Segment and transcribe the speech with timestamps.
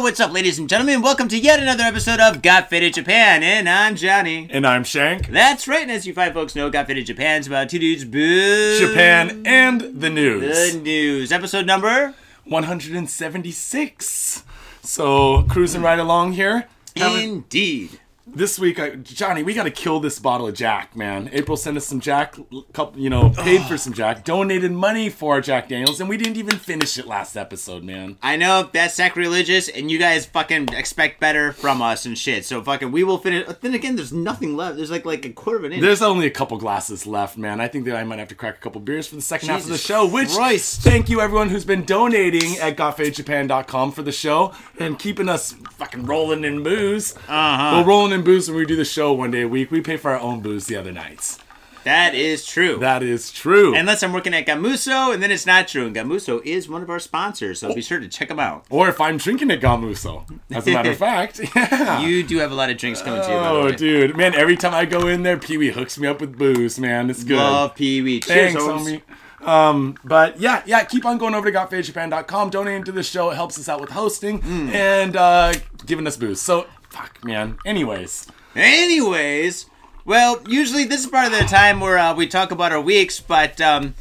[0.00, 1.02] Yo, what's up, ladies and gentlemen?
[1.02, 4.48] Welcome to yet another episode of Got Faded Japan, and I'm Johnny.
[4.50, 5.26] And I'm Shank.
[5.28, 8.78] That's right, and as you fine folks know, Got Faded Japan's about two dudes boo.
[8.78, 10.72] Japan and the news.
[10.72, 11.32] The news.
[11.32, 12.14] Episode number?
[12.44, 14.42] 176.
[14.82, 16.66] So, cruising right along here.
[16.96, 17.99] Having- Indeed.
[18.34, 21.30] This week, I, Johnny, we got to kill this bottle of Jack, man.
[21.32, 22.36] April sent us some Jack,
[22.72, 26.36] couple, you know, paid for some Jack, donated money for Jack Daniels, and we didn't
[26.36, 28.18] even finish it last episode, man.
[28.22, 32.44] I know that's sacrilegious, and you guys fucking expect better from us and shit.
[32.44, 33.46] So fucking, we will finish.
[33.60, 34.76] Then again, there's nothing left.
[34.76, 35.82] There's like like a quarter of an inch.
[35.82, 37.60] There's only a couple glasses left, man.
[37.60, 39.62] I think that I might have to crack a couple beers for the second half
[39.62, 40.06] of the show.
[40.06, 40.82] Which, Christ.
[40.82, 46.06] thank you everyone who's been donating at gotfadedjapan.com for the show and keeping us fucking
[46.06, 47.16] rolling in booze.
[47.28, 47.80] Uh-huh.
[47.80, 49.70] We're rolling in booze when we do the show one day a week.
[49.70, 51.38] We pay for our own booze the other nights.
[51.84, 52.76] that is true.
[52.76, 53.74] That is true.
[53.74, 55.86] Unless I'm working at Gamuso, and then it's not true.
[55.86, 58.66] And Gamuso is one of our sponsors, so be sure to check them out.
[58.68, 60.30] or if I'm drinking at Gamuso.
[60.50, 62.00] As a matter of fact, yeah.
[62.00, 63.34] You do have a lot of drinks coming to you.
[63.34, 64.34] Oh, dude, man!
[64.34, 66.78] Every time I go in there, Pee Wee hooks me up with booze.
[66.78, 67.38] Man, it's good.
[67.38, 68.20] Love Pee Wee.
[68.20, 69.02] Cheers, Thanks, homie.
[69.46, 73.30] Um, but yeah, yeah, keep on going over to gotfadedjapan.com, donating to the show.
[73.30, 74.74] It helps us out with hosting Mm.
[74.74, 75.54] and uh,
[75.86, 76.42] giving us booze.
[76.42, 77.58] So, fuck, man.
[77.64, 79.66] Anyways, Anyways,
[80.04, 83.20] well, usually this is part of the time where uh, we talk about our weeks,
[83.20, 83.94] but um,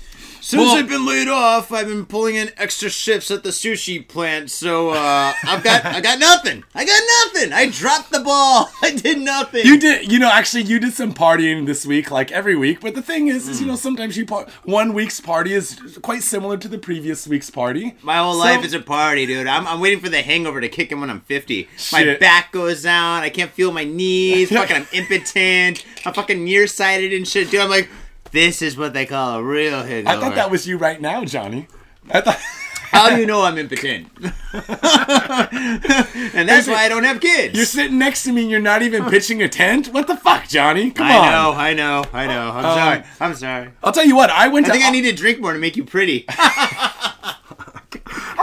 [0.49, 4.05] since Well- I've been laid off, I've been pulling in extra shifts at the sushi
[4.07, 6.63] plant, so uh, I've got I got nothing.
[6.73, 7.01] I got
[7.33, 7.53] nothing.
[7.53, 8.71] I dropped the ball.
[8.81, 9.63] I did nothing.
[9.63, 12.81] you did, you know, actually, you did some partying this week, like every week.
[12.81, 13.69] But the thing is, is you Mm.
[13.69, 17.93] know, sometimes you par- one week's party is quite similar to the previous week's party.
[18.01, 19.45] My whole So- life is a party, dude.
[19.45, 21.69] I'm, I'm waiting for the hangover to kick in when I'm 50.
[21.91, 23.21] My back goes down.
[23.21, 24.49] I can't feel my knees.
[24.53, 25.85] fucking, I'm impotent.
[26.07, 27.61] I'm fucking nearsighted and shit, dude.
[27.61, 27.87] I'm like,
[28.31, 30.17] this is what they call a real hangover.
[30.17, 31.67] I thought that was you right now, Johnny.
[32.09, 32.39] I thought.
[32.91, 34.09] How do you know I'm impotent?
[34.21, 34.31] and
[36.49, 37.55] that's why I don't have kids.
[37.55, 39.89] You're sitting next to me and you're not even pitching a tent?
[39.89, 40.89] What the fuck, Johnny?
[40.89, 41.25] Come I on.
[41.25, 42.49] I know, I know, I know.
[42.51, 43.03] I'm um, sorry.
[43.19, 43.69] I'm sorry.
[43.83, 45.59] I'll tell you what, I went I to think I need to drink more to
[45.59, 46.25] make you pretty.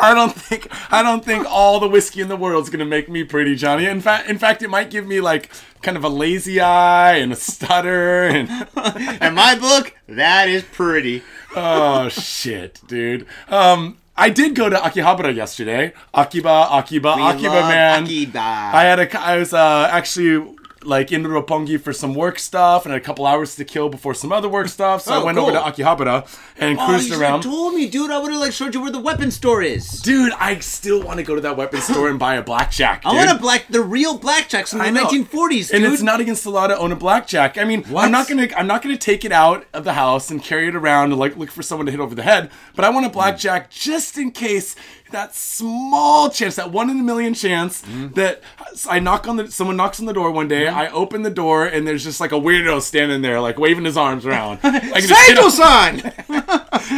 [0.06, 3.08] I don't think I don't think all the whiskey in the world is gonna make
[3.08, 3.86] me pretty, Johnny.
[3.86, 5.50] In fact, in fact, it might give me like
[5.82, 8.48] kind of a lazy eye and a stutter and
[9.22, 11.22] In my book, that is pretty.
[11.54, 13.26] oh shit, dude.
[13.48, 15.92] Um, I did go to Akihabara yesterday.
[16.14, 18.04] Akiba, Akiba, We Akiba, man.
[18.04, 18.38] Akiba.
[18.40, 20.54] I had a I was uh, actually
[20.86, 24.14] like in Roppongi for some work stuff and had a couple hours to kill before
[24.14, 25.02] some other work stuff.
[25.02, 25.58] So I Oh, went over to.
[25.60, 26.26] Akihabara
[26.58, 27.42] and Oh, cruised you around.
[27.42, 28.10] told me, dude.
[28.10, 30.00] I would have like showed you where the weapon store is.
[30.02, 33.02] Dude, I still want to go to that weapon store and buy a blackjack.
[33.04, 35.04] I want a black, the real blackjacks from the I know.
[35.06, 35.72] 1940s.
[35.72, 37.58] And it's not against the law to own a blackjack.
[37.58, 38.04] I mean, What?
[38.04, 40.76] I'm not gonna I'm not gonna take it out of the house and carry it
[40.76, 42.50] around and like look for someone to hit over the head.
[42.74, 44.76] But I want a blackjack just in case
[45.10, 48.08] that small chance, that one in a million chance mm-hmm.
[48.14, 48.42] that
[48.88, 50.64] I knock on the someone knocks on the door one day.
[50.64, 50.78] Mm-hmm.
[50.78, 53.96] I open the door and there's just like a weirdo standing there, like waving his
[53.96, 54.60] arms around.
[54.62, 56.12] I can just hit him!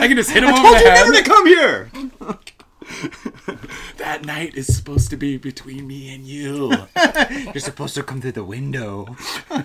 [0.00, 0.94] I can just hit him over Told the you head.
[0.94, 1.90] never to come here.
[3.96, 6.72] That night is supposed to be between me and you.
[7.30, 9.16] You're supposed to come through the window.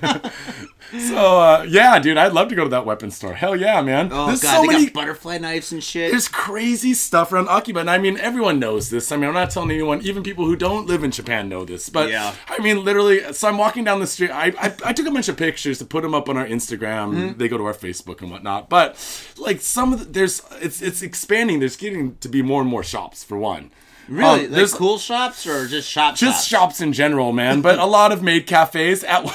[0.97, 3.33] so uh, yeah, dude, I'd love to go to that weapon store.
[3.33, 4.09] Hell yeah, man.
[4.11, 6.11] Oh There's god, so they many got butterfly knives and shit.
[6.11, 9.11] There's crazy stuff around Akiba, and I mean, everyone knows this.
[9.11, 11.89] I mean, I'm not telling anyone, even people who don't live in Japan know this.
[11.89, 12.33] But Yeah.
[12.47, 14.31] I mean, literally, so I'm walking down the street.
[14.31, 17.13] I, I, I took a bunch of pictures to put them up on our Instagram.
[17.13, 17.37] Mm-hmm.
[17.37, 18.69] They go to our Facebook and whatnot.
[18.69, 18.95] But
[19.37, 21.59] like some of the, there's it's it's expanding.
[21.59, 23.71] There's getting to be more and more shops for one.
[24.07, 24.31] Really?
[24.31, 26.75] Um, like there's cool shops or just shop just shops?
[26.75, 27.61] shops in general, man.
[27.61, 29.03] But a lot of maid cafes.
[29.03, 29.25] At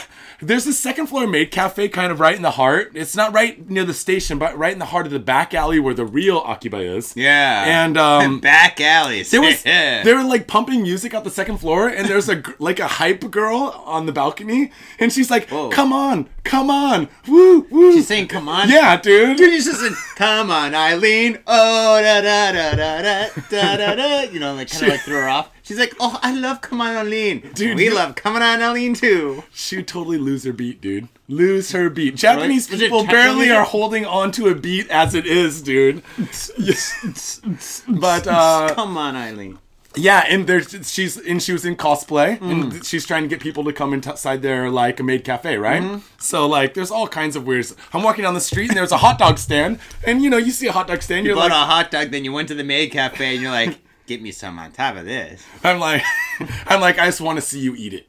[0.40, 2.92] there's a second floor maid cafe kind of right in the heart.
[2.94, 5.80] It's not right near the station, but right in the heart of the back alley
[5.80, 7.16] where the real Akiba is.
[7.16, 7.84] Yeah.
[7.84, 9.30] And um, Back alleys.
[9.32, 12.78] there was they were like pumping music out the second floor, and there's a like
[12.78, 15.70] a hype girl on the balcony, and she's like, Whoa.
[15.70, 18.68] "Come on, come on, woo woo." She's saying, come on.
[18.68, 21.38] "Yeah, dude." Dude, you just said, come on, Eileen.
[21.46, 24.20] Oh, da da da da da da da da.
[24.30, 25.50] You know, like kind of like threw her off.
[25.68, 27.42] She's like, oh, I love Come On, Eileen.
[27.52, 29.44] Dude, we you- love Come On, Eileen too.
[29.52, 31.08] She would totally lose her beat, dude.
[31.28, 32.16] Lose her beat.
[32.16, 35.60] Japanese Was it people technically- barely are holding on to a beat as it is,
[35.60, 36.02] dude.
[37.88, 39.58] but uh Come on, Eileen.
[39.94, 42.50] yeah, and there's she's and she was in cosplay Hmm.
[42.50, 45.82] and she's trying to get people to come inside their like a maid cafe, right?
[45.82, 45.98] Mm-hmm.
[46.18, 47.66] So like there's all kinds of weird.
[47.92, 50.50] I'm walking down the street and there's a hot dog stand, and you know you
[50.50, 52.48] see a hot dog stand, You you're bought like, a hot dog, then you went
[52.48, 53.78] to the maid cafe, and you're like,
[54.08, 55.44] get me some on top of this.
[55.62, 56.02] I'm like,
[56.66, 58.08] I'm like, I just want to see you eat it.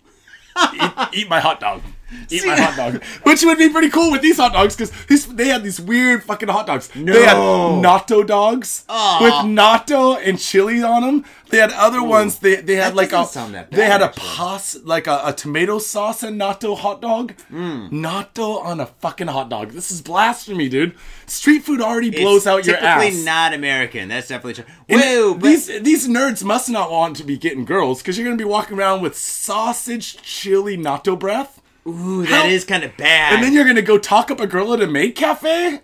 [0.74, 1.84] eat, eat my hot dog.
[2.29, 5.47] Eat my hot dog, which would be pretty cool with these hot dogs because they
[5.47, 6.94] had these weird fucking hot dogs.
[6.95, 7.13] No.
[7.13, 9.19] They had natto dogs Aw.
[9.21, 11.25] with natto and chili on them.
[11.50, 12.39] They had other ones.
[12.39, 14.23] They they had That like a that they bad, had a actually.
[14.27, 17.33] pos like a, a tomato sauce and natto hot dog.
[17.51, 17.89] Mm.
[17.91, 19.71] Natto on a fucking hot dog.
[19.71, 20.95] This is blasphemy, dude.
[21.25, 23.01] Street food already blows It's out your ass.
[23.01, 24.09] typically not American.
[24.09, 24.65] That's definitely true.
[24.89, 28.38] Whoa, but these these nerds must not want to be getting girls because you're gonna
[28.38, 33.34] be walking around with sausage chili natto breath, ooh, how- that is kind of bad.
[33.34, 35.81] and then you're gonna go talk up a girl at a maid cafe.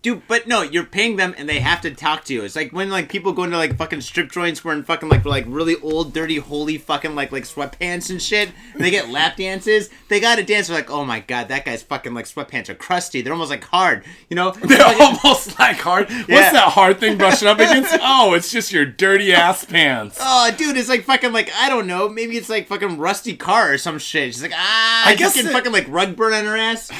[0.00, 2.42] Dude, but no, you're paying them and they have to talk to you.
[2.44, 5.44] It's like when like people go into like fucking strip joints wearing fucking like like
[5.46, 8.50] really old, dirty, holy fucking like like sweatpants and shit.
[8.72, 9.90] And they get lap dances.
[10.08, 10.68] They gotta dance.
[10.68, 13.20] They're like, oh my god, that guy's fucking like sweatpants are crusty.
[13.22, 14.04] They're almost like hard.
[14.30, 14.50] You know?
[14.52, 16.08] They're almost like hard.
[16.10, 16.16] Yeah.
[16.28, 17.92] What's that hard thing brushing up against?
[18.04, 20.18] Oh, it's just your dirty ass pants.
[20.20, 22.08] Oh, dude, it's like fucking like I don't know.
[22.08, 24.32] Maybe it's like fucking rusty car or some shit.
[24.34, 26.90] She's like, ah, I guess it- fucking like rug burn on her ass.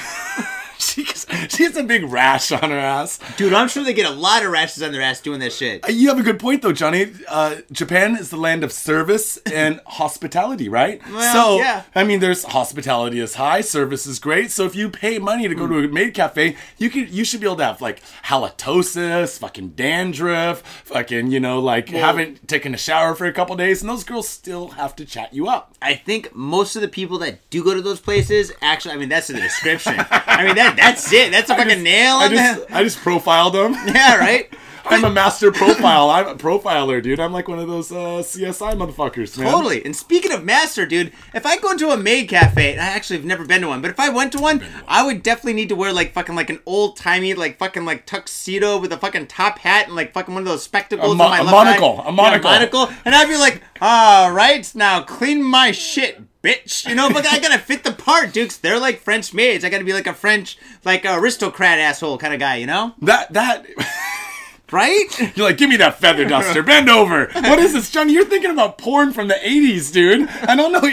[0.92, 3.18] She, she has a big rash on her ass.
[3.36, 5.88] Dude, I'm sure they get a lot of rashes on their ass doing that shit.
[5.88, 7.12] You have a good point though, Johnny.
[7.28, 11.00] Uh, Japan is the land of service and hospitality, right?
[11.10, 11.84] Well, so, yeah.
[11.94, 14.50] I mean, there's hospitality is high, service is great.
[14.50, 17.40] So if you pay money to go to a maid cafe, you could you should
[17.40, 22.78] be able to have like halitosis, fucking dandruff, fucking you know like haven't taken a
[22.78, 25.74] shower for a couple days, and those girls still have to chat you up.
[25.80, 29.08] I think most of the people that do go to those places actually, I mean,
[29.08, 29.94] that's in the description.
[30.10, 31.30] I mean, that that's it.
[31.30, 32.74] That's a fucking nail I just that.
[32.76, 33.74] I just profiled them.
[33.92, 34.52] Yeah, right.
[34.84, 36.10] I'm a master profile.
[36.10, 37.20] I'm a profiler, dude.
[37.20, 39.52] I'm like one of those uh, CSI motherfuckers, man.
[39.52, 39.84] Totally.
[39.84, 43.18] And speaking of master, dude, if I go into a maid cafe, and I actually
[43.18, 45.68] have never been to one, but if I went to one, I would definitely need
[45.68, 49.28] to wear like fucking like an old timey like fucking like tuxedo with a fucking
[49.28, 51.12] top hat and like fucking one of those spectacles.
[51.12, 52.08] A mo- on my a left monocle, eye.
[52.08, 52.50] a monocle.
[52.50, 52.88] Yeah, monocle.
[53.04, 56.20] And I'd be like, all right, now clean my shit.
[56.42, 58.56] Bitch, you know, but I gotta fit the part, Dukes.
[58.56, 59.64] They're like French maids.
[59.64, 62.94] I gotta be like a French, like aristocrat asshole kind of guy, you know?
[63.02, 63.64] That that
[64.72, 65.36] Right?
[65.36, 66.62] you're like, give me that feather duster.
[66.64, 67.26] Bend over.
[67.34, 68.14] What is this, Johnny?
[68.14, 70.28] You're thinking about porn from the '80s, dude.
[70.28, 70.80] I don't know.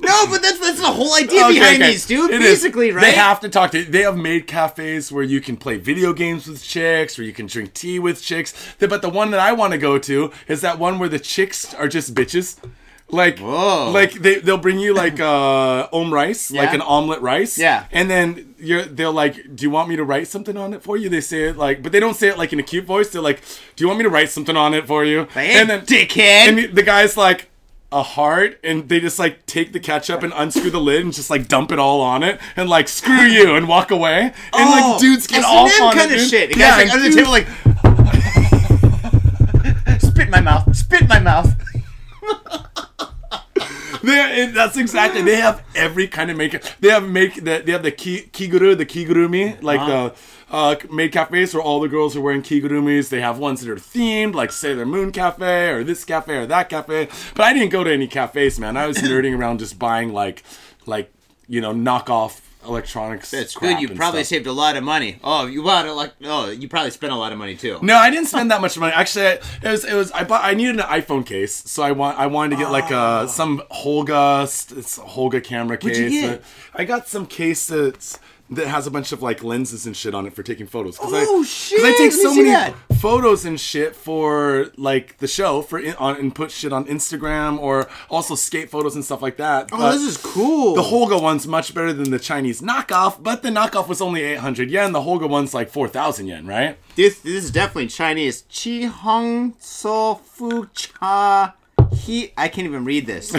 [0.00, 1.90] No, but that's that's the whole idea Okay, behind okay.
[1.92, 2.30] these, dude.
[2.30, 2.62] It is.
[2.62, 3.02] Basically, right?
[3.02, 3.82] They have to talk to.
[3.84, 7.46] They have made cafes where you can play video games with chicks, where you can
[7.46, 8.54] drink tea with chicks.
[8.78, 11.74] But the one that I want to go to is that one where the chicks
[11.74, 12.56] are just bitches.
[13.12, 13.90] Like, Whoa.
[13.92, 17.58] like they they'll bring you like uh om rice, like an omelet rice.
[17.58, 17.84] Yeah.
[17.92, 20.96] And then you're they'll like, do you want me to write something on it for
[20.96, 21.10] you?
[21.10, 23.10] They say it like, but they don't say it like in a cute voice.
[23.10, 23.42] They're like,
[23.76, 25.20] do you want me to write something on it for you?
[25.20, 26.18] Like, hey, dickhead.
[26.18, 27.50] And the- guy's like
[27.94, 31.28] a heart, and they just like take the ketchup and unscrew the lid and just
[31.28, 34.18] like dump it all on it, and like screw you and walk away.
[34.22, 36.14] And Oh, like dudes get S&M on kind it.
[36.14, 36.30] of dude.
[36.30, 36.52] shit.
[36.54, 37.46] The yeah, guy's like and under the table, like,
[40.00, 41.52] spit in my mouth, spit in my mouth.
[44.02, 45.22] They, that's exactly.
[45.22, 46.62] They have every kind of makeup.
[46.80, 50.14] They have make the, they have the ki, kiguru, the kigurumi, like the
[50.50, 53.08] uh, maid cafes where all the girls are wearing kigurumis.
[53.08, 56.68] They have ones that are themed, like Sailor Moon Cafe or this cafe or that
[56.68, 57.08] cafe.
[57.34, 58.76] But I didn't go to any cafes, man.
[58.76, 60.42] I was nerding around just buying like,
[60.86, 61.12] like
[61.48, 63.30] you know, knockoff electronics.
[63.30, 63.80] That's good.
[63.80, 64.28] You probably stuff.
[64.28, 65.18] saved a lot of money.
[65.22, 67.78] Oh, you bought it like oh, you probably spent a lot of money too.
[67.82, 68.92] No, I didn't spend that much money.
[68.92, 72.18] Actually, it was it was I bought I needed an iPhone case, so I want
[72.18, 74.42] I wanted to get like a some Holga
[74.76, 76.40] it's a Holga camera case.
[76.42, 76.44] Ah.
[76.74, 78.18] I got some case that's
[78.54, 80.98] that has a bunch of like lenses and shit on it for taking photos.
[80.98, 82.74] Cause I, Oh, 'cause I shit, take let me so many that.
[83.00, 87.58] photos and shit for like the show for in, on and put shit on Instagram
[87.58, 89.68] or also skate photos and stuff like that.
[89.72, 90.74] Oh, But- this is cool.
[90.74, 94.70] the Holga one's much better than the Chinese knockoff, but the knockoff was only 800
[94.70, 94.92] yen.
[94.92, 96.76] The Holga one's like 4,000 yen, right?
[96.94, 98.44] this this is definitely Chinese.
[98.54, 101.54] Chi Hong So Fu Cha
[102.02, 102.32] He.
[102.36, 103.30] I can't even read this.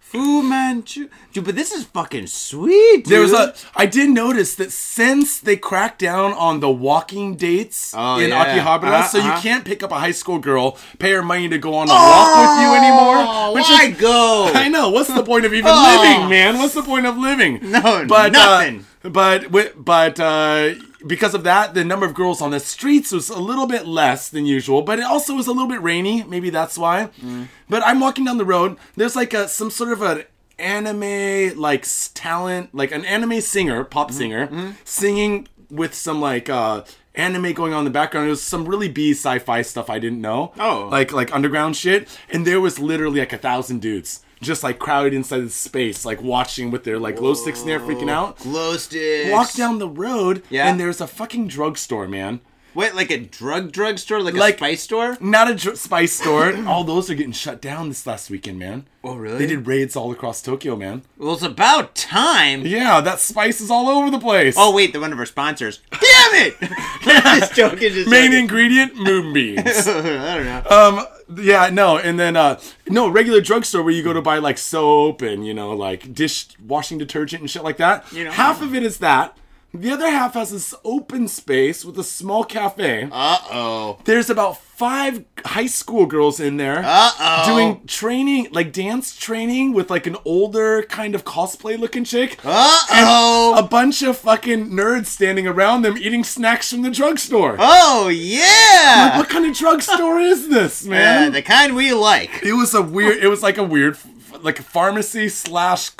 [0.00, 1.08] Fu Manchu.
[1.32, 3.04] Dude, but this is fucking sweet.
[3.04, 3.12] Dude.
[3.12, 3.54] There was a.
[3.76, 8.44] I did notice that since they cracked down on the walking dates Oh, in yeah.
[8.44, 9.40] Akihabara, Uh-huh, so you uh-huh.
[9.40, 12.38] can't pick up a high school girl, pay her money to go on a walk
[12.38, 13.18] with you anymore.
[13.18, 14.50] Oh, which why is- go?
[14.54, 14.90] I know.
[14.90, 16.00] What's the point of even Oh.
[16.02, 16.58] living, man?
[16.58, 17.60] What's the point of living?
[17.62, 18.84] No, but, nothing.
[19.04, 19.52] Uh, but
[19.84, 20.74] but uh,
[21.06, 24.28] because of that, the number of girls on the streets was a little bit less
[24.28, 24.82] than usual.
[24.82, 26.24] But it also was a little bit rainy.
[26.24, 27.08] Maybe that's why.
[27.20, 27.48] Mm.
[27.68, 28.76] But I'm walking down the road.
[28.96, 30.24] There's like a some sort of an
[30.58, 34.16] anime like talent, like an anime singer, pop Mm-hmm.
[34.18, 36.82] singer, singing with some like uh
[37.14, 38.26] anime going on in the background.
[38.26, 40.52] It was some really B sci-fi stuff I didn't know.
[40.58, 40.88] Oh.
[40.90, 42.08] Like like underground shit.
[42.30, 44.22] And there was literally like a thousand dudes.
[44.40, 47.80] Just like crowded inside the space, like watching with their like glow sticks in there
[47.80, 48.38] freaking out.
[48.38, 49.30] Glow sticks.
[49.30, 50.68] Walk down the road Yeah.
[50.68, 52.40] and there's a fucking drugstore, man.
[52.74, 55.16] What, like a drug drugstore, like, Like- a spice store?
[55.20, 56.54] Not a dr- spice store.
[56.66, 58.86] all those are getting shut down this last weekend, man.
[59.02, 59.38] Oh, really?
[59.38, 61.02] They did raids all across Tokyo, man.
[61.16, 62.66] Well, it's about time.
[62.66, 64.54] Yeah, that spice is all over the place.
[64.58, 65.80] Oh wait, they're one of our sponsors.
[65.90, 66.00] Damn
[66.34, 66.56] it!
[67.40, 67.92] just joking.
[67.92, 68.38] Just main joking.
[68.40, 69.60] ingredient moonbeams.
[69.88, 70.62] I don't know.
[70.70, 71.06] um,
[71.42, 75.22] yeah, no, and then uh, no regular drugstore where you go to buy like soap
[75.22, 78.10] and you know like dish washing detergent and shit like that.
[78.12, 78.30] You know.
[78.32, 79.36] half of it is that.
[79.74, 83.06] The other half has this open space with a small cafe.
[83.12, 83.98] Uh oh.
[84.04, 87.44] There's about five high school girls in there Uh oh.
[87.46, 92.38] doing training, like dance training with like an older kind of cosplay looking chick.
[92.44, 93.54] Uh oh.
[93.58, 97.56] A bunch of fucking nerds standing around them eating snacks from the drugstore.
[97.58, 99.18] Oh yeah.
[99.18, 101.32] What kind of drugstore is this, Uh, man?
[101.32, 102.42] the kind we like.
[102.42, 103.18] it was a weird.
[103.22, 103.98] It was like a weird,
[104.40, 105.90] like a pharmacy slash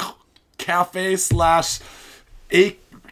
[0.57, 1.81] cafe slash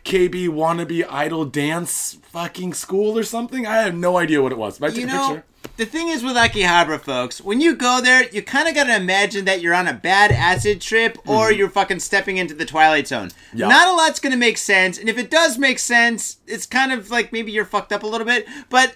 [0.06, 3.66] AKB wannabe idol dance fucking school or something.
[3.66, 5.44] I have no idea what it was, but I took You a picture.
[5.78, 8.94] the thing is with Akihabara, folks, when you go there, you kind of got to
[8.94, 13.08] imagine that you're on a bad acid trip or you're fucking stepping into the Twilight
[13.08, 13.28] Zone.
[13.28, 13.58] Mm-hmm.
[13.58, 13.68] Yeah.
[13.68, 16.92] Not a lot's going to make sense, and if it does make sense, it's kind
[16.92, 18.94] of like maybe you're fucked up a little bit, but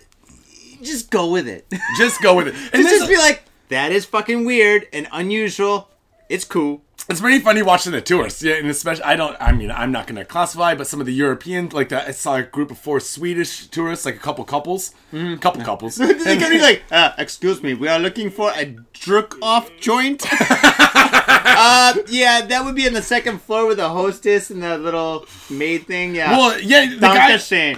[0.81, 1.67] just go with it.
[1.99, 2.55] Just go with it.
[2.73, 5.89] And just, just be like, that is fucking weird and unusual.
[6.29, 6.83] It's cool.
[7.11, 9.37] It's pretty funny watching the tourists, yeah, and especially I don't.
[9.41, 12.13] I mean, I'm not going to classify, but some of the European, like the, I
[12.13, 14.95] saw a group of four Swedish tourists, like a couple couples,
[15.41, 15.97] couple couples.
[15.97, 20.25] They're be like, uh, excuse me, we are looking for a jerk off joint.
[21.57, 25.27] uh, yeah, that would be on the second floor with the hostess and the little
[25.51, 26.15] maid thing.
[26.15, 26.37] Yeah.
[26.37, 27.77] well, yeah, the Don't guy, just say.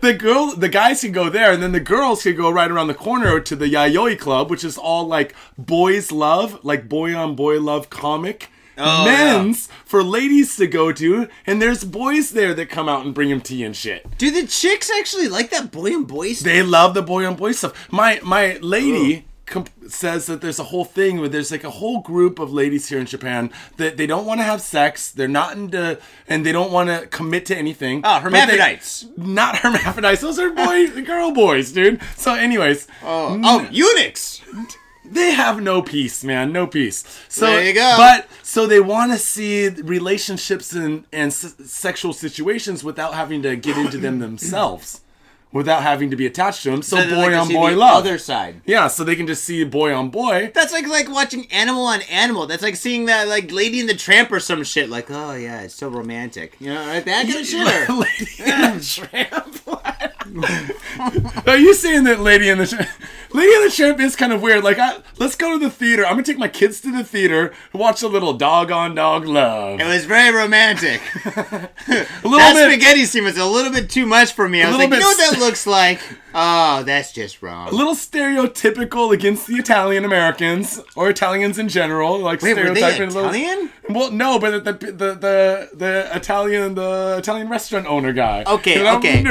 [0.00, 2.88] the girl, the guys can go there, and then the girls can go right around
[2.88, 7.34] the corner to the Yayoi Club, which is all like boys love, like boy on
[7.36, 8.50] boy love comic.
[8.78, 13.14] Oh, men's for ladies to go to, and there's boys there that come out and
[13.14, 14.04] bring them tea and shit.
[14.18, 16.44] Do the chicks actually like that boy and boy stuff?
[16.44, 17.90] They love the boy on boy stuff.
[17.90, 22.00] My my lady comp- says that there's a whole thing where there's like a whole
[22.02, 25.10] group of ladies here in Japan that they don't want to have sex.
[25.10, 25.98] They're not into
[26.28, 27.98] and they don't want to commit to anything.
[28.04, 29.06] Oh, but they- hermaphrodites.
[29.16, 30.20] not hermaphrodites.
[30.20, 32.00] Those are boy girl boys, dude.
[32.16, 34.42] So, anyways, Oh, oh, eunuchs.
[35.04, 36.52] they have no peace, man.
[36.52, 37.04] No peace.
[37.28, 37.94] So There you go.
[37.96, 43.54] But so they want to see relationships and and s- sexual situations without having to
[43.56, 45.00] get into them themselves,
[45.52, 46.82] without having to be attached to them.
[46.82, 47.98] So, they boy on boy love.
[47.98, 48.60] Other side.
[48.66, 50.50] Yeah, so they can just see boy on boy.
[50.54, 52.46] That's like like watching Animal on Animal.
[52.46, 54.88] That's like seeing that like Lady in the Tramp or some shit.
[54.88, 56.56] Like, oh yeah, it's so romantic.
[56.60, 57.04] You know, right?
[57.04, 57.88] That kind of shit.
[57.88, 60.12] Lady in the Tramp.
[61.46, 62.88] Are you saying that Lady in the Tramp?
[63.32, 64.64] Lady in the Tramp is kind of weird.
[64.64, 66.04] Like, I, let's go to the theater.
[66.04, 69.26] I'm gonna take my kids to the theater and watch a little dog on dog
[69.26, 69.80] love.
[69.80, 71.00] It was very romantic.
[71.24, 71.68] A
[72.24, 72.72] little that bit.
[72.72, 74.62] spaghetti scene was a little bit too much for me.
[74.62, 76.00] I was like, you know what that looks like?
[76.34, 77.68] Oh, that's just wrong.
[77.68, 82.80] a little stereotypical against the Italian Americans or Italians in general, like Wait, were they
[82.80, 83.70] stereotyping a little- Italian?
[83.88, 88.44] Well, no, but the the the the, the Italian the Italian restaurant owner guy.
[88.46, 89.22] Okay, okay.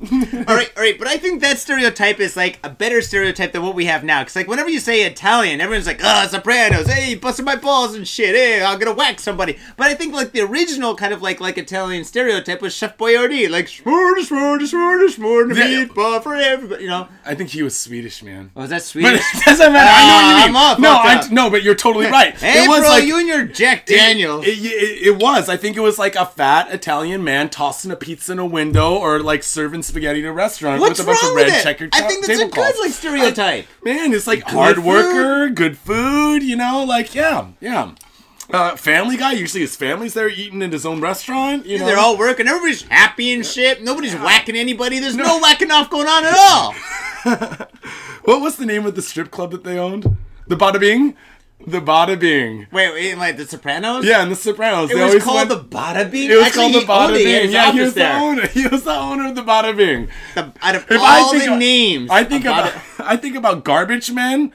[0.48, 3.62] all right, all right, but I think that stereotype is like a better stereotype than
[3.62, 4.22] what we have now.
[4.22, 8.08] Because like whenever you say Italian, everyone's like, "Oh, Sopranos, hey, busting my balls and
[8.08, 11.38] shit, hey, I'm gonna whack somebody." But I think like the original kind of like
[11.40, 15.84] like Italian stereotype was Chef Boyardee, like smorgasbord, smorgasbord, smorgasbord, Yeah.
[15.84, 17.08] meatball for everybody, you know.
[17.26, 18.50] I think he was Swedish, man.
[18.56, 19.22] Oh, is that But Swedish?
[19.34, 19.90] it doesn't matter.
[19.92, 20.48] I know what you Ah, mean.
[20.48, 22.34] I'm all no, I no, but you're totally right.
[22.34, 24.46] Hey, it was bro, like you and your Jack Daniels.
[24.46, 25.48] It, it, it was.
[25.48, 28.94] I think it was like a fat Italian man tossing a pizza in a window
[28.96, 32.00] or like serving spaghetti in a restaurant What's with a bunch of red checkered I
[32.08, 32.72] think that's a tablecloths.
[32.76, 33.66] good like stereotype.
[33.84, 34.84] Man, it's like hard food.
[34.84, 37.92] worker, good food, you know, like yeah, yeah.
[38.52, 41.66] Uh, family guy usually his family's there eating in his own restaurant.
[41.66, 42.48] You know, They're all working.
[42.48, 43.80] Everybody's happy and shit.
[43.82, 44.98] Nobody's whacking anybody.
[44.98, 45.38] There's no.
[45.38, 46.74] whacking off going on at all.
[48.24, 50.16] What was the name of the strip club that they owned?
[50.48, 51.16] The Bada Bing,
[51.66, 52.66] the Bada Bing.
[52.72, 54.04] Wait, wait, like The Sopranos?
[54.04, 54.90] Yeah, and the Sopranos.
[54.90, 56.30] It they was always called went- the Bada Bing.
[56.30, 57.20] It was Actually, called the Bada owned it.
[57.26, 57.52] He had Bing.
[57.52, 58.46] Yeah, he was the owner.
[58.58, 60.08] He was the owner of the Bada Bing.
[60.34, 63.16] The- out of If all I think the of- names, I think about Bada- I
[63.16, 64.52] think about Garbage Men,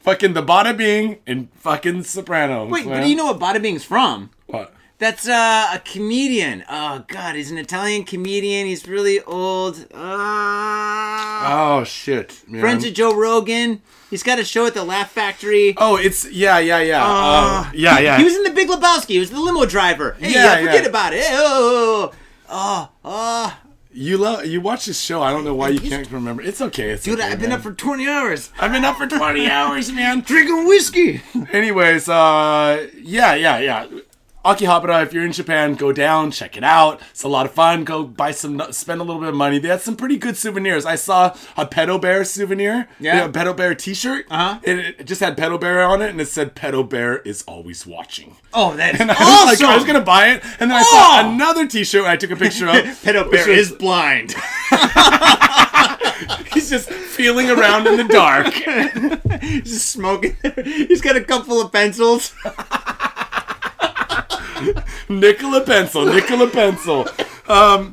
[0.00, 2.70] fucking the Bada Bing, and fucking Sopranos.
[2.70, 4.30] Wait, but do you know what Bada Bing's from?
[4.46, 4.74] what?
[4.98, 6.64] That's uh, a comedian.
[6.68, 8.66] Oh God, he's an Italian comedian.
[8.66, 9.86] He's really old.
[9.94, 12.60] Uh, Oh shit, man.
[12.60, 13.80] friends of Joe Rogan.
[14.10, 15.74] He's got a show at the Laugh Factory.
[15.76, 17.08] Oh, it's yeah, yeah, yeah, Uh,
[17.66, 18.16] uh, yeah, yeah.
[18.18, 19.08] He was in the Big Lebowski.
[19.10, 20.16] He was the limo driver.
[20.18, 20.88] Hey, Yeah, yeah, forget yeah.
[20.88, 21.20] about it.
[21.24, 22.12] Hey, oh,
[22.48, 23.58] oh, oh.
[23.92, 25.22] you love you watch this show.
[25.22, 26.42] I don't know why you can't remember.
[26.42, 26.90] It's okay.
[26.90, 27.58] It's Dude, okay, I've been man.
[27.58, 30.20] up for 20 hours I've been up for twenty hours, man.
[30.26, 31.20] drinking whiskey.
[31.52, 33.86] Anyways, uh, yeah, yeah, yeah.
[34.44, 37.00] Akihabara, if you're in Japan, go down, check it out.
[37.10, 37.84] It's a lot of fun.
[37.84, 39.58] Go buy some, spend a little bit of money.
[39.58, 40.86] They had some pretty good souvenirs.
[40.86, 42.88] I saw a Pedo Bear souvenir.
[43.00, 43.24] Yeah.
[43.24, 44.26] A Pedo Bear T-shirt.
[44.30, 44.60] Uh-huh.
[44.64, 47.84] And it just had Pedo Bear on it, and it said Pedo Bear is always
[47.86, 48.36] watching.
[48.54, 49.66] Oh, that is And I was awesome.
[49.66, 51.20] like, I was gonna buy it, and then I Oh!
[51.22, 52.06] saw another T-shirt.
[52.06, 52.74] I took a picture of.
[53.02, 54.34] Pedo Bear was- is blind.
[56.52, 58.52] He's just feeling around in the dark.
[59.42, 60.36] He's just smoking.
[60.64, 62.34] He's got a couple of pencils.
[65.08, 67.06] Nicola pencil, Nicola pencil.
[67.48, 67.92] Um,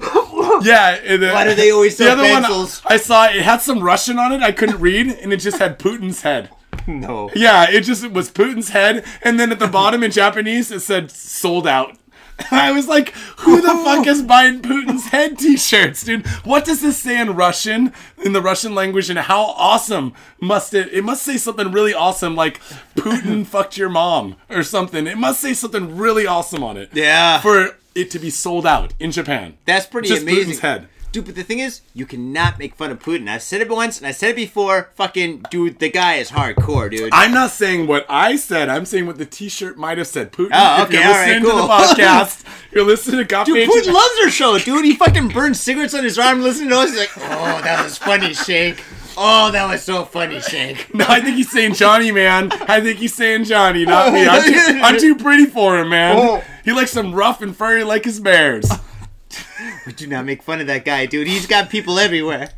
[0.63, 1.00] yeah.
[1.03, 2.84] and, uh, Why do they always the sell other pencils?
[2.84, 2.93] one?
[2.93, 4.41] I saw it had some Russian on it.
[4.41, 6.50] I couldn't read, and it just had Putin's head.
[6.88, 7.31] No.
[7.34, 11.10] Yeah, it just was Putin's head, and then at the bottom in Japanese it said
[11.10, 11.98] "sold out."
[12.51, 16.25] I was like, "Who the fuck is buying Putin's head T-shirts, dude?
[16.44, 20.92] What does this say in Russian, in the Russian language, and how awesome must it?
[20.94, 22.60] It must say something really awesome, like
[22.96, 25.08] Putin fucked your mom or something.
[25.08, 26.89] It must say something really awesome on it.
[26.94, 27.39] Yeah.
[27.42, 29.58] for it to be sold out in Japan.
[29.65, 30.54] That's pretty Just amazing.
[30.54, 30.89] Putin's head.
[31.24, 33.27] But the thing is, you cannot make fun of Putin.
[33.29, 34.89] I've said it once, and I said it before.
[34.95, 37.10] Fucking, dude, the guy is hardcore, dude.
[37.13, 38.69] I'm not saying what I said.
[38.69, 40.31] I'm saying what the T-shirt might have said.
[40.31, 43.53] Putin, Oh, if you're okay, all right, listening to the podcast, you're listening to Coffee
[43.53, 44.86] Dude, Putin loves our show, dude.
[44.86, 46.89] He fucking burns cigarettes on his arm listening to us.
[46.91, 48.84] He's like, oh, that was funny, Shank.
[49.17, 50.89] Oh, that was so funny, Shank.
[50.93, 52.51] No, I think he's saying Johnny, man.
[52.51, 54.27] I think he's saying Johnny, not me.
[54.27, 56.17] I'm too, I'm too pretty for him, man.
[56.22, 56.43] Oh.
[56.65, 58.67] He likes some rough and furry like his bears.
[59.86, 61.27] We do not make fun of that guy, dude.
[61.27, 62.50] He's got people everywhere.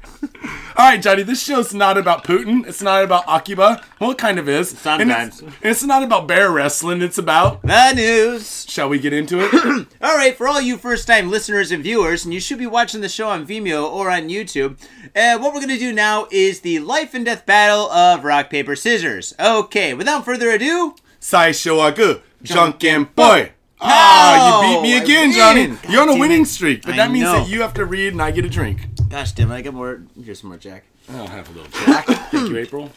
[0.78, 2.66] All right, Johnny, this show's not about Putin.
[2.68, 3.84] It's not about Akiba.
[4.00, 4.72] Well, it kind of is.
[4.72, 5.42] And Sometimes.
[5.42, 7.02] it's, it's not about bear wrestling.
[7.02, 7.64] It's about.
[7.64, 8.66] The news.
[8.70, 9.88] Shall we get into it?
[10.02, 13.10] All right, for all you first-time listeners and viewers, and you should be watching the
[13.10, 14.78] show on Vimeo or on YouTube.
[15.16, 18.76] Uh, what we're gonna do now is the life and death battle of rock paper
[18.76, 19.34] scissors.
[19.40, 23.52] Okay, without further ado, Sai Shoagu, Junkin Boy.
[23.80, 25.32] Ah, you beat me again.
[25.32, 25.68] Johnny.
[25.68, 26.48] God You're on a winning it.
[26.48, 27.34] streak, but I that means know.
[27.40, 28.88] that you have to read and I get a drink.
[29.10, 30.02] gosh damn it, I got more.
[30.24, 30.84] Here's some more Jack.
[31.10, 32.06] I'll have a little Jack.
[32.06, 32.92] Thank you, April.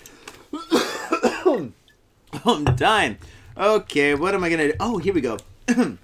[2.44, 3.18] I'm dying.
[3.56, 4.74] Okay, what am I gonna do?
[4.80, 5.36] Oh, here we go.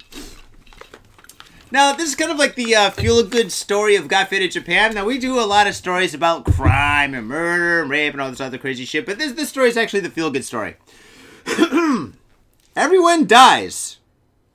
[1.71, 4.93] now, this is kind of like the uh, feel good story of Got Faded Japan.
[4.93, 8.29] Now, we do a lot of stories about crime and murder and rape and all
[8.29, 10.75] this other crazy shit, but this this story is actually the feel good story.
[12.75, 13.97] Everyone dies.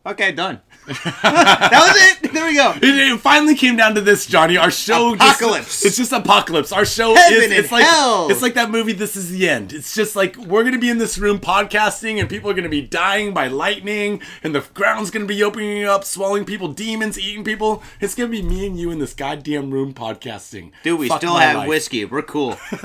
[0.05, 0.61] Okay, done.
[0.87, 2.33] that was it.
[2.33, 2.73] There we go.
[2.83, 4.57] It, it finally came down to this, Johnny.
[4.57, 5.67] Our show Apocalypse.
[5.83, 6.73] Just, it's just apocalypse.
[6.73, 8.29] Our show Heaven is it's like hell.
[8.29, 9.73] it's like that movie This Is the End.
[9.73, 12.83] It's just like we're gonna be in this room podcasting and people are gonna be
[12.83, 17.83] dying by lightning and the ground's gonna be opening up, swallowing people, demons eating people.
[18.01, 20.73] It's gonna be me and you in this goddamn room podcasting.
[20.83, 21.69] Dude, we Fuck still have life.
[21.69, 22.05] whiskey.
[22.07, 22.59] We're cool.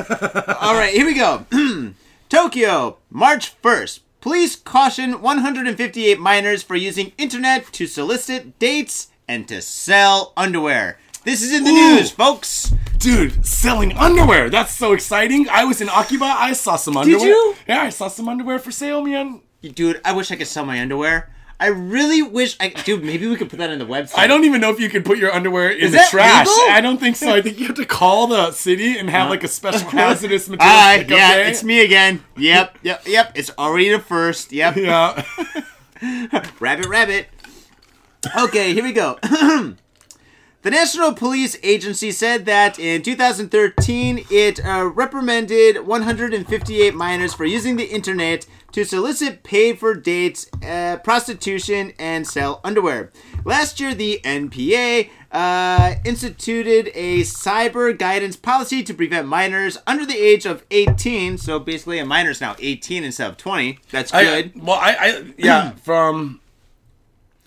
[0.62, 1.48] All right, here we go.
[2.30, 4.02] Tokyo, March 1st.
[4.28, 11.00] Police caution 158 minors for using internet to solicit dates and to sell underwear.
[11.24, 11.96] This is in the Ooh.
[11.96, 12.74] news, folks.
[12.98, 14.50] Dude, selling underwear.
[14.50, 15.48] That's so exciting.
[15.48, 16.26] I was in Akiba.
[16.26, 17.20] I saw some underwear.
[17.20, 17.56] Did you?
[17.70, 19.40] Yeah, I saw some underwear for sale, man.
[19.62, 21.34] Dude, I wish I could sell my underwear.
[21.60, 24.18] I really wish I dude, maybe we could put that in the website.
[24.20, 26.46] I don't even know if you can put your underwear in Is the trash.
[26.48, 26.70] legal?
[26.70, 27.34] I don't think so.
[27.34, 30.98] I think you have to call the city and have like a special hazardous material
[30.98, 31.50] pickup yeah, day.
[31.50, 32.24] it's me again.
[32.38, 33.32] Yep, yep, yep.
[33.34, 34.52] It's already the first.
[34.52, 34.76] Yep.
[34.78, 35.26] Yeah.
[36.60, 37.28] Rabbit, rabbit.
[38.38, 39.18] Okay, here we go.
[40.68, 47.78] the National Police Agency said that in 2013 it uh, reprimanded 158 minors for using
[47.78, 53.14] the internet to solicit paid for dates, uh, prostitution, and sell underwear.
[53.46, 60.18] Last year, the NPA uh, instituted a cyber guidance policy to prevent minors under the
[60.18, 61.38] age of 18.
[61.38, 63.80] So basically, a minor is now 18 instead of 20.
[63.90, 64.62] That's I, good.
[64.62, 66.42] well, I, I yeah, from.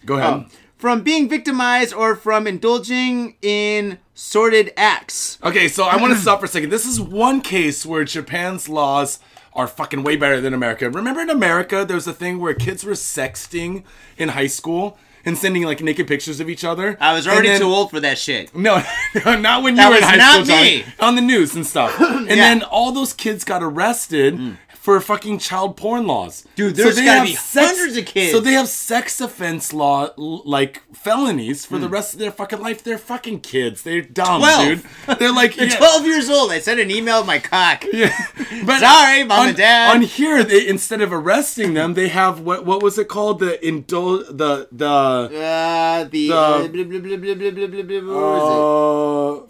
[0.07, 0.33] Go ahead.
[0.33, 5.38] Um, from being victimized or from indulging in sordid acts.
[5.45, 6.71] Okay, so I want to stop for a second.
[6.71, 9.19] This is one case where Japan's laws
[9.53, 10.88] are fucking way better than America.
[10.88, 13.85] Remember in America, there was a thing where kids were sexting
[14.16, 16.97] in high school and sending like naked pictures of each other.
[16.99, 18.55] I was already then- too old for that shit.
[18.55, 18.83] No,
[19.27, 20.79] not when you That were in high not school, Johnny.
[20.79, 20.85] me.
[20.99, 21.95] On the news and stuff.
[22.01, 22.37] And Yeah.
[22.37, 26.47] then all those kids got arrested mm for fucking child porn laws.
[26.57, 28.33] Dude, there's so gotta be sex, hundreds of kids.
[28.33, 31.83] So they have sex offense law like felonies for mm.
[31.83, 31.93] the hmm.
[31.93, 32.83] rest of their fucking life.
[32.83, 33.83] They're fucking kids.
[33.83, 34.64] They're dumb, 12.
[34.64, 34.83] dude.
[35.19, 35.77] They're like They're yeah.
[35.77, 36.51] twelve years old.
[36.51, 37.85] I sent an email of my cock.
[38.01, 38.16] Yeah.
[38.64, 39.95] But sorry, mom on, and dad.
[39.95, 43.40] On here, they instead of arresting them, they have what what was it called?
[43.40, 46.69] The indul the the uh, the uh,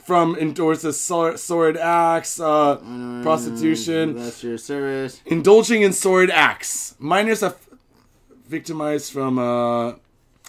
[0.02, 4.16] from endorses sor- Sword acts, uh, mm, prostitution.
[4.16, 6.94] That's your service indulging in sordid acts.
[6.98, 7.54] Minors are
[8.48, 9.94] victimized from uh,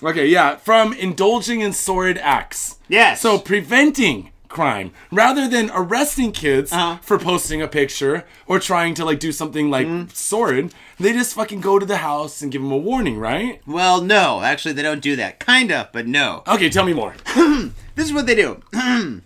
[0.04, 2.78] Okay, yeah, from indulging in sordid acts.
[2.90, 3.22] Yes.
[3.22, 6.98] So preventing crime rather than arresting kids Uh-huh.
[7.02, 10.10] for posting a picture or trying to like do something like Mm-hmm.
[10.12, 10.74] sordid.
[11.00, 13.62] They just fucking go to the house and give them a warning, right?
[13.66, 15.40] Well, no, actually, they don't do that.
[15.40, 16.44] Kinda, but no.
[16.48, 17.14] Okay, tell me more.
[17.96, 18.62] This is what they do.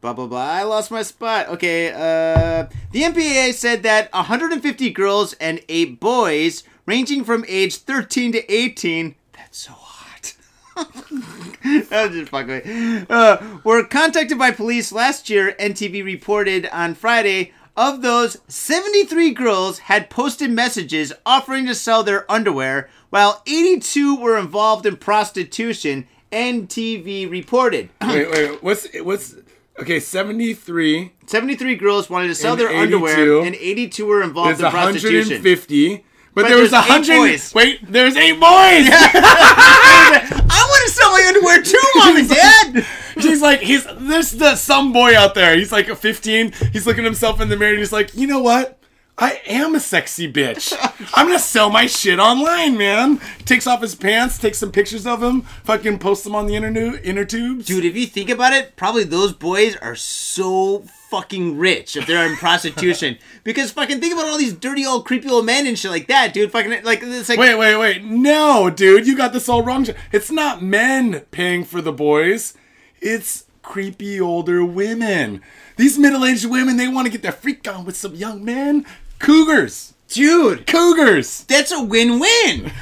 [0.00, 0.44] blah blah blah.
[0.44, 1.48] I lost my spot.
[1.48, 1.90] Okay.
[1.92, 8.52] Uh, the NPA said that 150 girls and eight boys, ranging from age 13 to
[8.52, 9.14] 18.
[9.32, 10.34] That's so hot.
[10.76, 13.06] that was just fucking.
[13.08, 15.54] Uh, were contacted by police last year.
[15.58, 17.52] NTV reported on Friday.
[17.76, 24.36] Of those, 73 girls had posted messages offering to sell their underwear, while 82 were
[24.36, 26.06] involved in prostitution.
[26.32, 27.88] NTV reported.
[28.02, 29.34] wait, wait, what's what's
[29.78, 30.00] okay?
[30.00, 32.82] Seventy three 73 girls wanted to sell And their 82.
[32.82, 35.42] underwear, and 82 were involved There's in prostitution.
[35.42, 35.96] 150,
[36.34, 37.16] but, But there was 100.
[37.16, 37.54] boys.
[37.54, 38.40] Wait, there's eight boys.
[38.90, 42.86] I want to sell my underwear too, mom and dad.
[43.20, 45.56] She's like, he's there's the some boy out there.
[45.56, 46.52] He's like a 15.
[46.72, 48.79] He's looking at himself in the mirror and he's like, you know what?
[49.20, 50.74] I am a sexy bitch.
[51.12, 53.20] I'm gonna sell my shit online, man.
[53.44, 57.04] Takes off his pants, takes some pictures of him, fucking posts them on the internet,
[57.04, 57.66] inner tubes.
[57.66, 62.26] Dude, if you think about it, probably those boys are so fucking rich if they're
[62.26, 63.18] in prostitution.
[63.42, 66.34] Because fucking think about all these dirty old creepy old men and shit like that,
[66.34, 66.52] dude.
[66.52, 68.04] Fucking like it's like Wait, wait, wait.
[68.04, 69.86] No, dude, you got this all wrong.
[70.12, 72.52] It's not men paying for the boys.
[73.00, 75.40] It's creepy older women.
[75.76, 78.84] These middle-aged women, they want to get their freak on with some young men.
[79.20, 79.94] Cougars.
[80.08, 81.44] dude, Cougars.
[81.44, 82.72] that's a win-win.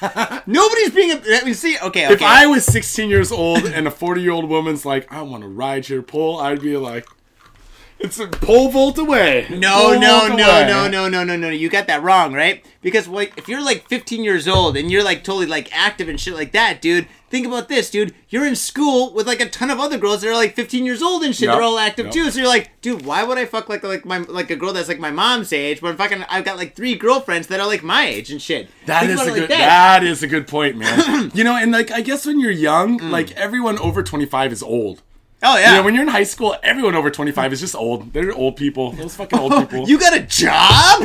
[0.46, 1.12] Nobody's being.
[1.12, 2.12] A, I mean, see, okay, okay.
[2.14, 5.42] If I was 16 years old and a 40 year old woman's like, I want
[5.42, 7.06] to ride your pole, I'd be like,
[7.98, 9.46] it's a pole vault away.
[9.50, 10.66] No, Pole no, vault no, away.
[10.66, 11.48] no, no, no, no, no.
[11.48, 12.64] You got that wrong, right?
[12.82, 16.20] Because like, if you're like 15 years old and you're like totally like active and
[16.20, 17.08] shit like that, dude.
[17.34, 18.14] Think about this, dude.
[18.28, 21.02] You're in school with like a ton of other girls that are like 15 years
[21.02, 21.48] old and shit.
[21.48, 22.14] Yep, They're all active yep.
[22.14, 22.30] too.
[22.30, 24.86] So you're like, dude, why would I fuck like like my like a girl that's
[24.86, 28.06] like my mom's age when fucking I've got like three girlfriends that are like my
[28.06, 28.68] age and shit.
[28.86, 29.50] That Think is a it like good.
[29.50, 30.00] that.
[30.00, 31.32] that is a good point, man.
[31.34, 33.10] you know, and like I guess when you're young, Mm.
[33.10, 35.02] like everyone over 25 is old.
[35.46, 35.74] Oh yeah.
[35.74, 38.14] Yeah, when you're in high school, everyone over 25 is just old.
[38.14, 38.92] They're old people.
[38.92, 39.88] Those fucking old people.
[39.94, 41.02] You got a job?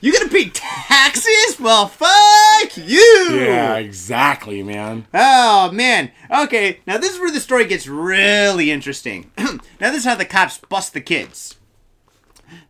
[0.00, 1.58] you gotta pay taxes?
[1.58, 3.28] Well, fuck you.
[3.32, 5.06] yeah, exactly, man.
[5.12, 6.12] Oh man.
[6.30, 9.32] Okay, now this is where the story gets really interesting.
[9.38, 11.56] now this is how the cops bust the kids.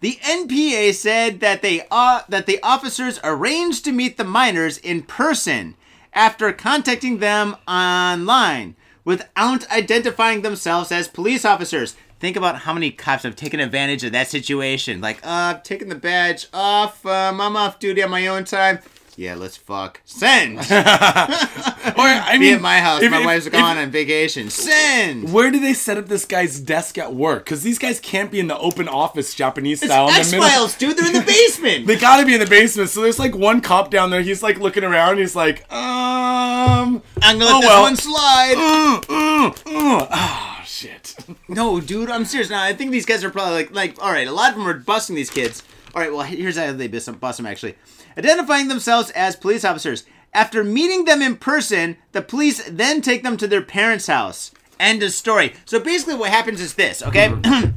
[0.01, 5.03] The NPA said that they uh, that the officers arranged to meet the minors in
[5.03, 5.75] person
[6.15, 11.97] after contacting them online without identifying themselves as police officers.
[12.21, 15.01] Think about how many cops have taken advantage of that situation.
[15.01, 17.05] Like, uh, I'm taking the badge off.
[17.05, 18.79] Um, I'm off duty on my own time.
[19.17, 20.01] Yeah, let's fuck.
[20.05, 20.59] Send.
[21.85, 23.03] Or I Be mean, at my house.
[23.03, 24.49] if- my if- wife's if- gone on vacation.
[24.51, 25.33] Send.
[25.33, 27.45] Where do they set up this guy's desk at work?
[27.45, 30.09] Because these guys can't be in the open office Japanese style.
[30.09, 30.33] in the X.
[30.33, 30.97] Files, dude.
[30.97, 31.87] They're in the basement.
[31.89, 32.89] They gotta be in the basement.
[32.91, 34.23] So there's like one cop down there.
[34.23, 35.19] He's like looking around.
[35.19, 37.83] He's like, um, I'm gonna let oh, this well.
[37.83, 38.55] one slide.
[38.57, 40.65] mm, mm, mm.
[40.65, 41.17] shit.
[41.49, 42.49] No, dude, I'm serious.
[42.49, 44.27] Now I think these guys are probably like, like, all right.
[44.27, 45.63] A lot of them are busting these kids.
[45.95, 46.87] All right, well, here's how they.
[46.89, 47.75] Bust them actually,
[48.17, 50.05] identifying themselves as police officers.
[50.35, 54.51] After meeting them in person, the police then take them to their parents' house.
[54.81, 55.55] End of story.
[55.65, 57.35] So basically, what happens is this, okay?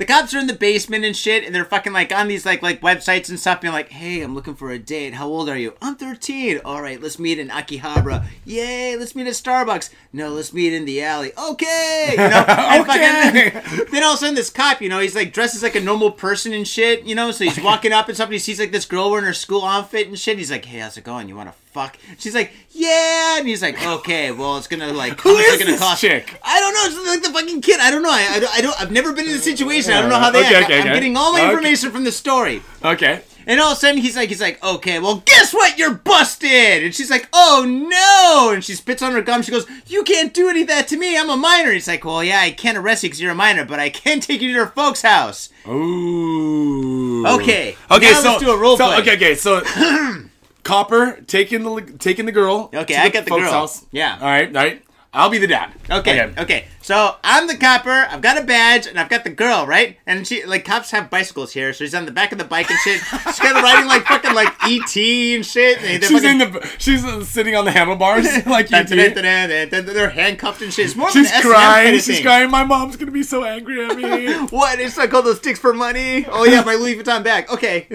[0.00, 2.62] the cops are in the basement and shit, and they're fucking like on these like
[2.62, 5.12] like websites and stuff, being like, "Hey, I'm looking for a date.
[5.12, 5.74] How old are you?
[5.82, 6.62] I'm 13.
[6.64, 8.24] All right, let's meet in Akihabara.
[8.46, 9.90] Yay, let's meet at Starbucks.
[10.14, 11.32] No, let's meet in the alley.
[11.36, 12.44] Okay, you know.
[12.80, 13.50] Okay.
[13.52, 15.74] fucking- then all of a sudden, this cop, you know, he's like dressed as like
[15.74, 17.30] a normal person and shit, you know.
[17.30, 20.18] So he's walking up and somebody sees like this girl wearing her school outfit and
[20.18, 20.38] shit.
[20.38, 21.28] He's like, "Hey, how's it going?
[21.28, 25.20] You want to fuck?" She's like, "Yeah," and he's like, "Okay, well, it's gonna like,
[25.20, 26.38] Who is gonna this cost?" chick?
[26.42, 27.00] I don't know.
[27.00, 27.80] It's like the fucking kid.
[27.80, 28.10] I don't know.
[28.10, 28.80] I, I, don't- I don't.
[28.82, 29.92] I've never been in this situation.
[29.92, 30.64] I don't know how they Okay, act.
[30.66, 30.94] okay, I'm okay.
[30.94, 31.50] getting all my Okay.
[31.50, 32.62] information from the story.
[32.84, 33.22] Okay.
[33.46, 35.76] And all of a sudden, he's like, he's like, okay, well, guess what?
[35.78, 36.84] You're busted.
[36.84, 38.52] And she's like, oh no.
[38.52, 39.42] And she spits on her gum.
[39.42, 41.18] She goes, you can't do any of that to me.
[41.18, 41.72] I'm a minor.
[41.72, 44.20] He's like, well, yeah, I can't arrest you because you're a minor, but I can
[44.26, 45.48] take you to your folks' house.
[45.66, 47.26] Ooh.
[47.26, 48.10] Okay, Okay.
[48.12, 48.98] now so let's do a role so, play.
[49.00, 49.14] Okay.
[49.16, 49.34] Okay.
[49.34, 49.62] So.
[50.62, 52.70] Copper taking the taking the girl.
[52.74, 53.50] Okay, I got the girl.
[53.50, 53.86] House.
[53.92, 54.18] Yeah.
[54.20, 54.48] All right.
[54.48, 54.82] All right.
[55.12, 55.72] I'll be the dad.
[55.90, 56.66] Okay, okay.
[56.82, 57.90] So I'm the copper.
[57.90, 59.96] I've got a badge, and I've got the girl, right?
[60.06, 62.70] And she, like, cops have bicycles here, so she's on the back of the bike
[62.70, 63.00] and shit.
[63.00, 65.82] She's kind of riding like fucking like ET and shit.
[65.82, 66.74] And She's fucking- in the.
[66.78, 70.84] She's sitting on the handlebars like dun, They're handcuffed and shit.
[70.86, 71.86] It's more She's crying.
[71.86, 72.48] kind of She's crying.
[72.48, 74.32] My mom's gonna be so angry at me.
[74.50, 74.78] What?
[74.78, 76.24] It's like all those sticks for money.
[76.28, 77.50] Oh yeah, my Louis Vuitton bag.
[77.50, 77.88] Okay.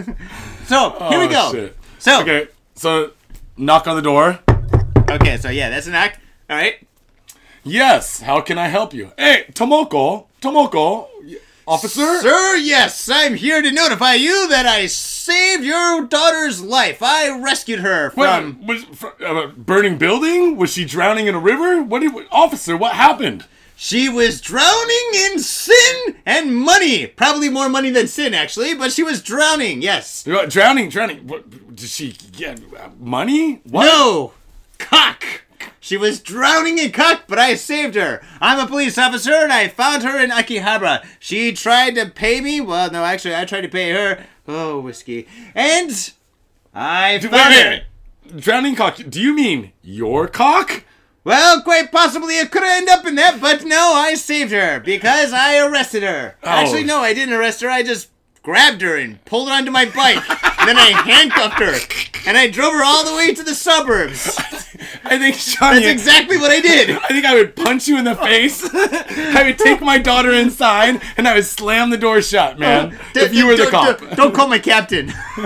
[0.65, 1.51] So here we Oh, go.
[1.53, 1.77] shit.
[1.99, 2.47] So Okay.
[2.75, 3.11] So
[3.57, 4.39] knock on the door.
[5.09, 6.19] okay, so yeah, that's an act.
[6.49, 6.75] All right.
[7.63, 8.21] Yes.
[8.21, 9.11] How can I help you?
[9.17, 10.27] Hey, Tomoko.
[10.41, 11.07] Tomoko.
[11.67, 12.19] Officer.
[12.19, 17.01] Sir, yes, I'm here to notify you that I saved your daughter's life.
[17.01, 18.67] I rescued her from.
[18.67, 20.57] was fr- uh, burning building?
[20.57, 21.81] Was she drowning in a river?
[21.81, 22.77] What did, officer?
[22.77, 23.47] What happened?
[23.75, 27.07] She was drowning in sin and money.
[27.07, 30.23] Probably more money than sin, actually, but she was drowning, yes.
[30.23, 31.27] Drowning, drowning.
[31.27, 33.61] What, did she get uh, money?
[33.65, 33.85] What?
[33.85, 34.33] No!
[34.77, 35.25] Cock!
[35.79, 38.19] She was drowning in cock, but I saved her.
[38.41, 41.05] I'm a police officer and I found her in Akihabara.
[41.19, 42.59] She tried to pay me.
[42.59, 44.25] Well, no, actually, I tried to pay her.
[44.47, 45.27] Oh, whiskey.
[45.53, 45.91] And
[46.73, 47.69] I found wait, her.
[47.69, 47.83] wait,
[48.33, 48.41] wait.
[48.41, 48.97] Drowning cock.
[49.07, 50.85] Do you mean your cock?
[51.25, 54.79] Well, quite possibly it could have ended up in that, but no, I saved her
[54.79, 56.35] because I arrested her.
[56.43, 56.47] Oh.
[56.47, 57.69] Actually, no, I didn't arrest her.
[57.69, 58.11] I just
[58.43, 60.23] grabbed her and pulled her onto my bike.
[60.67, 62.27] and then I handcuffed her.
[62.27, 64.35] And I drove her all the way to the suburbs.
[65.05, 65.81] I think Johnny.
[65.81, 66.89] That's exactly what I did.
[66.89, 68.67] I think I would punch you in the face.
[68.73, 72.95] I would take my daughter inside and I would slam the door shut, man.
[72.95, 73.99] Uh, if you were the cop.
[73.99, 75.07] Don't, don't call my captain.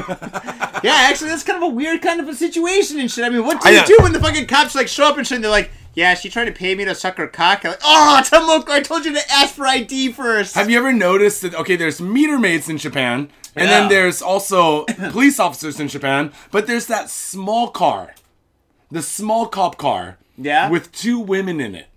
[0.84, 3.26] yeah, actually, that's kind of a weird kind of a situation and shit.
[3.26, 5.36] I mean, what do you do when the fucking cops like show up and shit?
[5.36, 7.80] And they're like, "Yeah, she tried to pay me to suck her cock." I'm like,
[7.84, 10.56] oh, Tomoko, I told you to ask for ID first.
[10.56, 11.54] Have you ever noticed that?
[11.56, 13.80] Okay, there's meter maids in Japan, and Yeah.
[13.82, 18.16] then there's also police officers in Japan, but there's that small car,
[18.90, 20.70] the small cop car, Yeah?
[20.70, 21.89] with two women in it.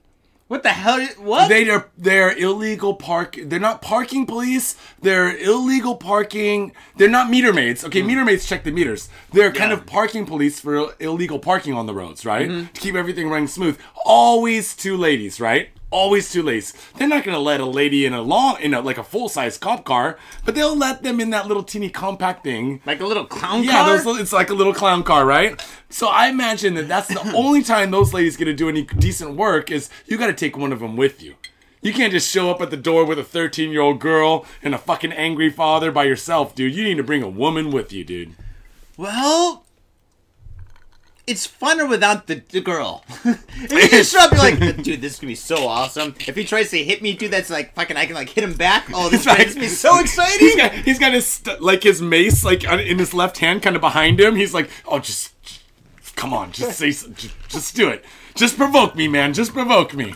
[0.53, 1.03] What the hell?
[1.17, 1.49] What?
[1.49, 3.39] They are they're illegal park.
[3.43, 4.77] They're not parking police.
[5.01, 6.75] They're illegal parking.
[6.99, 7.83] They're not meter maids.
[7.87, 8.09] Okay, hmm.
[8.09, 9.09] meter maids check the meters.
[9.33, 12.51] They're kind of parking police for illegal parking on the roads, right?
[12.51, 12.67] Mm-hmm.
[12.67, 13.79] To keep everything running smooth.
[14.05, 15.71] Always two ladies, right?
[15.93, 16.73] Always two ladies.
[16.97, 19.59] They're not gonna let a lady in a long, in a like a full size
[19.59, 22.81] cop car, but they'll let them in that little teeny compact thing.
[22.87, 23.97] like a little clown Yeah, car?
[23.99, 25.63] little- it's like a little clown car, right?
[25.91, 29.35] So I imagine that that's the only time those ladies get to do any decent
[29.37, 31.35] work is you got to take one of them with you.
[31.83, 34.75] You can't just show up at the door with a 13 year old girl and
[34.75, 36.75] a fucking angry father by yourself, dude.
[36.75, 38.35] You need to bring a woman with you, dude.
[38.97, 39.65] Well,
[41.27, 43.05] it's funner without the, the girl.
[43.25, 46.15] if you just show up, you're like, dude, this is gonna be so awesome.
[46.27, 47.97] If he tries to hit me, dude, that's like fucking.
[47.97, 48.87] I can like hit him back.
[48.93, 50.57] Oh, this is gonna be so He's exciting.
[50.57, 53.83] got, he's got his st- like his mace like in his left hand, kind of
[53.83, 54.37] behind him.
[54.37, 58.05] He's like, "Oh, just, just come on, just say, just, just do it.
[58.35, 59.33] Just provoke me, man.
[59.33, 60.15] Just provoke me."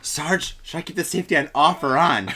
[0.00, 2.32] Sarge, should I keep the safety on off or on?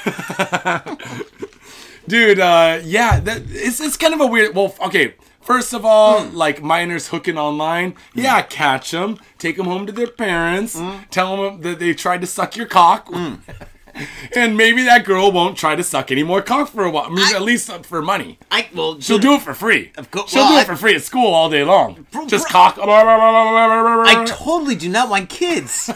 [2.08, 6.22] dude uh yeah that it's, it's kind of a weird well okay first of all
[6.24, 6.36] Hmm.
[6.36, 7.94] like minors hooking online.
[8.14, 10.78] Yeah catch them take them home to their parents.
[10.78, 10.98] Hmm.
[11.10, 13.08] tell them that they tried to suck your cock
[14.36, 17.08] and maybe that girl won't try to suck any more cock for a while I
[17.10, 20.30] mean, I- at least for money I well, she'll do it for free Of course-
[20.30, 22.78] she'll well, do it for free at school all day long Bro- just bro- cock
[22.82, 25.90] I totally do not want kids.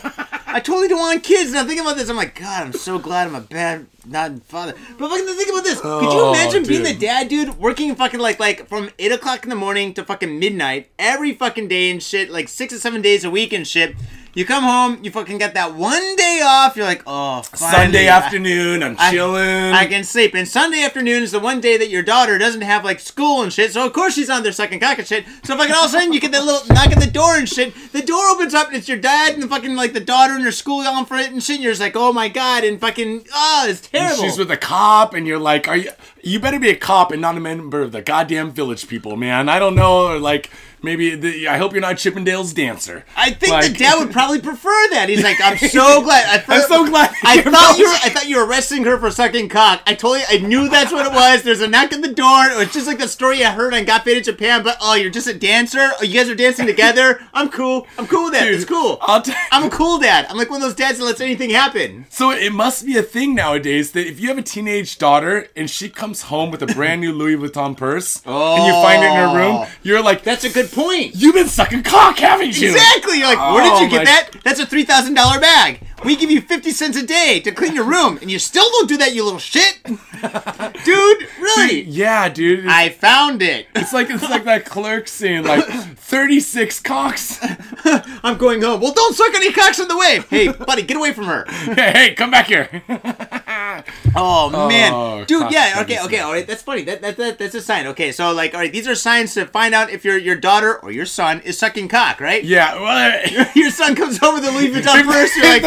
[0.46, 1.52] I totally don't want kids.
[1.52, 2.08] Now thinking about this.
[2.08, 4.74] I'm like, God, I'm so glad I'm a bad not father.
[4.98, 5.80] But fucking think about this.
[5.80, 9.42] Could you Oh, imagine being the dad, dude, working fucking like like from eight o'clock
[9.44, 13.02] in the morning to fucking midnight every fucking day and shit, like six or seven
[13.02, 13.94] days a week and shit.
[14.36, 16.76] You come home, you fucking get that one day off.
[16.76, 20.34] You're like, oh, finally, sunday I- afternoon i'm I- chilling I can sleep.
[20.34, 23.50] And Sunday afternoon is the one day that your daughter doesn't have like school and
[23.50, 23.72] shit.
[23.72, 25.24] So of course she's on their sucking cock and shit.
[25.42, 27.48] So fucking all of a sudden you get that little knock at the door and
[27.48, 27.72] shit.
[27.92, 30.44] The door opens up and it's your dad and the fucking like the daughter and
[30.44, 31.56] her school yelling for it and shit.
[31.56, 34.22] And you're just like, oh my god, and fucking oh, it's terrible.
[34.22, 35.90] She's with a cop, and you're like, "Are you?
[36.26, 39.48] You better be a cop and not a member of the goddamn village people, man."
[39.48, 40.50] I don't know, or like
[40.82, 43.04] maybe the, I hope you're not Chippendale's dancer.
[43.16, 45.08] I think Like- the dad would probably prefer that.
[45.08, 46.24] He's like, I'm so glad.
[46.26, 47.98] I I'm so glad I thought you were.
[48.04, 49.82] I thought you were arresting her for sucking cock.
[49.86, 50.22] I totally.
[50.28, 51.42] I knew that's what it was.
[51.42, 52.46] There's a knock at the door.
[52.50, 54.62] It was just like the story I heard on Got Faded Japan.
[54.62, 55.78] But oh, you're just a dancer.
[55.98, 57.20] Oh, you guys are dancing together.
[57.34, 57.86] I'm cool.
[57.98, 58.44] I'm cool with that.
[58.44, 58.96] Dude, it's cool.
[59.24, 60.26] T- I'm a cool dad.
[60.28, 62.06] I'm like one of those dads that lets anything happen.
[62.10, 65.68] So it must be a thing nowadays that if you have a teenage daughter and
[65.70, 69.14] she comes home with a brand new Louis Vuitton purse and you find it in
[69.16, 69.68] her room, Oh.
[69.82, 71.14] you're like, That's a good point.
[71.14, 73.18] you've been sucking cock, haven't you?" Exactly.
[73.18, 74.30] You're like, where did Oh, you get my- that?
[74.44, 75.80] That's a three thousand dollar bag.
[76.04, 78.88] We give you fifty cents a day to clean your room, and you still don't
[78.88, 81.28] do that, you little shit, dude.
[81.40, 81.82] Really?
[81.82, 82.60] Yeah, dude.
[82.60, 83.66] It's, I found it.
[83.74, 87.38] it's like it's like that clerk scene, like 36 cocks.
[88.22, 88.80] I'm going home.
[88.80, 90.20] Well, don't suck any cocks on the way.
[90.28, 91.44] Hey, buddy, get away from her.
[91.48, 92.82] hey, hey, come back here.
[94.18, 95.50] Oh man, Oh, dude.
[95.52, 95.80] Yeah.
[95.82, 95.98] Okay.
[96.02, 96.18] Okay.
[96.20, 96.46] All right.
[96.46, 96.82] That's funny.
[96.84, 97.86] That, that, that that's a sign.
[97.88, 98.10] Okay.
[98.10, 100.90] So like, all right, these are signs to find out if your your daughter or
[100.90, 102.42] your son is sucking cock, right?
[102.42, 105.36] yeah, well, Your son comes home with a Louis Vuitton purse.
[105.36, 105.62] You're like,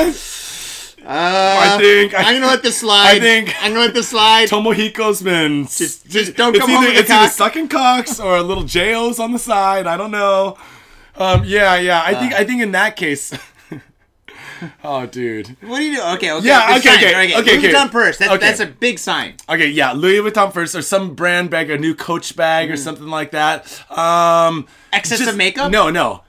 [1.05, 3.17] uh, I think I'm gonna let this slide.
[3.17, 4.49] I think- I'm gonna let this slide.
[4.49, 8.19] Tomohiko's been Just- just don't it's come either, home with a it's either sucking cocks
[8.19, 9.87] or a little JOs on the side.
[9.87, 10.57] I don't know.
[11.15, 12.01] Um, yeah, yeah.
[12.05, 13.33] I think I think in that case.
[14.83, 15.55] oh, dude.
[15.61, 16.01] What do you do?
[16.15, 16.47] Okay, okay.
[16.47, 16.97] Yeah, okay, sign.
[16.97, 17.35] okay, okay.
[17.39, 17.73] okay, Louis okay.
[17.73, 18.17] Vuitton purse.
[18.17, 18.39] That's, Okay.
[18.45, 19.35] that's a big sign.
[19.49, 23.07] Okay, yeah, Louis Vuitton first, or some brand bag, a new Coach bag, or something
[23.07, 23.65] like that.
[23.97, 25.71] Um, Excess of makeup?
[25.71, 26.23] No, no.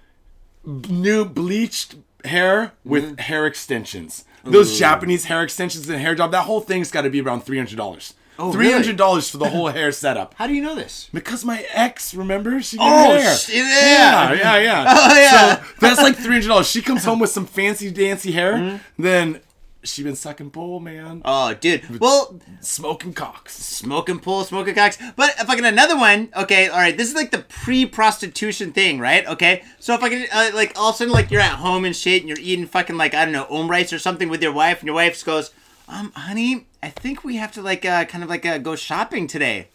[0.64, 4.24] B- New bleached hair with hair extensions.
[4.44, 6.30] Those Japanese hair extensions and hair job.
[6.32, 8.14] That whole thing's got to be around three hundred dollars.
[8.38, 10.34] Oh, Three hundred dollars for the whole hair setup.
[10.38, 11.10] How do you know this?
[11.12, 13.36] Because my ex, remember, she did Oh, hair.
[13.50, 14.32] yeah.
[14.32, 14.84] yeah, yeah, yeah.
[15.10, 15.56] Oh, yeah.
[15.62, 16.66] So that's like three hundred dollars.
[16.70, 19.02] She comes home with some fancy dancy hair, Mm-hmm.
[19.02, 19.40] then
[19.82, 22.00] she been sucking bull, man, Oh, dude.
[22.00, 23.54] Well, smoking cocks.
[23.56, 24.98] smoking pool, smoking cocks.
[25.16, 26.96] But if I can another one, okay, all right.
[26.96, 29.26] This is like the pre-prostitution thing, right?
[29.26, 29.62] Okay.
[29.78, 31.94] So if I can, uh, like, all of a sudden, like, you're at home and
[31.96, 34.52] shit, and you're eating fucking like I don't know, om rice or something with your
[34.52, 35.50] wife, and your wife just goes,
[35.88, 39.26] um, honey, I think we have to like, uh, kind of like, uh, go shopping
[39.26, 39.68] today.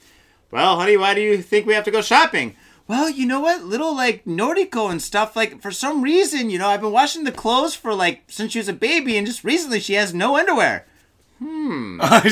[0.51, 2.55] Well, honey, why do you think we have to go shopping?
[2.88, 3.63] Well, you know what?
[3.63, 5.36] Little like Nordico and stuff.
[5.36, 8.60] Like for some reason, you know, I've been washing the clothes for like since she
[8.60, 10.86] was a baby, and just recently she has no underwear.
[11.39, 12.00] Hmm.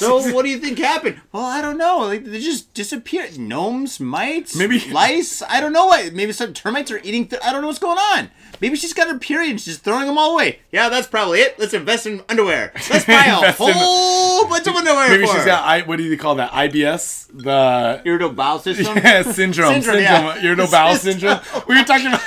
[0.00, 1.20] So what do you think happened?
[1.30, 1.98] Well, I don't know.
[1.98, 3.38] Like they just disappeared.
[3.38, 5.42] Gnomes, mites, Maybe- lice.
[5.42, 6.14] I don't know what.
[6.14, 7.26] Maybe some termites are eating.
[7.28, 8.30] Th- I don't know what's going on.
[8.60, 10.60] Maybe she's got her period and she's throwing them all away.
[10.72, 11.58] Yeah, that's probably it.
[11.58, 12.72] Let's invest in underwear.
[12.90, 15.08] Let's buy a Invest in- whole bunch of underwear.
[15.10, 15.44] Maybe she's her.
[15.44, 15.82] got I.
[15.82, 16.50] What do you call that?
[16.52, 18.96] IBS, the irritable bowel system.
[18.96, 20.42] yeah, syndrome, syndrome, Syndrome, yeah.
[20.42, 21.40] irritable bowel syndrome.
[21.68, 22.22] We were talking about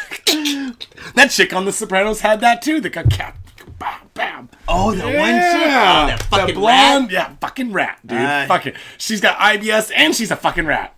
[1.15, 2.79] that chick on The Sopranos had that too.
[2.79, 3.35] The got cat.
[4.13, 4.49] Bam.
[4.67, 5.19] Oh, the one chick.
[5.19, 7.11] Oh, Yeah, that fucking the blonde, rat.
[7.11, 8.19] yeah, fucking rat, dude.
[8.19, 8.75] Uh, Fuck it.
[8.97, 10.95] She's got IBS and she's a fucking rat.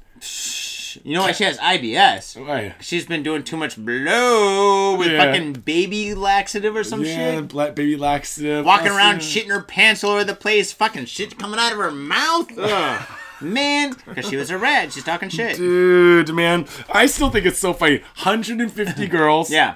[1.04, 2.46] You know why she has IBS?
[2.46, 2.74] Why?
[2.80, 5.26] She's been doing too much blow with Yeah.
[5.26, 7.48] fucking baby laxative or some Yeah, shit.
[7.50, 8.66] black baby laxative.
[8.66, 11.92] Walking around shitting her pants all over the place, fucking shit coming out of her
[11.92, 12.50] mouth.
[13.42, 14.94] Man, because she was a rat.
[14.94, 15.58] She's talking shit.
[15.58, 17.98] Dude, man, I still think it's so funny.
[18.24, 19.76] 150 girls, Yeah.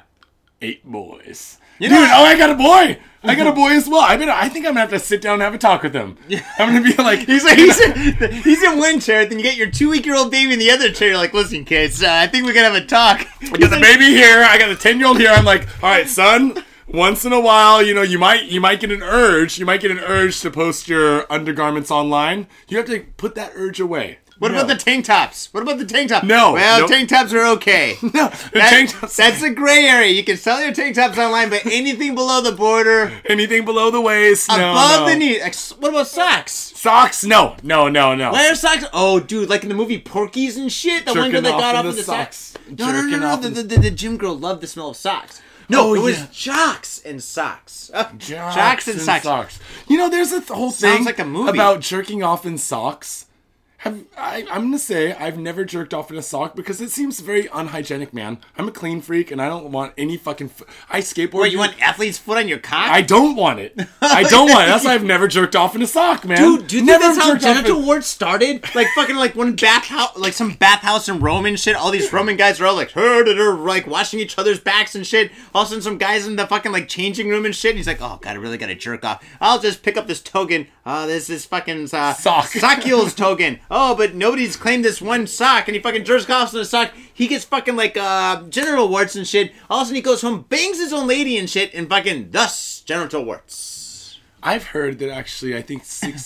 [0.62, 1.58] eight boys.
[1.80, 3.00] You Dude, oh, I got a boy.
[3.22, 4.02] I got a boy as well.
[4.02, 5.94] I mean, I think I'm gonna have to sit down and have a talk with
[5.94, 6.18] him.
[6.58, 9.58] I'm gonna be like, He's like, he's in, he's in one chair, then you get
[9.58, 11.10] your two week year old baby in the other chair.
[11.10, 13.28] You're like, listen, kids, uh, I think we are gonna have a talk.
[13.42, 14.44] I got the baby here.
[14.44, 15.32] I got the ten year old here.
[15.32, 16.64] I'm like, all right, son.
[16.92, 19.60] Once in a while, you know, you might you might get an urge.
[19.60, 22.48] You might get an urge to post your undergarments online.
[22.68, 24.20] You have to put that urge away.
[24.40, 24.60] What No.
[24.60, 25.50] about the tank tops?
[25.54, 26.26] What about the tank tops?
[26.26, 26.90] No, Well, nope.
[26.90, 27.98] tank tops are okay.
[28.02, 28.10] no?
[28.10, 30.12] The That- tank tops- That's a gray area.
[30.12, 34.00] You can sell your tank tops online, but anything below the border, anything below the
[34.02, 34.48] waist.
[34.50, 35.10] above no.
[35.10, 35.40] the knee.
[35.80, 36.54] What about socks?
[36.54, 37.26] Socks?
[37.26, 38.32] No, no, no, no.
[38.32, 38.86] Wear socks.
[38.94, 41.06] Oh, dude, like in the movie Porky's and shit.
[41.06, 42.38] The one girl that got off the in the socks.
[42.38, 42.80] socks.
[42.80, 43.36] No, no, no, no.
[43.38, 45.42] The, the, the, the gym girl loved the smell of socks.
[45.68, 46.28] No, Oh, it was yeah.
[46.32, 47.92] jocks and socks.
[47.94, 49.60] Uh, Jocks jocks and socks.
[49.88, 51.52] You know, there's a th- whole Sounds thing like a movie.
[51.52, 53.26] about jerking off in socks.
[53.84, 57.22] Have I, I'm gonna say I've never jerked off in a sock because it seems
[57.22, 58.40] very unhygienic, man.
[58.58, 60.52] I'm a clean freak and I don't want any fucking.
[60.90, 61.44] I skateboard.
[61.44, 62.90] Wait, you want athlete's foot on your cock?
[62.92, 63.80] I don't want it.
[64.02, 64.68] I don't want it.
[64.68, 66.40] That's why I've never jerked off in a sock, man.
[66.40, 68.66] Dude, do you think that's how off in- genital warts started?
[68.76, 71.78] Like fucking like one bathhouse, like some bathhouse in Rome and shit.
[71.78, 75.32] All these Roman guys are all like, like washing each other's backs and shit.
[75.56, 77.72] All of a sudden, some guys in the fucking like changing room and shit.
[77.72, 79.24] And he's like, oh god, I really gotta jerk off.
[79.40, 80.68] I'll just pick up this token.
[80.92, 82.46] Oh, this is fucking uh, Sock.
[82.50, 83.60] Sakyul's token.
[83.70, 86.94] Oh, but nobody's claimed this one sock, and he fucking jerks off in the sock.
[87.14, 89.54] He gets fucking like uh genital warts and shit.
[89.70, 92.32] All of a sudden, he goes home, bangs his own lady and shit, and fucking
[92.32, 94.18] thus genital warts.
[94.42, 96.24] I've heard that actually, I think six,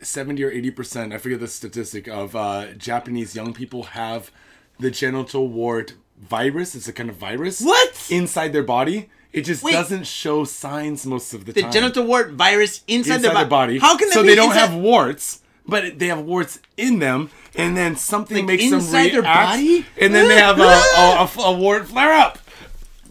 [0.00, 4.30] 70 or 80%, I forget the statistic, of uh, Japanese young people have
[4.78, 6.74] the genital wart virus.
[6.74, 7.60] It's a kind of virus.
[7.60, 8.08] What?
[8.10, 9.10] Inside their body.
[9.32, 9.72] It just Wait.
[9.72, 11.70] doesn't show signs most of the, The time.
[11.70, 13.78] The genital wart virus inside, inside the their body.
[13.78, 17.30] How can that so they don't inside- have warts, but they have warts in them,
[17.54, 19.86] and then something Like makes them inside their react, body?
[20.00, 22.38] and then they have a, a, a, a wart flare up.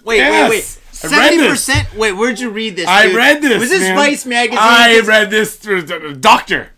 [0.03, 0.49] Wait, Yes!
[0.49, 0.63] wait, wait.
[0.91, 1.95] Seventy percent.
[1.95, 2.87] Wait, where'd you read this?
[2.87, 3.59] I read this.
[3.59, 3.95] Was this man.
[3.95, 4.59] Vice magazine?
[4.61, 6.70] I read this through the doctor.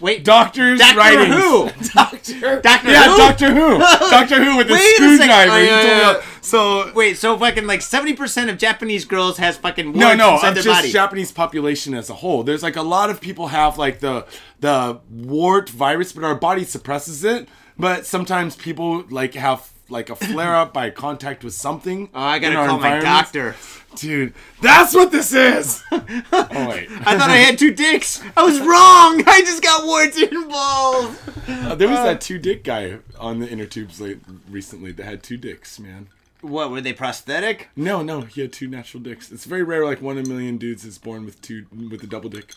[0.00, 1.34] Wait, Doctor's Doctor writings.
[1.34, 1.70] Who?
[1.94, 2.60] Doctor.
[2.60, 3.16] Doctor yeah, Who?
[3.16, 3.78] Doctor Who.
[4.10, 5.52] Doctor Who with the Wait screwdriver.
[5.52, 6.22] Oh, yeah, yeah.
[6.40, 10.54] So Wait, so fucking like seventy percent of Japanese girls has fucking no, no, inside
[10.54, 10.90] just body.
[10.90, 12.42] Japanese population as a whole.
[12.42, 14.26] There's like a lot of people have like the
[14.60, 17.48] the wart virus, but our body suppresses it.
[17.78, 22.10] But sometimes people like have like a flare up by contact with something.
[22.12, 23.54] oh, I gotta call my doctor.
[23.96, 24.34] dude.
[24.60, 25.82] That's what this is.
[25.92, 28.20] oh wait, I thought I had two dicks.
[28.36, 29.22] I was wrong.
[29.26, 31.20] I just got warts involved.
[31.48, 34.18] Uh, there was that two dick guy on the inner tubes late
[34.50, 36.08] recently that had two dicks, man.
[36.40, 37.68] What were they prosthetic?
[37.74, 39.30] No, no, he had two natural dicks.
[39.32, 39.84] It's very rare.
[39.84, 42.52] Like one in a million dudes is born with two with a double dick.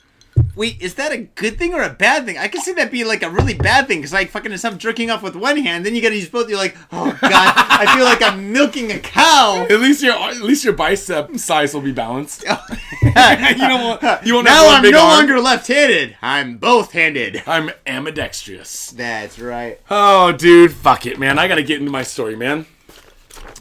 [0.57, 2.37] Wait, is that a good thing or a bad thing?
[2.37, 4.79] I can see that being like a really bad thing because like fucking instead of
[4.79, 6.49] jerking off with one hand, then you gotta use both.
[6.49, 9.65] You're like, oh god, I feel like I'm milking a cow.
[9.69, 12.43] At least your at least your bicep size will be balanced.
[13.01, 15.17] you don't want you won't now I'm no arm.
[15.19, 16.17] longer left-handed.
[16.21, 17.43] I'm both-handed.
[17.45, 18.91] I'm ambidextrous.
[18.91, 19.79] That's right.
[19.89, 21.37] Oh, dude, fuck it, man.
[21.39, 22.65] I gotta get into my story, man.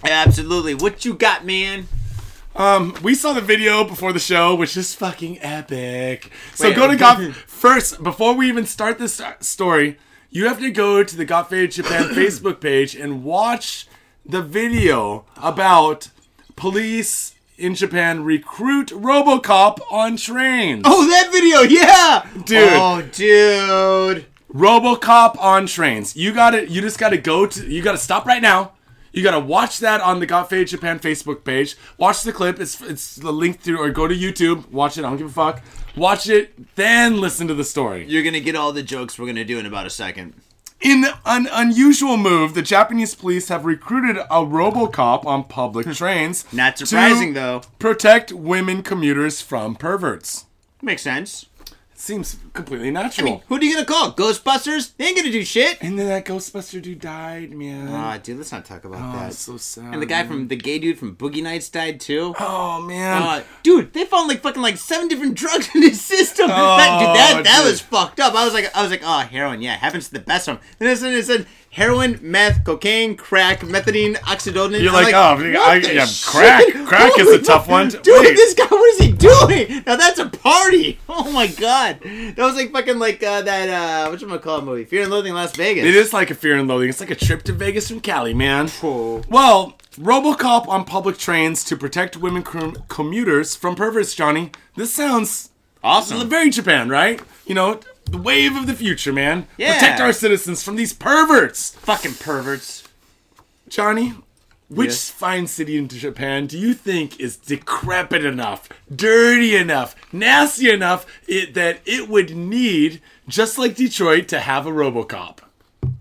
[0.05, 0.74] Absolutely.
[0.74, 1.88] What you got, man?
[2.57, 6.31] Um, we saw the video before the show, which is fucking epic.
[6.55, 6.97] So Wait, go to.
[6.97, 9.99] Got first before we even start this uh, story.
[10.31, 13.87] You have to go to the Got Faded Japan Facebook page and watch
[14.25, 16.09] the video about
[16.57, 20.83] police in Japan recruit RoboCop on trains.
[20.87, 22.73] Oh, that video, yeah, Dude.
[22.73, 24.27] Oh, dude.
[24.53, 26.17] RoboCop on trains.
[26.17, 27.67] You got to You just got to go to.
[27.71, 28.73] You got to stop right now.
[29.17, 31.75] You got to watch that on the Got Faded Japan Facebook page.
[31.97, 32.61] Watch the clip.
[32.61, 34.71] It's it's the link to or go to YouTube.
[34.71, 35.07] Watch it.
[35.07, 35.62] I don't give a fuck.
[35.97, 38.05] Watch it, then listen to the story.
[38.07, 40.35] You're gonna get all the jokes we're gonna do in about a second.
[40.83, 45.93] In an unusual move, the Japanese police have recruited a RoboCop on public hmm.
[45.93, 46.45] trains.
[46.53, 47.62] Not surprising, though.
[47.79, 50.45] Protect women commuters from perverts.
[50.83, 51.47] Makes sense.
[51.99, 53.26] Seems completely natural.
[53.26, 54.12] I mean, who are you gonna call?
[54.12, 54.94] Ghostbusters?
[54.99, 55.78] They ain't gonna do shit.
[55.80, 57.88] and then that Ghostbuster dude died, man.
[57.88, 59.32] Ah, dude, let's not talk about oh, that.
[59.32, 59.94] so sad.
[59.94, 60.28] And the guy man.
[60.28, 62.34] from the gay dude from Boogie Nights died too.
[62.38, 63.22] Oh man.
[63.22, 66.49] Uh, dude, they found like fucking like seven different drugs in his system.
[66.49, 67.70] that, dude, that, that dude.
[67.70, 68.34] was fucked up.
[68.34, 70.66] I was like, I was like, oh, heroin, yeah, happens to the best of them.
[70.78, 71.47] Then it said, it said
[71.77, 74.81] heroin, meth, cocaine, crack, methadone, oxycodone.
[74.81, 78.35] You're I'm like, oh, what I- yeah, crack- crack is a tough one Dude, wait.
[78.35, 79.83] this guy, what is he doing?
[79.87, 80.99] Now that's a party.
[81.09, 84.85] Oh my god, that was like fucking like uh, that uh, what you call movie,
[84.85, 85.85] Fear and Loathing in Las Vegas.
[85.85, 86.89] It is like a fear and loathing.
[86.91, 88.68] It's like a trip to Vegas from Cali, man.
[88.68, 89.24] Cool.
[89.31, 94.51] Well, RoboCop on public trains to protect women com- commuters from perverts, Johnny.
[94.77, 95.51] This sounds
[95.83, 96.29] Awesome.
[96.29, 97.20] very Japan, right?
[97.47, 99.47] You know, the wave of the future, man.
[99.57, 99.75] Yeah.
[99.75, 101.71] Protect our citizens from these perverts.
[101.77, 102.85] Fucking perverts.
[103.69, 104.15] Johnny,
[104.69, 105.11] which Yes.
[105.11, 111.55] fine city in Japan do you think is decrepit enough, dirty enough, nasty enough it,
[111.55, 115.39] that it would need, just like Detroit, to have a RoboCop?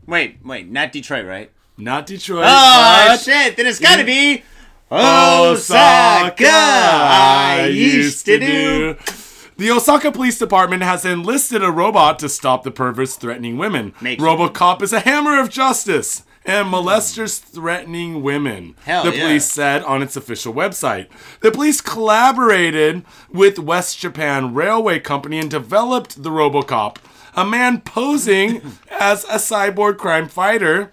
[0.07, 1.51] Wait, wait, not Detroit, right?
[1.77, 2.45] Not Detroit.
[2.47, 3.57] Oh shit!
[3.57, 4.43] Then it's gotta be
[4.91, 6.45] Osaka.
[6.47, 8.95] I used to do.
[9.57, 13.93] The Osaka Police Department has enlisted a robot to stop the perverts threatening women.
[14.01, 18.75] Makes- RoboCop is a hammer of justice and molesters threatening women.
[18.83, 19.23] Hell the yeah.
[19.23, 21.07] police said on its official website.
[21.39, 26.97] The police collaborated with West Japan Railway Company and developed the RoboCop,
[27.33, 30.91] a man posing as a cyborg crime fighter.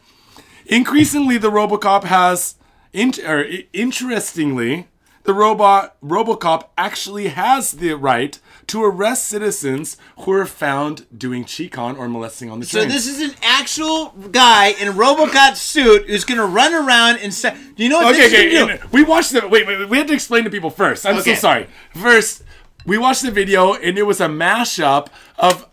[0.67, 2.55] Increasingly, the RoboCop has,
[2.93, 4.87] in, er, or, interestingly,
[5.25, 11.97] the robot RoboCop actually has the right to arrest citizens who are found doing chikan
[11.99, 12.85] or molesting on the train.
[12.85, 17.33] So this is an actual guy in a RoboCop suit who's gonna run around and
[17.33, 18.59] say, "Do you know what okay, this is okay.
[18.59, 19.89] gonna do?" We watched the wait, wait, wait.
[19.89, 21.07] We had to explain to people first.
[21.07, 21.35] I'm Okay.
[21.35, 21.69] so sorry.
[21.95, 22.43] First,
[22.85, 25.07] we watched the video and it was a mashup
[25.39, 25.67] of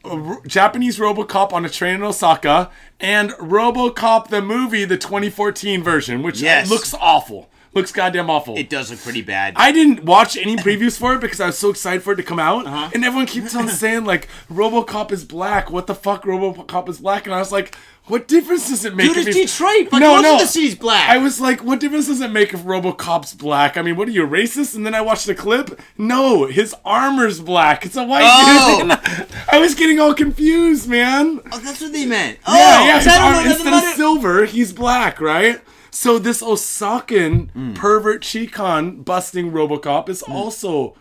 [0.47, 2.69] Japanese RoboCop on a train in Osaka
[2.99, 6.69] and RoboCop the movie, the 2014 version, which Yes.
[6.69, 7.49] looks awful.
[7.73, 8.57] Looks goddamn awful.
[8.57, 9.53] It does look pretty bad.
[9.55, 12.23] I didn't watch any previews for it because I was so excited for it to
[12.23, 12.89] come out, Uh-huh.
[12.95, 15.69] and everyone keeps on saying like RoboCop is black.
[15.69, 17.27] What the fuck, RoboCop is black?
[17.27, 19.09] And I was like, what difference does it make?
[19.09, 20.33] Dude, if it's he's- Detroit, but no, most no.
[20.33, 21.09] of the city's black.
[21.11, 23.77] I was like, what difference does it make if RoboCop's black?
[23.77, 24.73] I mean, what are you racist?
[24.75, 25.79] And then I watched the clip.
[25.95, 27.85] No, his armor's black.
[27.85, 28.79] It's a white Oh.
[28.81, 29.27] dude.
[29.51, 31.39] I was getting all confused, man.
[31.51, 32.39] oh, that's what they meant.
[32.47, 32.99] Yeah, oh, yeah.
[32.99, 35.61] so his I don't armor- know instead of silver, he's black, right?
[35.91, 37.75] So this Osakan mm.
[37.75, 40.33] pervert Chikan busting Robocop is mm.
[40.33, 40.95] also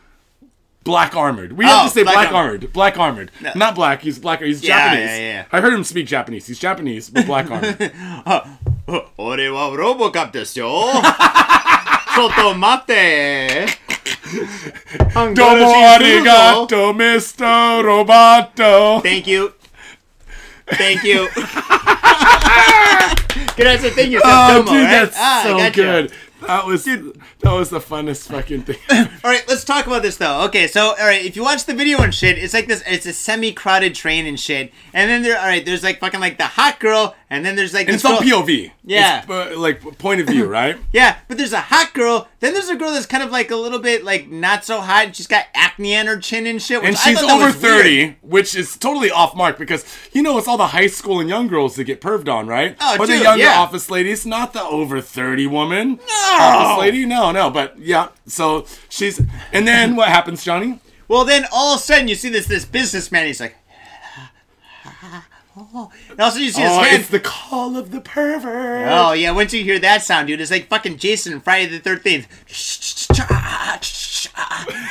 [0.84, 1.52] black armored.
[1.52, 2.62] We oh, have to oh, say black, black armored.
[2.62, 2.72] armored.
[2.72, 3.30] Black armored.
[3.40, 3.52] No.
[3.54, 4.02] Not black.
[4.02, 4.40] He's black.
[4.40, 5.10] He's yeah, Japanese.
[5.10, 5.44] Yeah, yeah.
[5.52, 6.46] I heard him speak Japanese.
[6.46, 7.92] He's Japanese, but black armored.
[9.16, 11.02] Ore wa Robocop desyo.
[12.18, 13.78] Soto mate.
[15.34, 17.82] Domo arigato, Mr.
[17.84, 19.00] Roboto.
[19.02, 19.52] Thank you.
[20.76, 21.28] Thank you.
[23.56, 24.20] Can I say thank you?
[24.24, 24.90] Oh, Domo, dude, right?
[24.90, 26.12] that's Ah, so good.
[26.46, 27.12] That was that
[27.42, 28.78] was the funnest fucking thing.
[29.24, 30.42] All right, let's talk about this though.
[30.44, 32.82] Okay, so all right, if you watch the video and shit, it's like this.
[32.86, 36.38] It's a semi-crowded train and shit, and then there, all right, there's like fucking like
[36.38, 38.70] the hot girl, and then there's like And this it's all POV.
[38.84, 39.20] Yeah.
[39.20, 40.78] It's, uh, like point of view, right?
[40.92, 42.28] Yeah, but there's a hot girl.
[42.40, 45.06] Then there's a girl that's kind of like a little bit like not so hot.
[45.06, 46.80] and She's got acne on her chin and shit.
[46.80, 48.16] Which and she's over 30, weird.
[48.22, 51.48] which is totally off mark because you know it's all the high school and young
[51.48, 52.76] girls that get perved on, right?
[52.80, 53.58] Oh, or the dude, younger yeah.
[53.58, 56.00] office ladies, not the over 30 woman.
[56.28, 58.08] Office lady, no, no, but yeah.
[58.26, 59.20] So she's
[59.52, 60.80] and then what happens, Johnny?
[61.08, 63.26] Well, then all of a sudden you see this this businessman.
[63.26, 63.56] He's like,
[65.56, 65.90] oh.
[66.10, 67.00] and also you see his Oh, hand.
[67.00, 68.88] it's the call of the pervert.
[68.90, 71.78] Oh yeah, once you hear that sound, dude, it's like fucking Jason in Friday the
[71.78, 72.26] Thirteenth.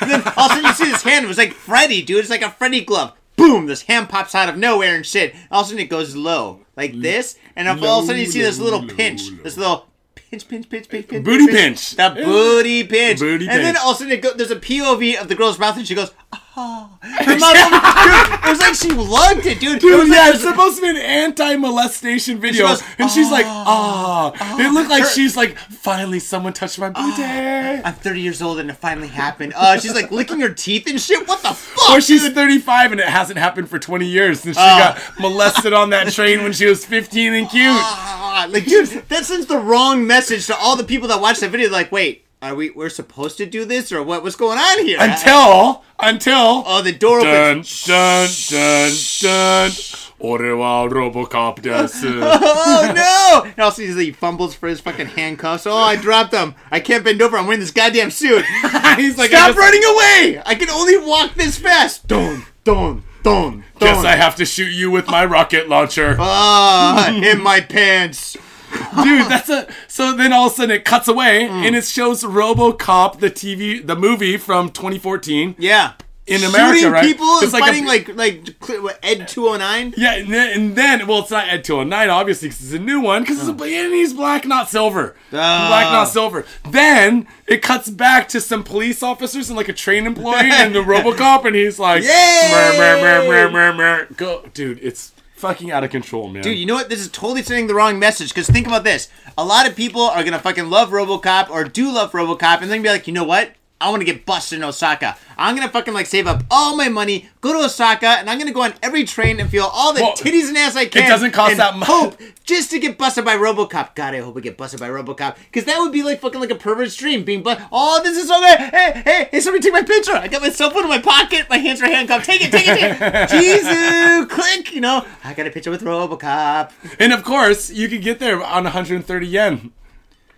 [0.01, 1.25] Then all of a sudden you see this hand.
[1.25, 2.19] It was like Freddy, dude.
[2.19, 3.13] It's like a Freddy glove.
[3.35, 3.67] Boom!
[3.67, 5.35] This hand pops out of nowhere and shit.
[5.51, 8.25] All of a sudden it goes low, like this, and all of a sudden you
[8.27, 9.85] see this little pinch, this little
[10.29, 11.95] pinch, pinch, pinch, pinch, pinch, Booty pinch.
[11.95, 13.19] That booty pinch.
[13.19, 15.59] Booty and then all of a sudden it go, there's a POV of the girl's
[15.59, 16.11] mouth, and she goes,
[16.57, 19.77] "Ah." Her dude, it was like she loved it, dude.
[19.77, 22.83] it Dude, was like- yeah, it it's was- supposed to be an anti-molestation video, goes,
[22.97, 27.23] and she's like, "Ah." It looked like Her- she's like, "Finally, someone touched my booty."
[27.23, 29.53] I'm 30 years old and it finally happened.
[29.55, 31.27] Uh, she's like licking her teeth and shit.
[31.27, 31.89] What the fuck?
[31.91, 32.33] Or she's dude?
[32.35, 34.77] 35 and it hasn't happened for 20 years since she Oh.
[34.77, 37.65] got molested on that train when she was 15 and cute.
[37.69, 41.49] Ah, like, dude, that sends the wrong message to all the people that watch that
[41.51, 41.69] video.
[41.69, 44.23] Like, wait, are we we're supposed to do this or what?
[44.23, 44.97] What's going on here?
[44.99, 47.85] Until until oh the door dun, opens.
[47.85, 49.71] Dun dun dun.
[50.19, 51.93] Orewa Robocop does.
[52.03, 53.49] oh no!
[53.49, 55.67] And also he fumbles for his fucking handcuffs.
[55.67, 56.55] Oh, I dropped them.
[56.71, 57.37] I can't bend over.
[57.37, 58.43] I'm wearing this goddamn suit.
[58.97, 59.57] He's like, stop just...
[59.57, 60.41] running away!
[60.45, 62.07] I can only walk this fast.
[62.07, 63.63] Dun dun dun.
[63.79, 66.15] Guess I have to shoot you with my rocket launcher.
[66.19, 68.37] Ah, oh, in my pants.
[69.03, 69.67] Dude, that's a.
[69.87, 71.65] So then all of a sudden it cuts away Mm.
[71.67, 75.55] and it shows Robocop, the TV, the movie from 2014.
[75.57, 75.93] Yeah.
[76.25, 77.05] In America, Shooting right?
[77.05, 79.93] people It's and like a- fighting like like Ed 209.
[79.95, 82.99] Yeah, and then, and then well, it's not Ed 209, obviously, because it's a new
[82.99, 85.15] one, because it's a, and he's black, not silver.
[85.31, 85.67] Ah.
[85.69, 86.45] Black, not silver.
[86.69, 90.79] Then it cuts back to some police officers and like a train employee and the
[90.83, 92.49] Robocop, and he's like, Yay!
[92.51, 96.43] "Mer, mer, mer, mer, mer, mer." Go, dude, it's fucking out of control, man.
[96.43, 96.89] Dude, you know what?
[96.89, 98.29] This is totally sending the wrong message.
[98.29, 101.91] Because think about this: a lot of people are gonna fucking love RoboCop or do
[101.91, 103.51] love RoboCop, and then be like, you know what?
[103.79, 105.15] I want to get busted in Osaka.
[105.37, 108.51] I'm gonna fucking like save up all my money, go to Osaka, and I'm gonna
[108.51, 111.03] go on every train and feel all the Well, titties and ass I can.
[111.03, 111.87] It doesn't cost that much.
[111.87, 113.93] Hope just to get busted by RoboCop.
[113.93, 116.49] God, I hope I get busted by RoboCop because that would be like fucking like
[116.49, 117.23] a pervert's dream.
[117.23, 118.57] Being but oh, this is so good.
[118.57, 119.39] Hey, hey, hey!
[119.39, 120.13] Somebody take my picture.
[120.13, 121.47] I got my cell phone in my pocket.
[121.47, 122.25] My hands are handcuffed.
[122.25, 123.29] Take it, take it, take it.
[123.29, 124.73] Jesus, click.
[124.73, 126.71] You know, I got a picture with RoboCop.
[126.99, 129.71] And of course, you could get there on 130 yen.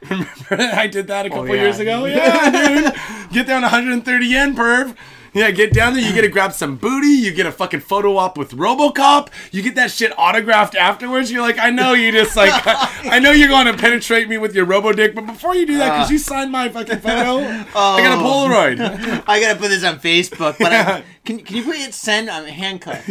[0.10, 1.62] Remember I did that a oh, couple Oh, yeah.
[1.62, 2.06] years ago?
[2.06, 2.94] Yeah, dude.
[3.34, 4.96] Get down 130 yen, perv.
[5.34, 6.02] Yeah, get down there.
[6.04, 7.08] You get to grab some booty.
[7.10, 9.30] You get a fucking photo op with RoboCop.
[9.52, 11.32] You get that shit autographed afterwards.
[11.32, 14.56] You're like, I know you just like, I know you're going to penetrate me with
[14.56, 16.14] your Robo Dick, but before you do that, because uh.
[16.14, 18.48] you signed my fucking photo, I got a Oh.
[18.50, 19.24] Polaroid.
[19.28, 22.46] I gotta put this on Facebook, but I, can can you put it send on
[22.46, 23.06] handcuff?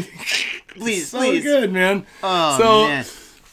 [0.77, 1.43] Please, so please.
[1.43, 2.05] good, man.
[2.23, 3.05] Oh so man.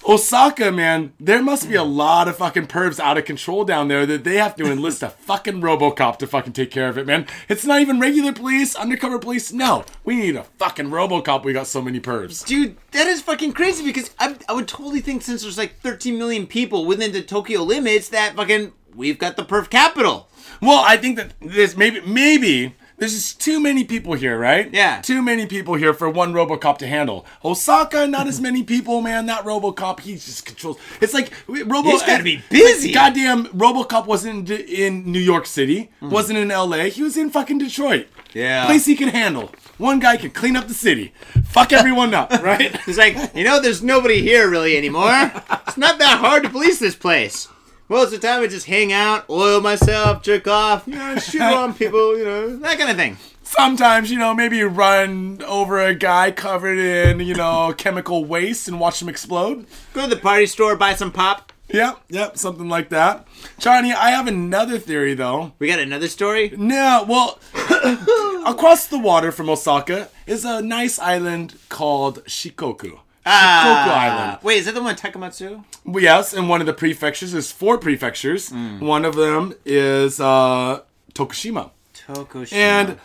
[0.08, 4.06] Osaka, man, there must be a lot of fucking pervs out of control down there
[4.06, 7.26] that they have to enlist a fucking Robocop to fucking take care of it, man.
[7.50, 9.52] It's not even regular police, undercover police.
[9.52, 11.44] No, we need a fucking Robocop.
[11.44, 12.46] We got so many pervs.
[12.46, 16.20] Dude, that is fucking crazy because I, I would totally think since there's like 13
[16.20, 20.30] million people within the Tokyo limits that fucking we've got the perf capital.
[20.62, 24.74] Well, I think that this maybe maybe there's just too many people here, right?
[24.74, 25.02] Yeah.
[25.02, 27.26] Too many people here for one RoboCop to handle.
[27.44, 29.26] Osaka, not as many people, man.
[29.26, 30.78] That RoboCop, he just controls.
[31.02, 31.90] It's like Robo.
[31.90, 32.94] He's gotta uh, be busy.
[32.94, 36.90] Goddamn, RoboCop wasn't in, in New York City, wasn't in L.A.
[36.90, 38.08] He was in fucking Detroit.
[38.34, 38.66] Yeah.
[38.66, 39.52] Place he can handle.
[39.78, 42.80] One guy can clean up the city, fuck everyone up, right?
[42.82, 45.32] He's like, you know, there's nobody here really anymore.
[45.68, 47.50] It's not that hard to police this place.
[47.88, 51.40] Most of the time, I just hang out, oil myself, jerk off, you know, shoot
[51.40, 53.18] on people, you know, that kind of thing.
[53.44, 58.68] Sometimes, you know, maybe you run over a guy covered in, you know, chemical waste
[58.68, 59.68] and watch him explode.
[59.94, 61.54] Go to the party store, buy some pop.
[61.70, 63.28] Yep, yep, something like that.
[63.60, 65.54] Johnny, I have another theory though.
[65.60, 66.54] We got another story.
[66.58, 67.40] No, well,
[68.48, 73.00] across the water from Osaka is a nice island called Shikoku.
[73.26, 74.40] Shikoku Island.
[74.44, 75.64] Wait, is that the one Takamatsu?
[75.84, 78.52] Well, Yes, and one of the prefectures is four prefectures.
[78.52, 80.82] One of them is uh,
[81.14, 81.72] Tokushima.
[81.94, 82.54] Tokushima.
[82.54, 83.00] And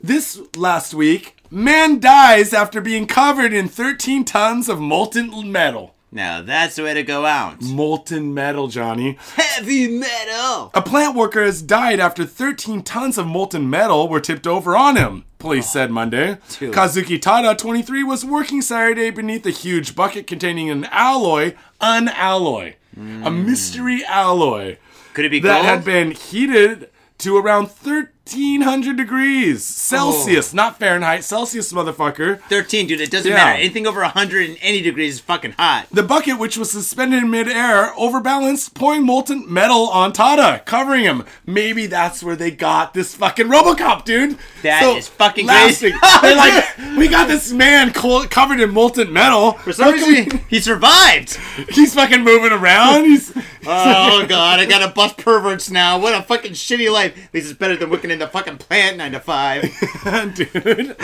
[0.00, 5.93] this last week, man dies after being covered in 13 tons of molten metal.
[6.14, 7.60] Now that's the way to go out.
[7.60, 9.18] Molten metal, Johnny.
[9.34, 10.70] Heavy metal.
[10.72, 14.96] A plant worker has died after 13 tons of molten metal were tipped over on
[14.96, 16.38] him, police said Monday.
[16.58, 16.72] Dude.
[16.72, 22.76] Kazuki Tada, 23, was working Saturday beneath a huge bucket containing an alloy, an alloy,
[22.96, 23.44] a hmm.
[23.44, 24.78] mystery alloy
[25.14, 25.66] Could it be that gold?
[25.66, 30.56] had been heated to around thir- 1300 degrees Celsius, oh.
[30.56, 32.40] not Fahrenheit, Celsius, motherfucker.
[32.48, 33.00] 13, dude.
[33.02, 33.36] It doesn't Yeah.
[33.36, 33.58] matter.
[33.60, 35.86] Anything over 180 degrees is fucking hot.
[35.92, 41.24] The bucket, which was suspended in midair, overbalanced, pouring molten metal on Tada, covering him.
[41.44, 44.38] Maybe that's where they got this fucking Robocop, dude.
[44.62, 45.92] That is fucking lasting.
[45.92, 46.18] crazy.
[46.22, 46.36] They're
[46.78, 49.52] like, we got this man co- covered in molten metal.
[49.52, 51.34] For some reason, he survived.
[51.68, 53.04] he's fucking moving around.
[53.04, 55.98] He's Oh god, I gotta bust perverts now.
[55.98, 57.16] What a fucking shitty life.
[57.16, 59.62] At least it's better than working in the fucking plant nine to five.
[60.34, 60.96] dude.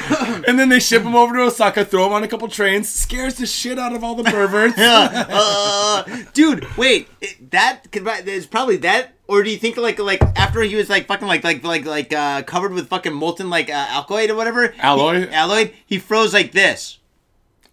[0.48, 3.34] and then they ship him over to Osaka, throw him on a couple trains, scares
[3.34, 4.74] the shit out of all the perverts.
[4.78, 9.12] uh, dude, wait, it- that could be there's probably that.
[9.28, 12.12] Or do you think like like after he was like fucking like like like like
[12.12, 15.20] uh, covered with fucking molten like uh, alkaloid or whatever Alloy?
[15.26, 16.98] he, alloy he froze like this.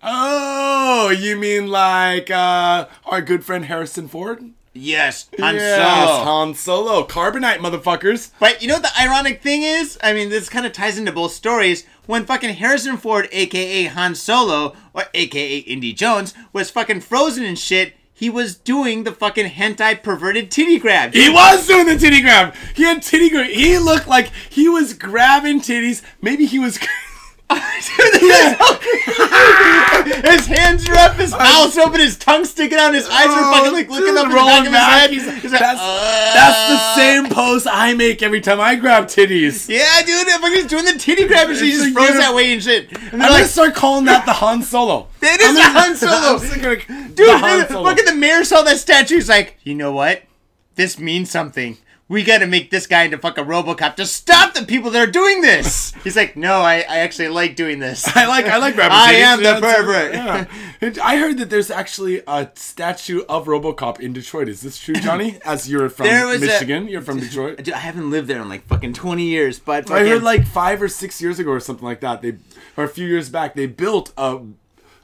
[0.03, 4.51] Oh, you mean like uh, our good friend Harrison Ford?
[4.77, 6.23] Yes, Han yes, Solo.
[6.23, 7.07] Han Solo.
[7.07, 8.31] Carbonite, motherfuckers.
[8.39, 9.97] But you know what the ironic thing is?
[10.01, 11.85] I mean, this kind of ties into both stories.
[12.05, 17.59] When fucking Harrison Ford, aka Han Solo, or aka Indy Jones, was fucking frozen and
[17.59, 21.13] shit, he was doing the fucking hentai perverted titty grab.
[21.13, 22.55] He was doing the titty grab.
[22.75, 23.51] He had titty grab.
[23.51, 26.01] He looked like he was grabbing titties.
[26.21, 26.79] Maybe he was.
[30.27, 33.71] his hands are up, his mouth's open, his tongue sticking out, his eyes are fucking
[33.73, 35.33] like looking dude, up in the rolling back of his head.
[35.33, 39.05] He's- He's like, that's, "Uh." that's the same pose I make every time I grab
[39.05, 39.69] titties.
[39.69, 42.33] Yeah, dude, if he's doing the titty grab and shit, he just like, froze that
[42.35, 42.89] way and shit.
[42.91, 45.07] And I'm they're gonna like, start calling that the Han Solo.
[45.21, 46.39] It is I'm the gonna- Han Solo.
[46.39, 46.75] Just gonna-
[47.09, 47.83] Dude, the Han Solo.
[47.83, 49.15] look at the mayor saw that statue.
[49.15, 50.23] He's like, you know what?
[50.75, 51.77] This means something.
[52.09, 55.11] We got to make this guy into fucking RoboCop to stop the people that are
[55.11, 55.93] doing this.
[56.05, 58.07] He's like, no, I, I actually like doing this.
[58.15, 60.13] I like I like grabbing I am the pervert.
[60.13, 60.45] yeah.
[61.03, 64.47] I heard that there's actually a statue of RoboCop in Detroit.
[64.47, 65.37] Is this true, Johnny?
[65.45, 67.57] As you're from was a- Michigan, you're from Detroit.
[67.57, 70.81] Dude, I haven't lived there in like fucking 20 years, but I heard like five
[70.81, 72.21] or six years ago or something like that.
[72.21, 72.37] They
[72.77, 74.39] or a few years back they built a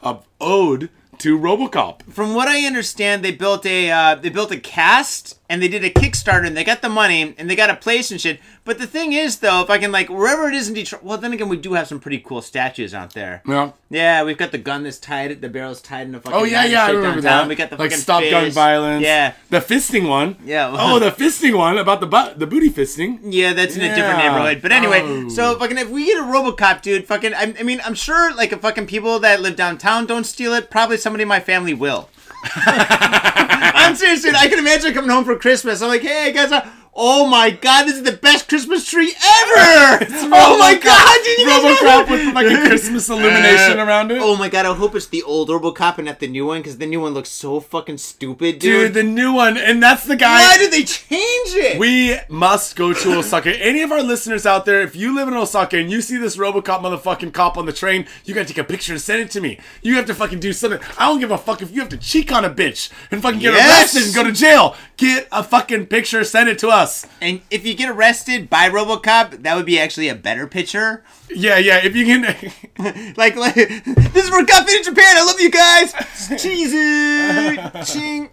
[0.01, 0.89] a ode
[1.23, 2.03] to RoboCop.
[2.11, 5.83] from what I understand, they built a uh, they built a cast and they did
[5.83, 8.39] a Kickstarter and they got the money and they got a place and shit.
[8.65, 11.17] But the thing is, though, if I can like wherever it is in Detroit, well,
[11.17, 13.41] then again, we do have some pretty cool statues out there.
[13.47, 13.71] Yeah.
[13.89, 16.39] Yeah, we've got the gun that's tied, the barrel's tied in a fucking.
[16.39, 17.47] Oh yeah, yeah, I remember downtown.
[17.47, 17.47] that.
[17.49, 19.03] We got the like fucking stop gun violence.
[19.03, 20.35] Yeah, the fisting one.
[20.43, 20.73] Yeah.
[20.77, 23.19] oh, the fisting one about the butt, the booty fisting.
[23.23, 24.61] yeah, that's in a different neighborhood.
[24.61, 25.29] But anyway, Oh.
[25.29, 28.51] so fucking if we get a RoboCop, dude, fucking, I, I mean, I'm sure like
[28.51, 32.09] if fucking people that live downtown don't steal it, probably somebody in my family will.
[32.55, 34.33] I'm serious, dude.
[34.33, 35.79] I can imagine coming home for Christmas.
[35.83, 40.05] I'm like, hey, guys, uh, oh my god, this is the best Christmas tree ever!
[40.31, 44.19] oh my god, did you guys RoboCop with like a Christmas illumination uh, around it.
[44.21, 46.77] Oh my god, I hope it's the old RoboCop and not the new one, because
[46.77, 48.93] the new one looks so fucking stupid, Dude, dude.
[48.93, 50.41] the new one, and that's the guy.
[50.41, 51.79] Why did they change it?
[51.79, 53.57] We must go to Osaka.
[53.59, 56.37] Any of our listeners out there, if you live in Osaka and you see this
[56.37, 59.41] Robocop motherfucking cop on the train, you gotta take a picture and send it to
[59.41, 59.59] me.
[59.81, 60.79] You have to fucking do something.
[60.97, 63.39] I don't give a fuck if you have to cheek on a bitch and fucking
[63.39, 63.95] get Yes!
[63.95, 64.75] arrested and go to jail.
[64.97, 66.82] Get a fucking picture, send it to us.
[67.21, 71.03] And if you get arrested by RoboCop, that would be actually a better picture.
[71.29, 71.79] Yeah, yeah.
[71.83, 72.21] If you can,
[73.17, 75.17] like, like this is for Got Faded Japan.
[75.17, 75.93] I love you guys.
[76.41, 77.83] Cheesy.
[77.85, 78.29] Ching.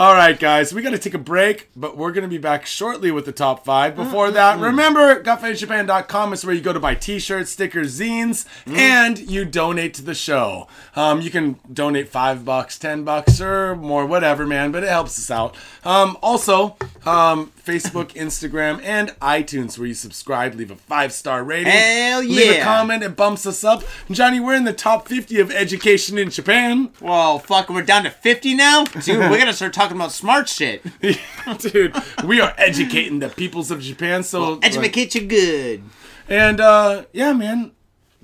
[0.00, 2.64] All right, guys, we got to take a break, but we're going to be back
[2.64, 3.94] shortly with the top five.
[3.94, 9.44] Before that, remember, gotfadedjapan.com is where you go to buy t-shirts, stickers, zines, and you
[9.44, 10.68] donate to the show.
[10.96, 15.18] Um, you can donate five bucks, ten bucks, or more, whatever, man, but it helps
[15.18, 15.54] us out.
[15.84, 21.72] Um, also, um, Facebook, Instagram, and iTunes, where you subscribe, leave a five-star rating.
[21.72, 23.82] Hell Leave a comment, it bumps us up.
[24.10, 26.90] Johnny, we're in the top 50 of education in Japan.
[27.00, 28.84] Well, fuck, we're down to 50 now?
[28.84, 30.82] Dude, we're gonna start talking about smart shit.
[31.58, 31.94] Dude,
[32.24, 34.22] we are educating the peoples of Japan.
[34.22, 35.82] So, Educate you good.
[36.28, 37.72] and uh, yeah, man,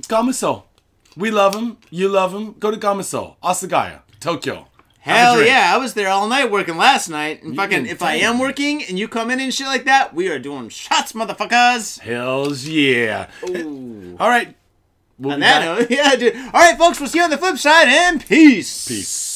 [0.02, 0.64] Gamuso,
[1.16, 1.78] we love him.
[1.90, 2.54] You love him.
[2.58, 4.68] Go to Gamuso, Asagaya, Tokyo.
[5.06, 7.42] Hell yeah, I was there all night working last night.
[7.42, 10.28] And fucking, if I am working and you come in and shit like that, we
[10.28, 12.00] are doing shots, motherfuckers.
[12.00, 13.28] Hells yeah.
[14.18, 14.54] All right.
[15.18, 15.78] We'll On that back.
[15.78, 16.34] note, yeah, dude.
[16.36, 18.86] All right, folks, we'll see you on the flip side, and peace.
[18.86, 19.35] Peace.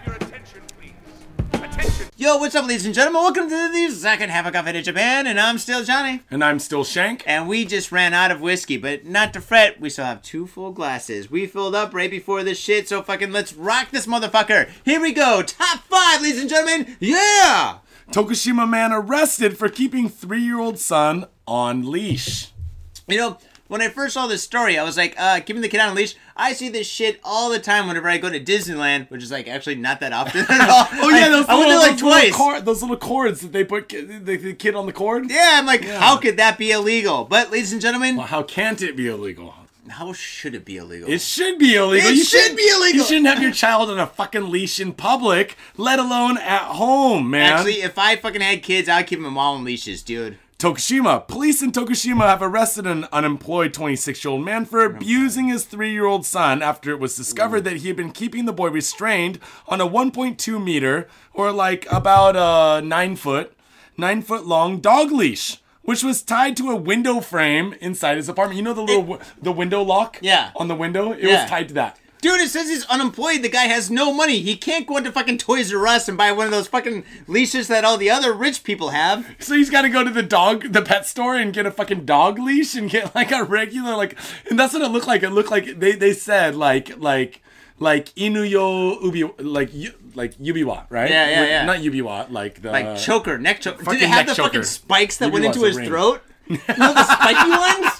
[2.21, 3.19] Yo, what's up, ladies and gentlemen?
[3.19, 6.21] Welcome to the second half of Got Faded Japan, and I'm still Johnny.
[6.29, 7.23] And I'm still Shank.
[7.25, 10.45] And we just ran out of whiskey, but not to fret, we still have two
[10.45, 11.31] full glasses.
[11.31, 14.69] We filled up right before this shit, so fucking let's rock this motherfucker.
[14.85, 16.95] Here we go, top five, ladies and gentlemen.
[16.99, 17.79] Yeah!
[18.11, 22.51] Tokushima man arrested for keeping three-year-old son on leash.
[23.07, 23.39] You know,
[23.71, 25.93] when I first saw this story, I was like, uh, keeping the kid on a
[25.93, 26.15] leash.
[26.35, 29.47] I see this shit all the time whenever I go to Disneyland, which is like
[29.47, 30.87] actually not that often at all.
[31.03, 32.35] Oh yeah, those I, I went little, there like those little twice.
[32.35, 35.29] cord- those little cords that they put ki- the, the kid on the cord.
[35.31, 37.23] yeah, I'm like, how could that be illegal?
[37.25, 39.55] But ladies and gentlemen, Well, how can't it be illegal?
[39.89, 41.09] how should it be illegal?
[41.09, 42.09] It should be illegal.
[42.11, 42.99] It You should shouldn't- be illegal.
[42.99, 47.29] You shouldn't have your child on a fucking leash in public, let alone at home,
[47.29, 47.53] man.
[47.53, 50.37] Actually, if I fucking had kids, I'd keep them all on leashes, dude.
[50.61, 51.27] Tokushima.
[51.27, 55.91] Police in Tokushima have arrested an unemployed 26 year old man for abusing his three
[55.91, 59.39] year old son after it was discovered that he had been keeping the boy restrained
[59.67, 63.57] on a 1.2 meter, or like about a nine foot,
[63.97, 65.57] nine foot long dog leash.
[65.81, 68.57] Which was tied to a window frame inside his apartment.
[68.57, 70.51] You know the little wi- the window lock, Yeah.
[70.55, 71.11] on the window.
[71.11, 71.41] It Yeah.
[71.41, 71.97] was tied to that.
[72.21, 73.41] Dude, it says he's unemployed.
[73.41, 74.41] The guy has no money.
[74.41, 77.67] He can't go into fucking Toys R Us and buy one of those fucking leashes
[77.67, 79.25] that all the other rich people have.
[79.39, 82.05] So he's got to go to the dog, the pet store, and get a fucking
[82.05, 84.17] dog leash and get like a regular like,
[84.49, 85.23] and that's what it looked like.
[85.23, 87.41] It looked like they they said like like
[87.79, 89.71] like inuyo ubi like
[90.13, 91.09] like yubiwa right?
[91.09, 91.65] Yeah, yeah, yeah.
[91.65, 93.83] Not yubiwa like the Like choker, neck choker.
[93.83, 95.87] Did it have the fucking spikes that Maybe went into his ring.
[95.87, 96.21] throat?
[96.47, 97.93] you know the spiky ones?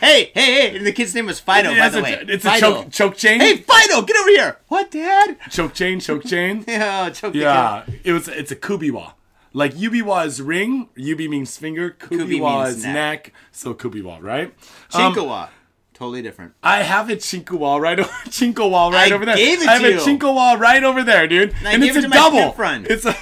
[0.00, 0.76] Hey, hey, hey!
[0.76, 2.24] And the kid's name was Fido, Yeah, by the a, way.
[2.28, 3.40] it's a choke choke chain.
[3.40, 4.58] Hey, Fido, get over here!
[4.68, 5.36] What, Dad?
[5.50, 6.64] choke chain, choke chain.
[6.68, 8.28] Yeah, choke Yeah, it was.
[8.28, 9.12] It's a kubiwa.
[9.52, 12.94] Like yubiwa is ring, yubi means finger, kubiwa means is neck.
[12.94, 13.32] neck.
[13.52, 14.52] so kubiwa, right?
[14.90, 15.18] kid.
[15.18, 15.48] Um,
[15.94, 16.54] Totally different.
[16.60, 19.36] I have a chinkawa right over chinkawa right I over there.
[19.36, 19.98] gave it I have to a you.
[20.18, 21.54] chinkawa right over there, dude.
[21.64, 22.52] And gave it's it a double.
[22.90, 23.14] It's a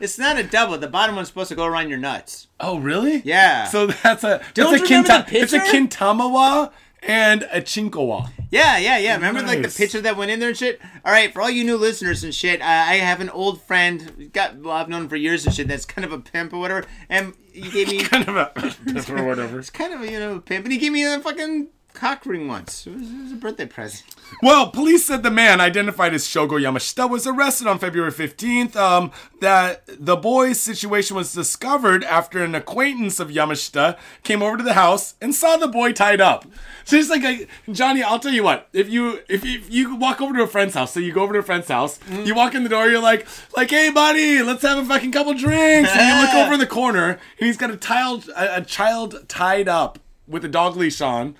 [0.00, 0.78] It's not a double.
[0.78, 2.48] The bottom one's supposed to go around your nuts.
[2.60, 3.22] Oh, really?
[3.24, 3.64] Yeah.
[3.64, 6.72] So that's a Don't it's a the it's a kintamawa
[7.02, 8.30] and a chinkawa.
[8.50, 9.14] Yeah, yeah, yeah.
[9.16, 9.76] Remember like the Nice.
[9.76, 10.80] picture that went in there and shit.
[11.04, 14.30] All right, for all you new listeners and shit, I, I have an old friend.
[14.32, 15.68] Got well, I've known him for years and shit.
[15.68, 16.86] That's kind of a pimp or whatever.
[17.08, 18.52] And he gave me Kind of a
[19.12, 19.58] or whatever.
[19.58, 22.26] It's kind of a, you know a pimp, and he gave me a fucking cock
[22.26, 22.86] ring once.
[22.86, 24.04] It was, it was a birthday present.
[24.42, 28.76] Well, police said the man identified as Shogo Yamashita was arrested on February 15th.
[28.76, 34.62] Um, that the boy's situation was discovered after an acquaintance of Yamashita came over to
[34.62, 36.44] the house and saw the boy tied up.
[36.84, 38.68] So it's like, a, Johnny, I'll tell you what.
[38.72, 41.32] If you if, if you walk over to a friend's house, so you go over
[41.32, 43.26] to a friend's house, you walk in the door, you're like,
[43.56, 45.90] like, hey buddy, let's have a fucking couple drinks.
[45.90, 49.28] And you look over in the corner, and he's got a child a, a child
[49.28, 51.36] tied up with a dog leash on.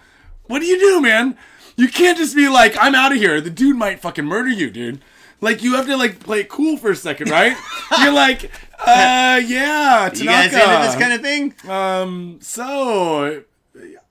[0.47, 1.37] What do you do, man?
[1.77, 3.41] You can't just be like, I'm out of here.
[3.41, 5.01] The dude might fucking murder you, dude.
[5.41, 7.57] Like you have to like play it cool for a second, right?
[8.01, 10.19] You're like, uh, yeah, Tanaka.
[10.19, 11.71] You guys into this kind of thing?
[11.71, 13.43] Um, so,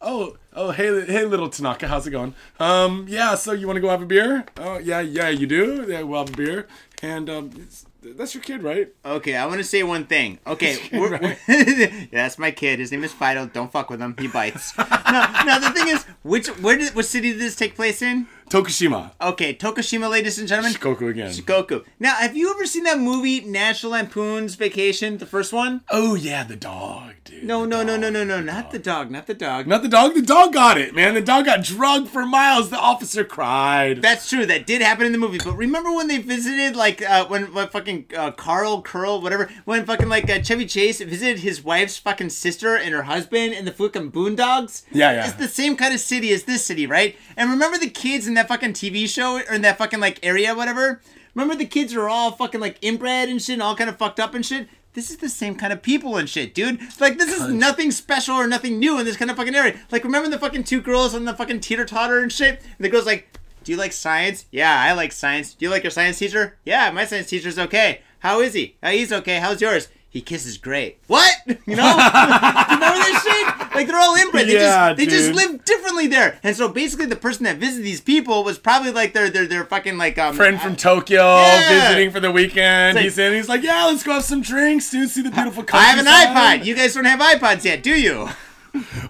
[0.01, 2.35] oh, oh, hey, hey, little Tanaka, how's it going?
[2.59, 4.45] Um, yeah, so you want to go have a beer?
[4.57, 5.85] Oh, yeah, yeah, you do.
[5.87, 6.67] Yeah, we'll have a beer,
[7.01, 7.67] and um,
[8.13, 8.93] that's your kid, right?
[9.03, 10.39] Okay, I want to say one thing.
[10.45, 11.21] Okay, we're, right.
[11.21, 11.37] we're-
[11.79, 12.79] yeah, that's my kid.
[12.79, 13.47] His name is Fido.
[13.47, 14.15] Don't fuck with him.
[14.19, 14.77] He bites.
[14.77, 18.27] now, now the thing is, which where did what city did this take place in?
[18.49, 20.73] Tokushima, Okay, Tokushima, ladies and gentlemen.
[20.73, 21.31] Shikoku again.
[21.31, 21.83] Goku.
[21.99, 25.81] Now, have you ever seen that movie National Lampoon's Vacation, the first one?
[25.89, 27.43] Oh yeah, the dog, dude.
[27.43, 28.71] No, no, no, no, no, no, not dog.
[28.71, 29.65] the dog, not the dog.
[29.65, 30.13] Not the dog.
[30.13, 31.15] The dog got it, man.
[31.15, 32.69] The dog got drugged for miles.
[32.69, 34.01] The officer cried.
[34.03, 34.45] That's true.
[34.45, 35.39] That did happen in the movie.
[35.43, 39.85] But remember when they visited, like, uh, when, when fucking uh, Carl, Curl, whatever, when
[39.85, 43.71] fucking, like, uh, Chevy Chase visited his wife's fucking sister and her husband in the
[43.71, 44.83] fucking Boondogs?
[44.91, 45.25] Yeah, yeah.
[45.25, 47.17] It's the same kind of city as this city, right?
[47.35, 50.55] And remember the kids in that fucking TV show, or in that fucking, like, area,
[50.55, 51.01] whatever?
[51.33, 54.19] Remember the kids are all fucking, like, inbred and shit, and all kind of fucked
[54.19, 54.69] up and shit?
[54.93, 56.79] This is the same kind of people and shit, dude.
[57.01, 59.77] Like, this is nothing special or nothing new in this kind of fucking area.
[59.91, 62.61] Like, remember the fucking two girls on the fucking teeter totter and shit?
[62.61, 63.27] And the girl's like,
[63.65, 64.45] do you like science?
[64.51, 65.53] Yeah, I like science.
[65.53, 66.57] Do you like your science teacher?
[66.63, 68.01] Yeah, my science teacher's okay.
[68.19, 68.77] How is he?
[68.81, 69.39] Uh, he's okay.
[69.39, 69.89] How's yours?
[70.15, 70.97] He kisses great.
[71.07, 71.29] What?
[71.67, 71.83] You know?
[71.93, 73.47] Remember this shit?
[73.75, 74.47] Like they're all inbred.
[74.47, 76.39] They Yeah, just they just live differently there.
[76.41, 79.65] And so basically the person that visited these people was probably like their their their
[79.65, 81.69] fucking like um Friend from Tokyo Yeah.
[81.89, 82.95] visiting for the weekend.
[82.95, 83.33] Like- he's in.
[83.33, 85.09] He's like, yeah, let's go have some drinks, dude.
[85.09, 86.65] See the beautiful I have an iPod.
[86.65, 88.29] You guys don't have iPods yet, do you?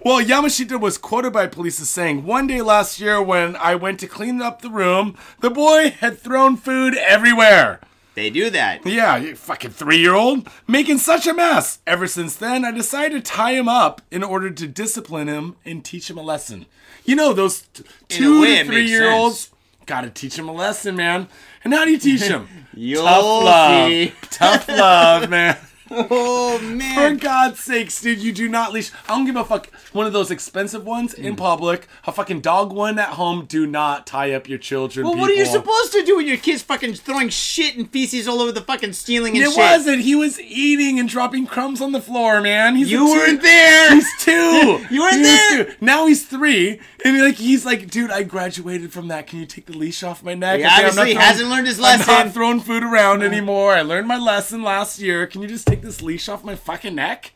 [0.03, 3.99] Well, Yamashita was quoted by police as saying, One day last year when I went
[4.01, 7.79] to clean up the room, the boy had thrown food everywhere.
[8.15, 8.85] They do that.
[8.85, 11.79] Yeah, you fucking three year old, making such a mess.
[11.85, 15.83] Ever since then, I decided to tie him up in order to discipline him and
[15.83, 16.65] teach him a lesson.
[17.03, 19.51] You know, those t- two way, to three year olds
[19.85, 21.27] gotta teach him a lesson, man.
[21.63, 22.47] And how do you teach him?
[23.03, 23.89] Tough love.
[23.89, 24.13] see.
[24.31, 25.57] Tough love, man.
[25.91, 27.17] Oh man!
[27.17, 27.21] For.
[27.23, 28.91] God's sakes, dude, you do not leash.
[29.07, 29.67] I don't give a fuck.
[29.93, 31.23] One of those expensive ones Mm.
[31.23, 33.45] in public, a fucking dog one at home.
[33.47, 35.05] Do not tie up your children.
[35.05, 35.61] Well, what are you people.
[35.61, 38.93] supposed to do when your kid's fucking throwing shit and feces all over the fucking
[38.93, 39.57] ceiling and It shit?
[39.57, 40.01] wasn't.
[40.01, 42.75] He was eating and dropping crumbs on the floor, man.
[42.75, 43.93] He's a You two- weren't there.
[43.95, 44.85] He's two.
[44.89, 45.65] You weren't He was there.
[45.65, 45.71] two.
[45.81, 49.27] Now he's three, and like he's like, dude, I graduated from that.
[49.27, 50.59] Can you take the leash off my neck?
[50.59, 52.01] He Okay, I'm not obviously throwing- hasn't learned his lesson.
[52.01, 52.25] I'm lesson.
[52.27, 53.73] not throwing food around anymore.
[53.73, 55.27] I learned my lesson last year.
[55.27, 57.31] Can you just take this leash off my fucking neck?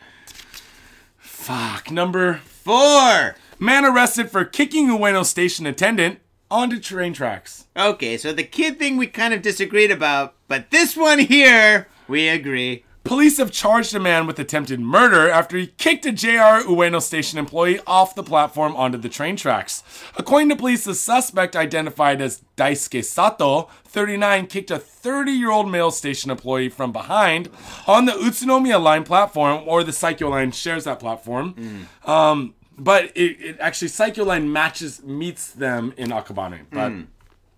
[1.18, 1.92] Fuck.
[1.92, 3.36] Number Four.
[3.58, 6.20] man arrested for kicking a Ueno station attendant
[6.52, 7.66] onto train tracks.
[7.76, 12.28] Okay, so the kid thing we kind of disagreed about, but this one here we
[12.28, 12.84] agree.
[13.04, 17.40] Police have charged a man with attempted murder after he kicked a JR Ueno station
[17.40, 19.84] employee off the platform onto the train tracks.
[20.18, 25.72] According to police, the suspect, identified as Daisuke Sato, 39, kicked a 30 year old
[25.72, 27.50] male station employee from behind
[27.88, 31.88] on the Utsunomiya line platform, or the Saikyo line shares that platform.
[32.06, 36.66] Um, but it, it actually, Saikyo line matches, meets them in Akabane.
[36.70, 36.92] But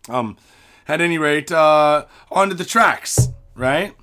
[0.07, 0.37] um,
[0.87, 3.93] at any rate, uh, onto the tracks, right?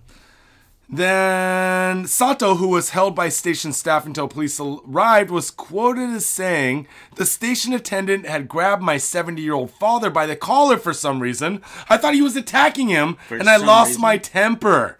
[0.90, 6.86] Then Sato, who was held by station staff until police arrived, was quoted as saying,
[7.16, 11.20] The station attendant had grabbed my 70 year old father by the collar for some
[11.20, 11.60] reason.
[11.90, 14.02] I thought he was attacking him, and I lost reason?
[14.02, 14.96] my temper.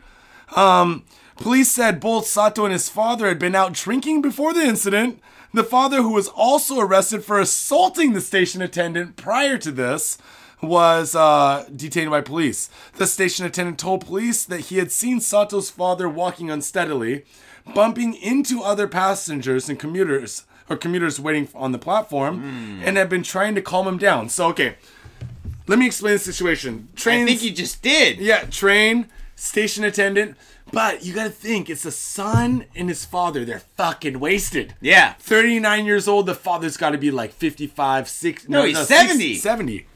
[0.54, 1.04] Um,
[1.36, 5.22] police said both Sato and his father had been out drinking before the incident.
[5.54, 10.18] The father, who was also arrested for assaulting the station attendant prior to this,
[10.60, 12.68] was uh, detained by police.
[12.96, 17.24] The station attendant told police that he had seen Sato's father walking unsteadily,
[17.74, 23.22] bumping into other passengers and commuters or commuters waiting on the platform, and had been
[23.22, 24.28] trying to calm him down.
[24.28, 24.76] So, okay,
[25.66, 26.88] let me explain the situation.
[26.96, 27.22] Train.
[27.22, 28.18] I think you just did.
[28.18, 29.06] yeah, train,
[29.36, 30.36] station attendant.
[30.70, 33.44] But you gotta think, it's the son and his father.
[33.46, 34.74] They're fucking wasted.
[34.82, 35.14] Yeah.
[35.18, 36.26] 39 years old.
[36.26, 38.52] The father's gotta be like 55, 60.
[38.52, 39.34] No, he's 60, 70.
[39.36, 39.86] 70.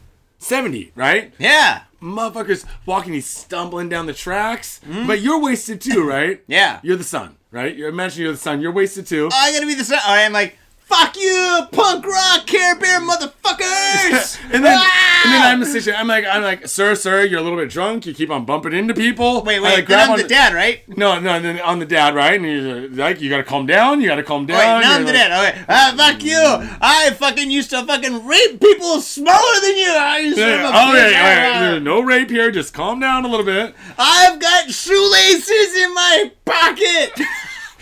[0.42, 1.32] 70, right?
[1.38, 1.82] Yeah.
[2.02, 4.80] Motherfucker's walking, he's stumbling down the tracks.
[5.06, 6.42] But you're wasted too, right?
[6.48, 6.80] Yeah.
[6.82, 7.74] You're the son, right?
[7.76, 8.60] You're, imagine you're the son.
[8.60, 9.28] You're wasted too.
[9.32, 10.00] I gotta be the son.
[10.04, 14.38] I'm like, fuck you, punk rock Care Bear motherfuckers.
[14.52, 15.22] and then, Ah!
[15.24, 15.94] and then I'm the station.
[15.96, 18.06] I'm like, I'm like, sir, sir, you're a little bit drunk.
[18.06, 19.42] You keep on bumping into people.
[19.42, 19.62] Wait, I, wait.
[19.62, 20.86] like, then grab I'm on the dad, right?
[20.96, 22.34] No, no, and then on the dad, right?
[22.40, 24.00] And you're like, you gotta calm down.
[24.00, 24.58] You gotta calm down.
[24.58, 25.54] Wait, now I'm the like- dad.
[25.54, 25.64] Okay.
[25.68, 26.38] Ah, fuck you.
[26.80, 29.92] I fucking used to fucking rape people smaller than you.
[29.96, 30.42] I used to.
[30.46, 31.60] Yeah, okay, all right.
[31.70, 32.50] There's No rape here.
[32.50, 33.74] Just calm down a little bit.
[33.98, 37.12] I've got shoelaces in my pocket.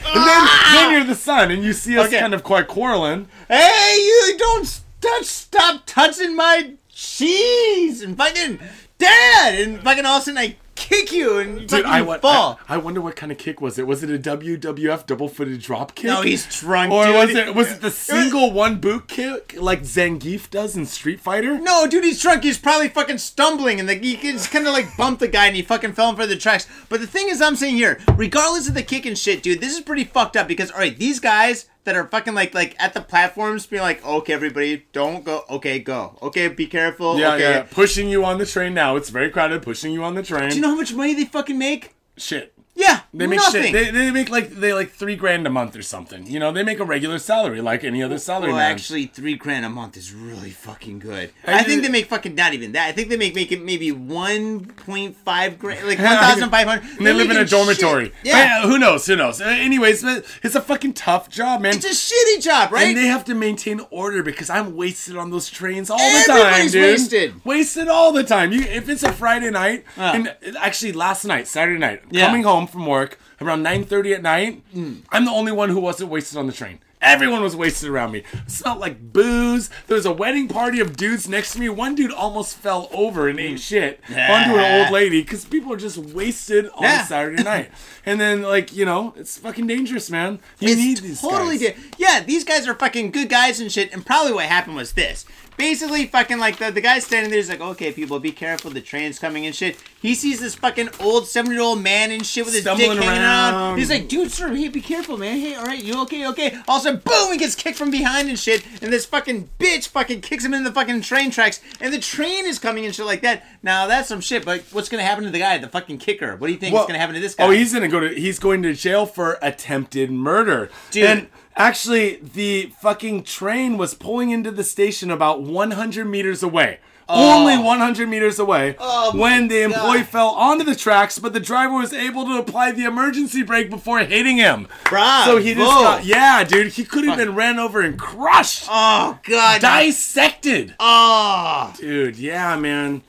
[0.06, 0.70] And then, ah!
[0.74, 2.18] then you're the son, and you see us Okay.
[2.20, 3.28] kind of quite quarreling.
[3.48, 8.58] hey, you don't touch, stop touching my cheese and fucking
[8.98, 11.98] dad, and fucking all of a sudden I kick you and you Dude, fucking I,
[12.00, 12.58] you fall.
[12.68, 13.86] I, I wonder what kind of kick was it?
[13.86, 16.06] Was it a WWF double-footed drop kick?
[16.06, 16.92] no, he's drunk.
[16.92, 17.14] Or dude.
[17.14, 21.58] was it was it the single one boot kick like Zangief does in Street Fighter?
[21.58, 22.42] No, dude, he's drunk.
[22.42, 25.54] He's probably fucking stumbling, and like he just kind of like bumped the guy, and
[25.54, 26.66] he fucking fell in front of the tracks.
[26.88, 29.74] But the thing is, I'm saying here, regardless of the kick and shit, dude, this
[29.74, 32.94] is pretty fucked up because all right, these guys that are fucking like like at
[32.94, 35.44] the platforms being like, okay, everybody, don't go.
[35.48, 36.18] Okay, go.
[36.22, 37.18] Okay, be careful.
[37.18, 37.42] Yeah, okay.
[37.42, 37.62] yeah.
[37.62, 38.96] Pushing you on the train now.
[38.96, 39.62] It's very crowded.
[39.62, 40.50] Pushing you on the train.
[40.50, 41.94] Do you know how much money they fucking make?
[42.20, 42.54] shit.
[42.80, 43.62] Yeah, They make nothing.
[43.64, 43.72] shit.
[43.72, 46.26] They, they make like they like three grand a month or something.
[46.26, 48.72] You know, they make a regular salary like any other salary well, man.
[48.72, 51.30] actually, three grand a month is really fucking good.
[51.46, 52.88] I I think they make fucking not even that.
[52.88, 56.66] I think they make make it maybe one point five grand, like one thousand five
[56.66, 56.98] hundred.
[56.98, 58.12] they live in a dormitory.
[58.24, 59.04] Yeah, But, who knows?
[59.06, 59.40] Who knows?
[59.40, 60.02] Uh, anyways,
[60.42, 61.74] it's a fucking tough job, man.
[61.74, 62.88] it's a shitty job, right?
[62.88, 66.68] And they have to maintain order because I'm wasted on those trains all the time,
[66.68, 66.82] dude.
[66.82, 67.44] wasted.
[67.44, 68.52] Wasted all the time.
[68.52, 70.12] You, if it's a Friday night, Ah.
[70.14, 72.26] and uh, actually last night, Saturday night, Yeah.
[72.26, 75.02] coming home from work around 9:30 at night, mm.
[75.10, 76.78] I'm the only one who wasn't wasted on the train.
[77.02, 78.24] Everyone was wasted around me.
[78.30, 79.70] It smelled like booze.
[79.86, 81.70] There was a wedding party of dudes next to me.
[81.70, 83.58] One dude almost fell over and ate mm.
[83.58, 87.02] shit onto an old lady because people are just wasted on Yeah.
[87.02, 87.70] a Saturday night.
[88.06, 90.40] And then, like, you know, it's fucking dangerous, man.
[90.58, 91.74] You need these totally guys.
[91.74, 93.92] di- Yeah, these guys are fucking good guys and shit.
[93.92, 97.48] And probably what happened was this: basically fucking like the, the guy standing there is
[97.48, 99.78] like, okay, people, be careful, the train's coming and shit.
[100.00, 103.02] He sees this fucking old seven year old man and shit with his Stumbling dick
[103.02, 103.76] hanging out.
[103.76, 105.38] He's like, dude, sir, hey, be careful, man.
[105.38, 106.58] Hey, all right, you okay, okay?
[106.66, 109.50] All of a sudden, boom, he gets kicked from behind and shit, and this fucking
[109.58, 112.94] bitch fucking kicks him in the fucking train tracks, and the train is coming and
[112.94, 113.44] shit like that.
[113.62, 116.36] Now that's some shit, but what's gonna happen to the guy, the fucking kicker?
[116.36, 117.46] What do you think is gonna happen to this guy?
[117.46, 120.70] Oh, he's gonna go to he's going to jail for attempted murder.
[120.90, 121.04] Dude.
[121.04, 121.28] And
[121.60, 126.80] actually the fucking train was pulling into the station about 100 meters away.
[127.12, 130.06] Only 100 meters away Oh when the employee God.
[130.06, 133.98] fell onto the tracks, but the driver was able to apply the emergency brake before
[133.98, 134.68] hitting him.
[134.88, 139.18] So he just got, yeah, dude, he could have been ran over and crushed, Oh
[139.24, 139.60] god.
[139.60, 140.76] dissected.
[140.78, 141.74] Oh.
[141.80, 143.02] Dude, yeah, man.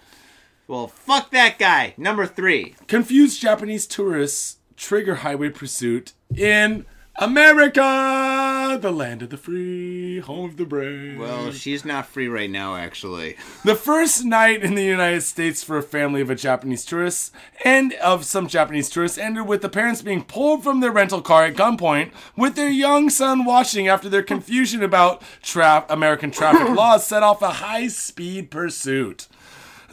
[0.67, 1.93] Well, fuck that guy.
[1.95, 2.73] Number three.
[2.87, 6.87] Confused Japanese tourists trigger highway pursuit in
[7.21, 11.19] America, the land of the free, home of the brave.
[11.19, 13.37] Well, she's not free right now, actually.
[13.63, 17.31] the first night in the United States for a family of a Japanese tourists
[17.63, 21.45] and of some Japanese tourists ended with the parents being pulled from their rental car
[21.45, 27.05] at gunpoint with their young son watching after their confusion about tra- American traffic laws
[27.05, 29.27] set off a high-speed pursuit.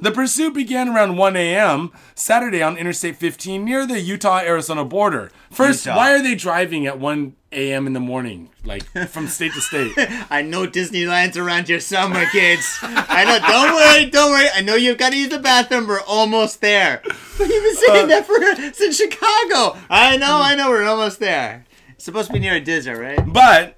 [0.00, 1.92] The pursuit began around 1 a.m.
[2.14, 5.32] Saturday on Interstate 15 near the Utah Arizona border.
[5.50, 5.96] First, Utah.
[5.96, 7.86] why are they driving at 1 a.m.
[7.86, 9.92] in the morning, like from state to state?
[10.30, 12.78] I know Disneyland's around your summer, kids.
[12.82, 13.38] I know.
[13.46, 14.48] Don't worry, don't worry.
[14.54, 15.88] I know you've got to use the bathroom.
[15.88, 17.02] We're almost there.
[17.38, 18.06] You've been saying uh.
[18.06, 19.78] that for since Chicago.
[19.90, 20.70] I know, I know.
[20.70, 21.64] We're almost there.
[21.90, 23.20] It's supposed to be near a Dizzer, right?
[23.26, 23.77] But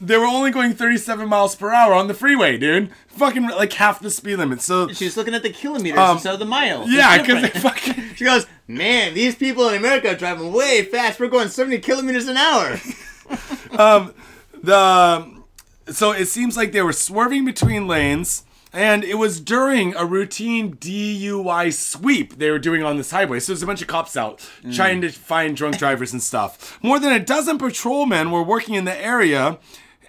[0.00, 2.90] they were only going 37 miles per hour on the freeway, dude.
[3.08, 4.62] Fucking like half the speed limit.
[4.62, 6.90] So She was looking at the kilometers Um, instead of the miles.
[6.90, 11.20] yeah, because fucking She goes, man, these people in America are driving way fast.
[11.20, 12.80] We're going 70 kilometers an hour.
[14.62, 15.40] the
[15.88, 20.76] so it seems like they were swerving between lanes and it was during a routine
[20.76, 23.40] DUI sweep they were doing on this highway.
[23.40, 26.78] So there's a bunch of cops out trying to find drunk drivers and stuff.
[26.82, 29.58] More than a dozen patrolmen were working in the area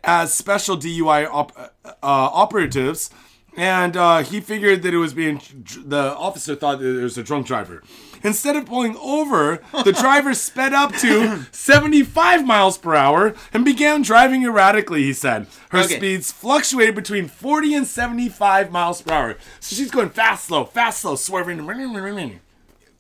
[0.04, 3.10] as special DUI op- uh, operatives.
[3.58, 5.42] And uh, he figured that it was being,
[5.86, 7.84] the officer thought that it was a drunk driver.
[8.24, 14.04] Instead of pulling over, the driver sped up to 75 miles per hour and began
[14.04, 15.48] driving erratically, he said.
[15.70, 15.98] Her Okay.
[15.98, 19.38] speeds fluctuated between 40 and 75 miles per hour.
[19.60, 21.58] So she's going fast, slow, fast, slow, swerving.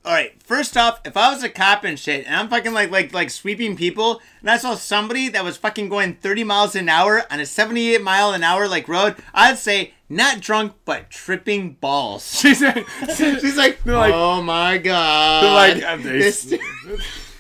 [0.04, 0.34] All right.
[0.43, 3.30] First off, if I was a cop and shit, and I'm fucking like like like
[3.30, 7.39] sweeping people, and I saw somebody that was fucking going 30 miles an hour on
[7.39, 12.36] a 78 mile an hour like road, I'd say not drunk but tripping balls.
[12.41, 15.43] She's like, She's like, like- oh my god.
[15.78, 16.52] they're like, this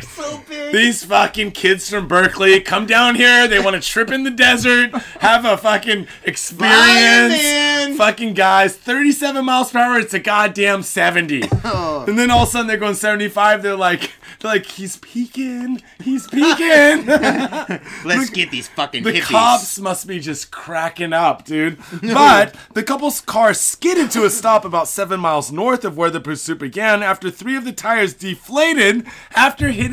[0.08, 0.72] so big.
[0.72, 3.48] These fucking kids from Berkeley come down here.
[3.48, 4.90] They want to trip in the desert,
[5.20, 7.96] have a fucking experience.
[7.96, 9.98] Fucking guys, 37 miles per hour.
[9.98, 11.42] It's a goddamn 70.
[11.70, 12.04] Oh.
[12.08, 13.62] And then all of a sudden they're going 75.
[13.62, 15.82] They're like, they're like, he's peaking.
[16.02, 17.04] He's peaking.
[18.04, 19.22] Let's get these fucking The hippies.
[19.22, 21.76] cops must be just cracking up, dude.
[22.00, 26.20] But the couple's car skidded to a stop about seven miles north of where the
[26.20, 29.87] pursuit began after three of the tires deflated after hitting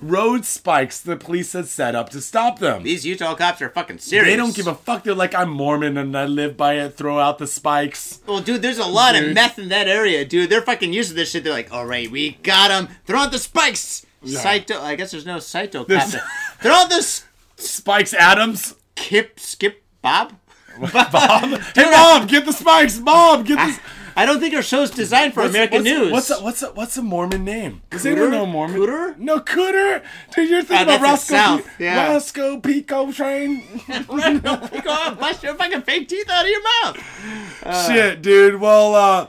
[0.00, 2.82] road spikes the police had set up to stop them.
[2.82, 4.28] These Utah cops are fucking serious.
[4.28, 5.04] They don't give a fuck.
[5.04, 6.94] They're like, I'm Mormon and I live by it.
[6.94, 8.20] Throw out the spikes.
[8.26, 9.28] Well, dude, there's a lot Dude.
[9.28, 10.50] of meth in that area, dude.
[10.50, 11.44] They're fucking used to this shit.
[11.44, 12.88] They're like, all right, we got them.
[13.06, 14.06] Throw out the spikes.
[14.24, 16.08] Saito, I guess there's no Saito cop.
[16.60, 17.22] Throw out the
[17.56, 18.74] Spikes Adams.
[18.94, 20.34] Kip, Skip, Bob.
[20.92, 21.60] Bob.
[21.74, 22.98] hey, Bob, get the spikes.
[22.98, 23.62] Bob, get the.
[23.62, 23.82] Ah.
[24.20, 26.12] I don't think our show's designed for What's- American what's, news.
[26.12, 27.80] What's a, what's a, what's a Mormon name?
[27.88, 28.10] Does Cooter?
[28.12, 28.76] anyone know Mormon?
[28.78, 29.16] Cooter?
[29.18, 30.02] No, Cooter.
[30.34, 32.12] Dude, you're thinking Ah, about the Roscoe, South, P- yeah.
[32.12, 32.82] Roscoe P.
[32.82, 33.62] Coltrane.
[33.88, 37.86] Go on, bust your fucking fake teeth out of your mouth.
[37.86, 38.60] Shit, dude.
[38.60, 39.28] Well, uh,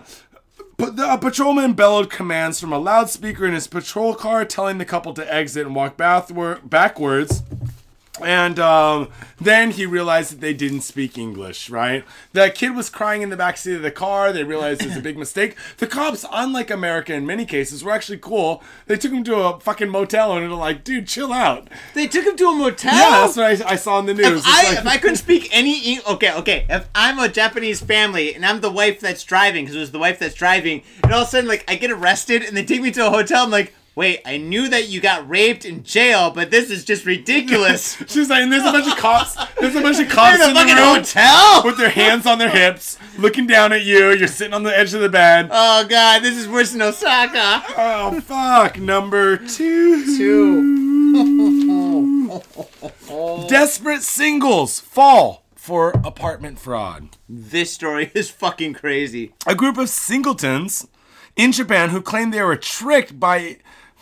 [0.78, 4.86] but the, a patrolman bellowed commands from a loudspeaker in his patrol car, telling the
[4.86, 7.44] couple to exit and walk backward, backwards.
[8.24, 9.10] And um,
[9.40, 12.04] then he realized that they didn't speak English, right?
[12.34, 14.32] The kid was crying in the backseat of the car.
[14.32, 15.56] They realized it was a big mistake.
[15.78, 18.64] The cops, unlike America in many cases, were actually cool.
[18.88, 21.68] They took him to a fucking motel and they're like, dude, chill out.
[21.94, 22.94] They took him to a motel.
[22.94, 24.42] Yeah, that's what I, I saw in the news.
[24.42, 27.82] If I, like- if I couldn't speak any Eng- okay okay if I'm a Japanese
[27.82, 31.12] family and I'm the wife that's driving because it was the wife that's driving and
[31.14, 33.44] all of a sudden like I get arrested and they take me to a hotel
[33.46, 37.06] I'm like wait I knew that you got raped in jail but this is just
[37.06, 39.36] ridiculous She's like, and there's a bunch of cops.
[39.60, 40.96] There's a bunch of cops in a in the room.
[40.98, 44.12] hotel with their hands on their hips, looking down at you.
[44.12, 45.50] You're sitting on the edge of the bed.
[45.52, 48.80] oh god this is worse than Osaka Oh fuck!
[48.80, 50.18] Number two.
[50.18, 51.12] Two.
[53.50, 57.18] Desperate singles fall for apartment fraud.
[57.28, 59.34] This story is fucking crazy.
[59.46, 60.88] A group of singletons
[61.36, 63.58] in Japan who claimed they were tricked by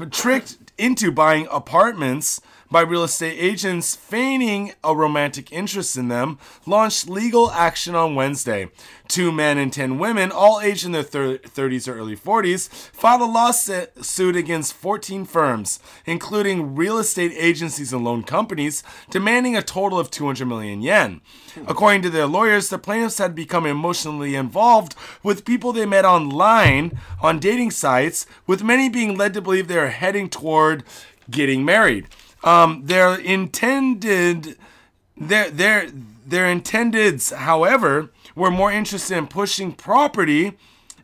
[0.06, 2.40] tricked into buying apartments
[2.72, 8.70] by real estate agents feigning a romantic interest in them launched legal action on Wednesday.
[9.08, 13.22] Two men and 10 women, all aged in their thir- 30s or early 40s, filed
[13.22, 20.00] a lawsuit against 14 firms, including real estate agencies and loan companies, demanding a total
[20.00, 21.22] of 200 million yen.
[21.68, 27.00] According to their lawyers, the plaintiffs had become emotionally involved with people they met online
[27.22, 30.84] on dating sites, with many being led to believe they are heading toward
[31.30, 32.08] getting married.
[32.44, 34.58] Um, their intended,
[35.18, 35.90] their their
[36.26, 40.54] their intendeds, however, were more interested in pushing property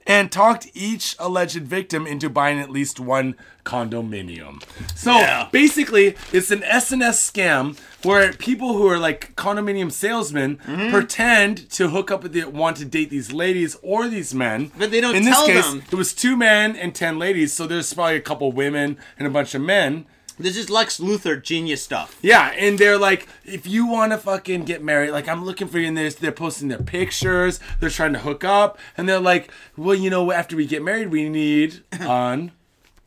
[0.07, 4.61] and talked each alleged victim into buying at least one condominium.
[4.95, 5.47] So Yeah.
[5.51, 10.91] basically, it's an SNS scam where people who are like condominium salesmen Mm-hmm.
[10.91, 14.71] pretend to hook up with the want to date these ladies or these men.
[14.77, 15.81] But they don't In this case, them.
[15.91, 19.31] it was two men and ten ladies, so there's probably a couple women and a
[19.31, 20.05] bunch of men.
[20.37, 22.17] This is Lex Luthor genius stuff.
[22.21, 25.79] Yeah, and they're like, if you want to fucking get married, like I'm looking for
[25.79, 25.87] you.
[25.87, 27.59] And they're, they're posting their pictures.
[27.79, 31.09] They're trying to hook up, and they're like, well, you know, after we get married,
[31.09, 32.51] we need an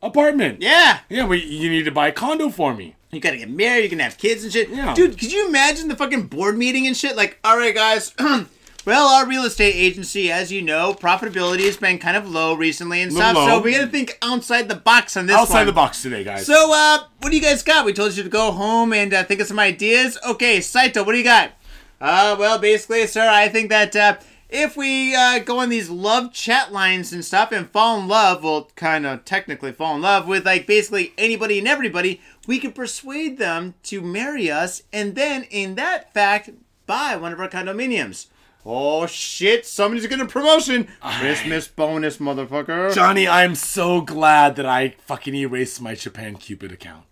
[0.01, 0.61] apartment.
[0.61, 0.99] Yeah.
[1.09, 2.95] yeah, we you need to buy a condo for me.
[3.11, 4.69] You gotta get married, you can have kids and shit.
[4.69, 4.93] Yeah.
[4.93, 7.15] Dude, could you imagine the fucking board meeting and shit?
[7.15, 8.13] Like, alright, guys.
[8.85, 13.01] well, our real estate agency, as you know, profitability has been kind of low recently
[13.01, 13.35] and stuff.
[13.35, 13.47] low.
[13.47, 15.65] So we gotta think outside the box on this Outside one.
[15.67, 16.45] the box today, guys.
[16.45, 17.85] So, uh, what do you guys got?
[17.85, 20.17] We told you to go home and uh, think of some ideas.
[20.27, 21.51] Okay, Saito, what do you got?
[22.01, 24.17] Uh, well, basically, sir, I think that uh,
[24.49, 28.43] if we uh, go on these love chat lines and stuff and fall in love,
[28.43, 32.71] well, kind of technically fall in love with like basically anybody and everybody, we can
[32.71, 36.49] persuade them to marry us, and then in that fact,
[36.87, 38.27] buy one of our condominiums.
[38.65, 39.65] Oh shit!
[39.65, 40.87] Somebody's getting a promotion.
[41.01, 42.93] Christmas bonus, motherfucker.
[42.93, 47.05] Johnny, I'm so glad that I fucking erased my Japan Cupid account.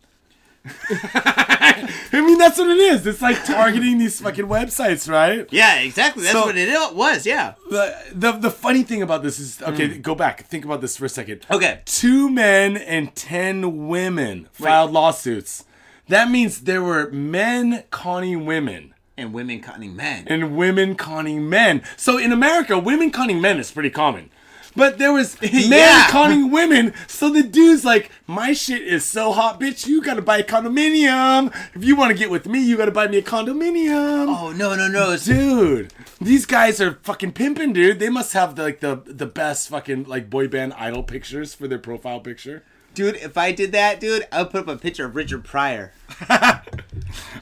[0.90, 3.08] I mean, that's what it is.
[3.08, 5.48] It's like targeting these fucking websites, right?
[5.52, 6.24] yeah, exactly.
[6.24, 7.26] That's So- what it was.
[7.26, 7.54] Yeah.
[7.70, 9.88] The, the the funny thing about this is okay.
[9.96, 10.02] Hmm.
[10.02, 10.44] Go back.
[10.46, 11.46] Think about this for a second.
[11.50, 11.82] Okay.
[11.86, 15.64] Two men and ten women filed lawsuits.
[16.10, 20.26] That means there were men conning women and women conning men.
[20.28, 21.82] and women conning men.
[21.96, 24.30] So in America, women conning men is pretty common.
[24.76, 26.08] But there was men Yeah.
[26.12, 26.94] conning women.
[27.08, 29.88] So the dude's like, my shit is so hot, bitch.
[29.88, 31.52] You gotta buy a condominium.
[31.74, 34.28] If you want to get with me, you gotta buy me a condominium.
[34.28, 35.18] oh no no no!
[35.18, 37.98] Dude, these guys are fucking pimping, dude.
[38.00, 41.68] They must have the, like the the best fucking like boy band idol pictures for
[41.68, 42.64] their profile picture.
[42.94, 45.92] Dude, if I did that, dude, I would put up a picture of Richard Pryor.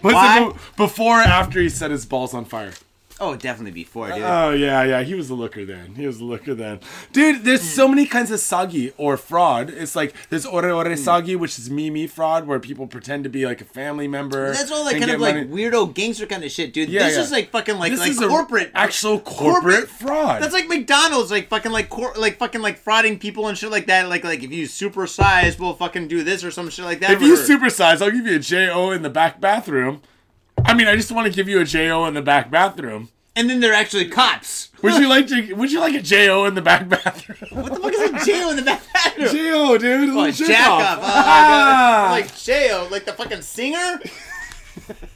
[0.01, 0.53] What's Why?
[0.77, 2.73] before or after he set his balls on fire?
[3.17, 4.23] Oh, definitely before, dude.
[4.23, 5.01] Oh yeah, yeah.
[5.01, 5.95] He was a looker then.
[5.95, 6.81] He was a looker then.
[7.13, 9.69] Dude, there's so many kinds of sagi or fraud.
[9.69, 10.95] It's like there's ore ore hmm.
[10.95, 14.51] sagi, which is me me fraud, where people pretend to be like a family member.
[14.51, 16.89] That's all like kind of get like weirdo gangster kind of shit, dude.
[16.89, 17.23] Yeah, this yeah.
[17.23, 20.41] is like fucking like This like is corporate actual corporate, fraud.
[20.41, 23.87] That's like McDonald's, like fucking like cor- like fucking like frauding people and shit like
[23.87, 24.09] that.
[24.09, 27.11] Like like if you supersize, we'll fucking do this or some shit like that.
[27.11, 30.01] If you Or- supersize, I'll give you a JO in the back bathroom.
[30.65, 33.09] I mean, I just want to give you a JO in the back bathroom.
[33.35, 34.69] and then they're actually cops.
[34.81, 35.53] Would you like to?
[35.53, 37.37] Would you like a JO in the back bathroom?
[37.63, 39.29] What the fuck is a jail in the back bathroom?
[39.29, 40.35] JO, dude.
[40.35, 40.81] jerk jack off.
[40.81, 40.99] up.
[40.99, 42.07] Oh, Ah.
[42.11, 43.99] Like jail, like the fucking singer.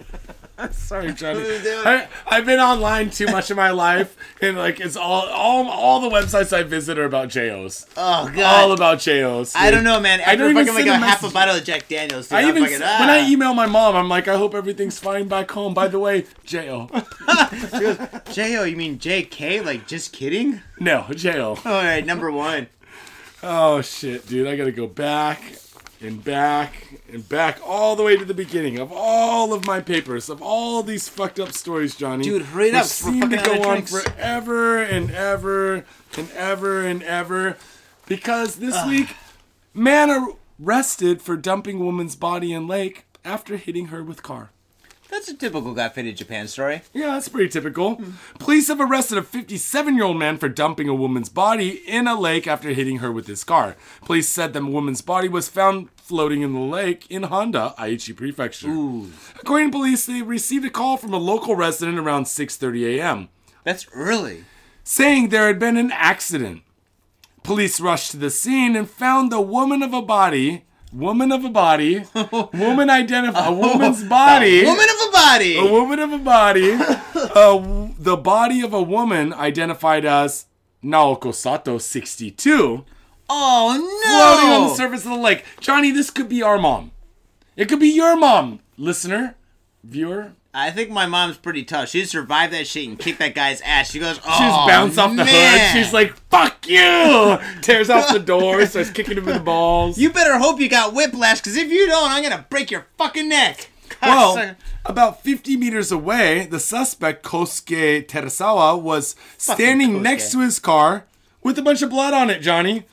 [0.71, 1.41] Sorry, Johnny.
[1.43, 6.01] I, I've been online too much of my life, and like it's all all all
[6.01, 7.85] the websites I visit are about JOs.
[7.95, 8.39] Oh god.
[8.39, 9.55] All about JOs.
[9.55, 10.19] I don't know, man.
[10.19, 12.41] I After don't even fucking like a half a bottle of Jack Daniels, dude, I
[12.41, 13.29] I'm even fucking, when I ah.
[13.29, 15.73] email my mom, I'm like, I hope everything's fine back home.
[15.73, 16.89] By the way, JO.
[18.31, 19.61] J-O, you mean J-K?
[19.61, 20.61] Like, just kidding?
[20.79, 21.57] No, JO.
[21.65, 22.67] Alright, number one.
[23.41, 24.47] Oh shit, dude!
[24.47, 25.41] I gotta go back
[26.01, 26.73] and back
[27.11, 30.81] and back all the way to the beginning of all of my papers of all
[30.83, 32.23] these fucked up stories, Johnny.
[32.23, 35.85] Dude, hurry up, seem to go on forever and ever
[36.17, 37.57] and ever and ever
[38.07, 39.15] because this week,
[39.73, 44.51] man arrested for dumping woman's body in lake after hitting her with car.
[45.09, 46.81] That's a typical Got Faded Japan story.
[46.93, 47.99] Yeah, that's pretty typical.
[48.37, 52.19] Police have arrested a 57 year old man for dumping a woman's body in a
[52.19, 53.75] lake after hitting her with his car.
[54.05, 58.69] Police said the woman's body was found floating in the lake in Honda, Aichi Prefecture.
[58.69, 59.11] Ooh.
[59.39, 63.29] According to police, they received a call from a local resident around 6:30 a.m.
[63.63, 64.45] That's early.
[64.83, 66.61] saying there had been an accident.
[67.43, 71.49] Police rushed to the scene and found the woman of a body woman of a
[71.49, 72.03] body,
[72.53, 75.57] woman identify a woman's body, Woman of a body.
[75.57, 76.71] a woman of a body,
[77.15, 80.45] uh, the body of a woman identified as
[80.83, 82.85] Naoko Sato, 62,
[83.29, 84.09] oh no!
[84.09, 85.43] floating on the surface of the lake.
[85.59, 86.91] Johnny, this could be our mom.
[87.55, 89.35] It could be your mom, listener,
[89.83, 90.31] viewer.
[90.53, 91.89] I think my mom's pretty tough.
[91.89, 93.91] She survived that shit and kicked that guy's ass.
[93.91, 95.59] She goes, oh, She just bounced off the man.
[95.75, 95.79] hood.
[95.83, 99.97] She's like, "Fuck you!" Tears off the door, starts kicking him in the balls.
[99.99, 103.29] you better hope you got whiplash, because if you don't, I'm gonna break your fucking
[103.29, 103.69] neck.
[104.01, 104.55] Well,
[104.85, 110.01] about 50 meters away, the suspect, Kosuke Terasawa, was standing Kosuke.
[110.01, 111.05] next to his car
[111.43, 112.85] with a bunch of blood on it, Johnny.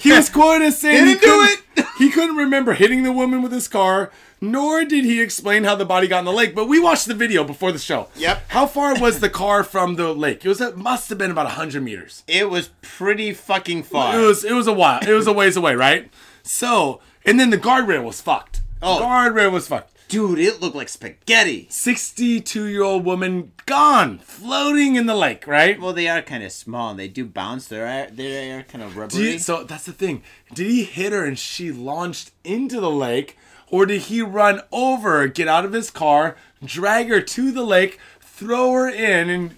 [0.00, 1.26] He was quoted as saying Didn't he do
[1.74, 4.10] couldn't- he couldn't remember hitting the woman with his car,
[4.40, 6.54] nor did he explain how the body got in the lake.
[6.54, 8.08] But we watched the video before the show.
[8.16, 8.44] Yep.
[8.48, 10.44] How far was the car from the lake?
[10.44, 10.60] It was.
[10.60, 12.22] It must have been about 100 meters.
[12.28, 14.16] it was pretty fucking far.
[14.18, 14.44] It was.
[14.44, 15.00] It was a while.
[15.00, 16.10] It was a ways away, right?
[16.42, 18.60] So, and then the guardrail was fucked.
[18.82, 19.00] Oh.
[19.00, 19.92] Guardrail was fucked.
[20.12, 21.66] Dude, it looked like spaghetti.
[21.70, 25.80] 62 year old woman gone, floating in the lake, right?
[25.80, 26.90] Well, they are kind of small.
[26.90, 27.66] and They do bounce.
[27.66, 29.38] They're uh, they are kind of rubbery.
[29.38, 30.22] so that's the thing.
[30.52, 33.38] Did he hit her and she launched into the lake,
[33.70, 37.98] or did he run over, get out of his car, drag her to the lake,
[38.20, 39.54] throw her in, and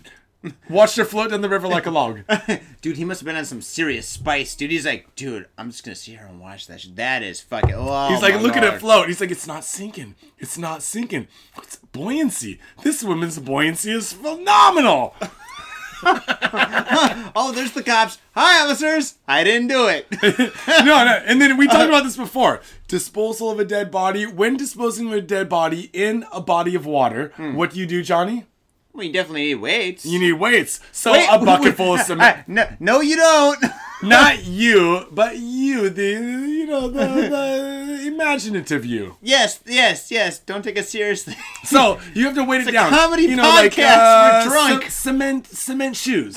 [0.69, 2.21] watch her float down the river like a log?
[2.81, 4.55] dude, he must have been on some serious spice.
[4.55, 6.97] Dude, he's like, dude, I'm just gonna sit here and watch that shit.
[6.97, 7.75] That is fucking.
[7.75, 8.75] Oh, He's like, my look at Lord.
[8.75, 9.07] it float.
[9.09, 10.15] He's like, it's not sinking.
[10.39, 11.29] It's not sinking.
[11.55, 12.61] What's buoyancy?
[12.83, 15.15] This woman's buoyancy is phenomenal.
[17.37, 18.19] Oh, there's the cops.
[18.35, 19.17] Hi, officers.
[19.27, 20.07] I didn't do it.
[20.69, 21.23] no, no.
[21.27, 21.89] And then we talked uh-huh.
[21.89, 22.61] about this before.
[22.87, 24.25] Disposal of a dead body.
[24.25, 27.55] When disposing of a dead body in a body of water, hmm.
[27.55, 28.47] what do you do, Johnny?
[28.95, 30.07] We definitely need weights.
[30.07, 30.81] You need weights.
[30.93, 32.49] So Wait, a bucket full of cement.
[32.49, 33.63] no, no, you don't.
[34.03, 39.17] Not you, but you, the you know the, the imaginative you.
[39.23, 40.41] yes, yes, yes.
[40.41, 41.35] Don't take us seriously.
[41.65, 42.91] So you have to weight it a down.
[42.91, 43.79] comedy you know, like podcast.
[43.79, 44.83] We're uh, drunk.
[44.85, 46.37] c- cement cement shoes.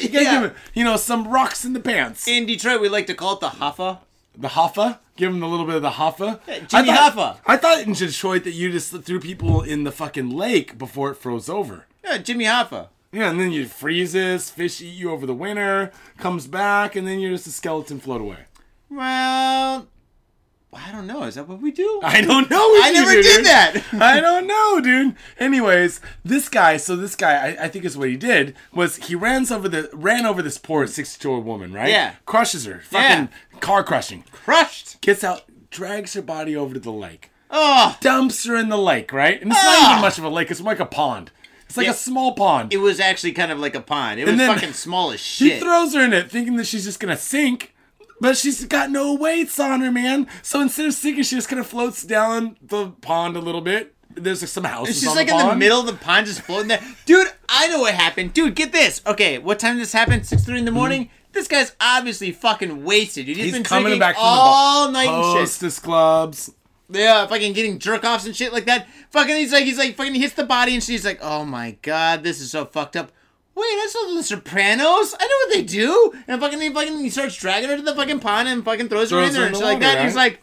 [0.00, 0.44] You gotta give yeah.
[0.46, 2.26] it, you know, some rocks in the pants.
[2.26, 3.98] In Detroit, we like to call it the Hoffa.
[4.40, 4.98] The Hoffa.
[5.16, 6.40] Give him a little bit of the Hoffa.
[6.68, 7.38] Jimmy I thought, Hoffa.
[7.46, 11.16] I thought in Detroit that you just threw people in the fucking lake before it
[11.16, 11.86] froze over.
[12.02, 12.88] Yeah, Jimmy Hoffa.
[13.12, 17.18] Yeah, and then you freezes, fish eat you over the winter, comes back, and then
[17.18, 18.44] you're just a skeleton float away.
[18.88, 19.88] Well,
[20.72, 21.24] I don't know.
[21.24, 22.00] Is that what we do?
[22.04, 22.56] I don't know.
[22.60, 23.46] I never do, did dude.
[23.46, 23.82] that.
[24.00, 25.16] I don't know, dude.
[25.38, 26.76] Anyways, this guy.
[26.76, 29.90] So this guy, I, I think is what he did was he ran over the
[29.92, 31.88] ran over this poor sixty two year old woman, right?
[31.90, 32.14] Yeah.
[32.24, 32.80] Crushes her.
[32.84, 33.30] Fucking
[33.60, 34.22] car crushing.
[34.30, 35.00] Crushed.
[35.00, 39.12] Gets out, drags her body over to the lake, Oh, dumps her in the lake,
[39.12, 39.42] right?
[39.42, 39.80] And it's Ah.
[39.82, 40.50] not even much of a lake.
[40.52, 41.32] It's more like a pond.
[41.66, 41.92] It's like Yeah.
[41.92, 42.72] a small pond.
[42.72, 44.20] it was actually kind of like a pond.
[44.20, 45.54] It was fucking small as shit.
[45.54, 47.74] He throws her in it, thinking that she's just gonna sink.
[48.20, 50.28] But she's got no weights on her, man.
[50.42, 53.94] So instead of sinking, she just kind of floats down the pond a little bit.
[54.14, 55.00] There's like some houses.
[55.00, 56.82] She's like the in the middle of the pond, just floating there.
[57.06, 58.34] Dude, I know what happened.
[58.34, 59.00] Dude, get this.
[59.06, 60.24] Okay, what time did this happen?
[60.24, 60.78] Six three in the mm-hmm.
[60.78, 61.10] morning.
[61.32, 63.26] This guy's obviously fucking wasted.
[63.26, 63.36] Dude.
[63.36, 64.92] He's He's been coming back from the all bar.
[64.92, 65.40] night and shit.
[65.40, 66.52] Hostess clubs.
[66.90, 68.88] Yeah, fucking getting jerk offs and shit like that.
[69.10, 72.24] Fucking, he's like, he's like, fucking hits the body, and she's like, oh my god,
[72.24, 73.12] this is so fucked up.
[73.60, 75.14] Wait, that's not the Sopranos.
[75.18, 76.14] I know what they do.
[76.28, 79.10] And fucking, he fucking, he starts dragging her to the fucking pond and fucking throws,
[79.10, 79.98] her in there and shit like that.
[79.98, 80.40] And he's like,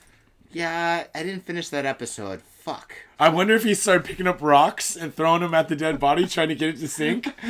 [0.51, 2.41] yeah, I didn't finish that episode.
[2.41, 2.93] Fuck.
[3.19, 6.27] I wonder if he started picking up rocks and throwing them at the dead body,
[6.27, 7.27] trying to get it to sink.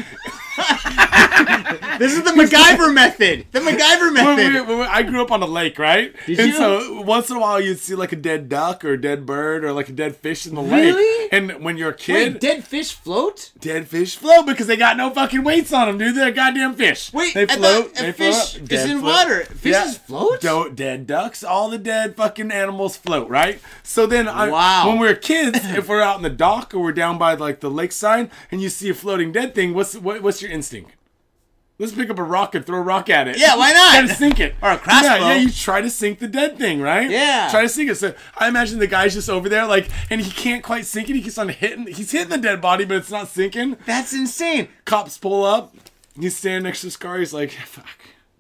[2.00, 3.48] This is the MacGyver method.
[3.52, 4.68] The MacGyver When we- method.
[4.68, 6.14] when we- I grew up on a lake, right?
[6.28, 6.54] and you?
[6.54, 9.64] so once in a while you'd see like a dead duck or a dead bird
[9.64, 10.94] or like a dead fish in the Really?
[10.94, 11.27] lake.
[11.32, 13.52] And when you're a kid, Wait, dead fish float?
[13.60, 16.16] dead fish float because they got no fucking weights on them, dude.
[16.16, 17.12] They're goddamn fish.
[17.14, 17.98] Wait, they float.
[18.00, 18.72] a they fish float.
[18.72, 19.04] is in float.
[19.04, 19.44] water.
[19.46, 20.42] Fishes float?
[20.42, 23.60] Do- dead ducks, all the dead fucking animals float, right?
[23.84, 24.88] So then, I, Wow.
[24.90, 27.60] when we were kids, if we're out in the dock or we're down by like
[27.60, 30.92] the lakeside and you see a floating dead thing, what's what, what's your instinct?
[31.80, 33.38] Let's pick up a rock and throw a rock at it.
[33.38, 33.92] Yeah, why not?
[34.00, 34.56] Try to sink it.
[34.64, 35.08] Or a crossbow.
[35.08, 37.08] Yeah, yeah, you try to sink the dead thing, right?
[37.08, 37.50] Yeah.
[37.52, 37.96] Try to sink it.
[37.96, 41.16] So I imagine the guy's just over there, like, and he can't quite sink it.
[41.16, 41.86] He keeps on hitting.
[41.86, 43.78] He's hitting the dead body, but it's not sinking.
[43.86, 44.70] That's insane.
[44.86, 45.76] Cops pull up.
[46.20, 47.20] He's standing next to his car.
[47.20, 47.86] He's like, fuck.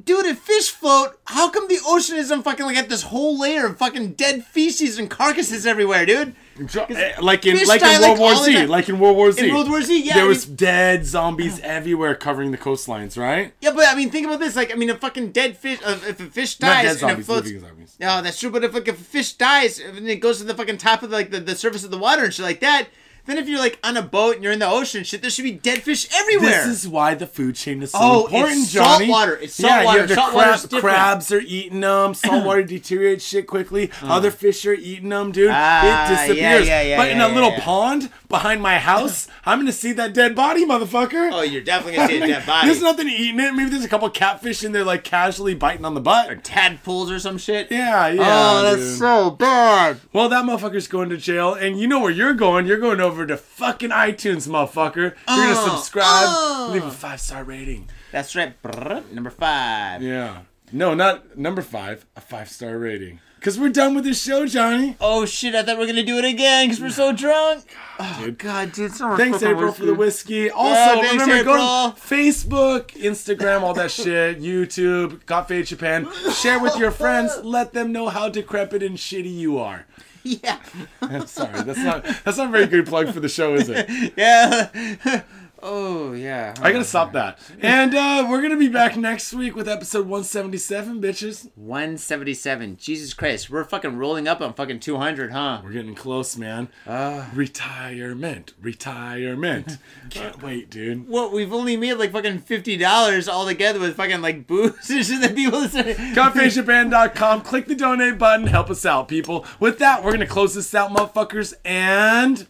[0.07, 3.65] Dude, if fish float, how come the ocean isn't fucking like at this whole layer
[3.67, 6.33] of fucking dead feces and carcasses everywhere, dude?
[6.59, 9.45] Eh, Like in like in like, World War all Z, like in World War Z.
[9.47, 13.17] In World War Z, yeah, There I was mean- dead zombies everywhere covering the coastlines,
[13.17, 13.53] right?
[13.59, 14.55] Yeah, but I mean, think about this.
[14.55, 15.79] Like, I mean, a fucking dead fish.
[15.85, 17.95] Uh, if a fish Not dies dead and it zombies, floats, living zombies.
[17.99, 18.49] no, that's true.
[18.49, 21.11] But if like if a fish dies and it goes to the fucking top of
[21.11, 22.87] like the, the surface of the water and shit like that,
[23.27, 25.43] Then if you're like on a boat and you're in the ocean, shit, there should
[25.43, 26.49] be dead fish everywhere.
[26.65, 29.35] This is why the food chain is so Oh, important, it's salt water.
[29.35, 29.99] It's yeah, salt you water.
[29.99, 30.81] have the Salt different.
[30.81, 32.13] crabs are eating them.
[32.15, 33.91] Salt water deteriorates shit quickly.
[34.01, 35.49] Other fish are eating them, dude.
[35.49, 35.53] Uh.
[35.55, 36.67] Ah, it disappears.
[36.67, 37.63] yeah, yeah, yeah, but in yeah, a little yeah, yeah.
[37.63, 41.31] pond behind my house, I'm gonna see that dead body, motherfucker.
[41.31, 42.67] oh, you're definitely gonna see a dead body.
[42.67, 43.53] There's nothing eating it.
[43.53, 46.29] Maybe there's a couple catfish in there, like casually biting on the butt.
[46.31, 47.71] or tadpoles or some shit.
[47.71, 48.21] Yeah, yeah.
[48.23, 48.97] oh, that's dude.
[48.99, 49.99] so bad.
[50.13, 52.65] Well, that motherfucker's going to jail, and you know where you're going.
[52.67, 54.95] You're going over to fucking iTunes, motherfucker.
[54.95, 56.69] You're gonna Oh, subscribe, oh.
[56.73, 57.89] leave a five star rating.
[58.11, 58.61] That's right.
[58.61, 60.01] Brrr, Number five.
[60.01, 60.41] Yeah.
[60.71, 63.19] No, not number five, a five star rating.
[63.37, 64.97] Because we're done with this show, Johnny.
[64.99, 65.55] Oh shit!
[65.55, 67.65] I thought we are gonna do it again because we're so drunk.
[67.99, 68.39] Oh dude.
[68.39, 68.91] god, dude!
[68.91, 70.49] so Thanks, fucking April, for the whiskey.
[70.49, 71.91] Also, Yeah, thanks, remember, go April.
[71.91, 76.07] to Facebook, Instagram, all that shit, YouTube, Got Faded Japan.
[76.33, 77.37] Share with your friends.
[77.43, 79.85] Let them know how decrepit and shitty you are.
[80.23, 80.59] Yeah,
[81.01, 84.13] I'm sorry, that's not that's not a very good plug for the show, is it?
[84.17, 85.21] yeah.
[85.69, 86.53] Oh yeah.
[86.61, 87.39] I gotta stop that.
[87.59, 91.49] And uh, we're gonna be back next week with episode 177, bitches.
[91.55, 92.77] 177.
[92.77, 95.59] Jesus Christ, we're fucking rolling up on fucking 200, huh?
[95.61, 96.69] We're getting close, man.
[96.87, 97.25] Uh.
[97.33, 99.77] retirement, retirement.
[100.09, 101.05] Can't wait, dude.
[101.09, 101.33] What?
[101.33, 105.19] We've only made like fucking fifty dollars all together with fucking like booze and shit
[105.19, 105.59] that people.
[105.63, 107.41] gotfadedjapan.com.
[107.41, 108.47] Click the donate button.
[108.47, 109.45] Help us out, people.
[109.59, 111.53] With that, we're gonna close this out, motherfuckers.
[111.65, 112.47] And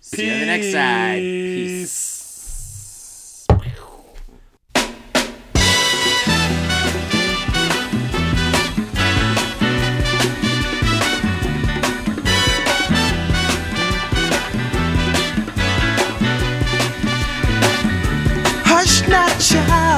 [0.00, 1.20] See you on the next side.
[1.20, 2.19] Peace.
[19.50, 19.89] Hush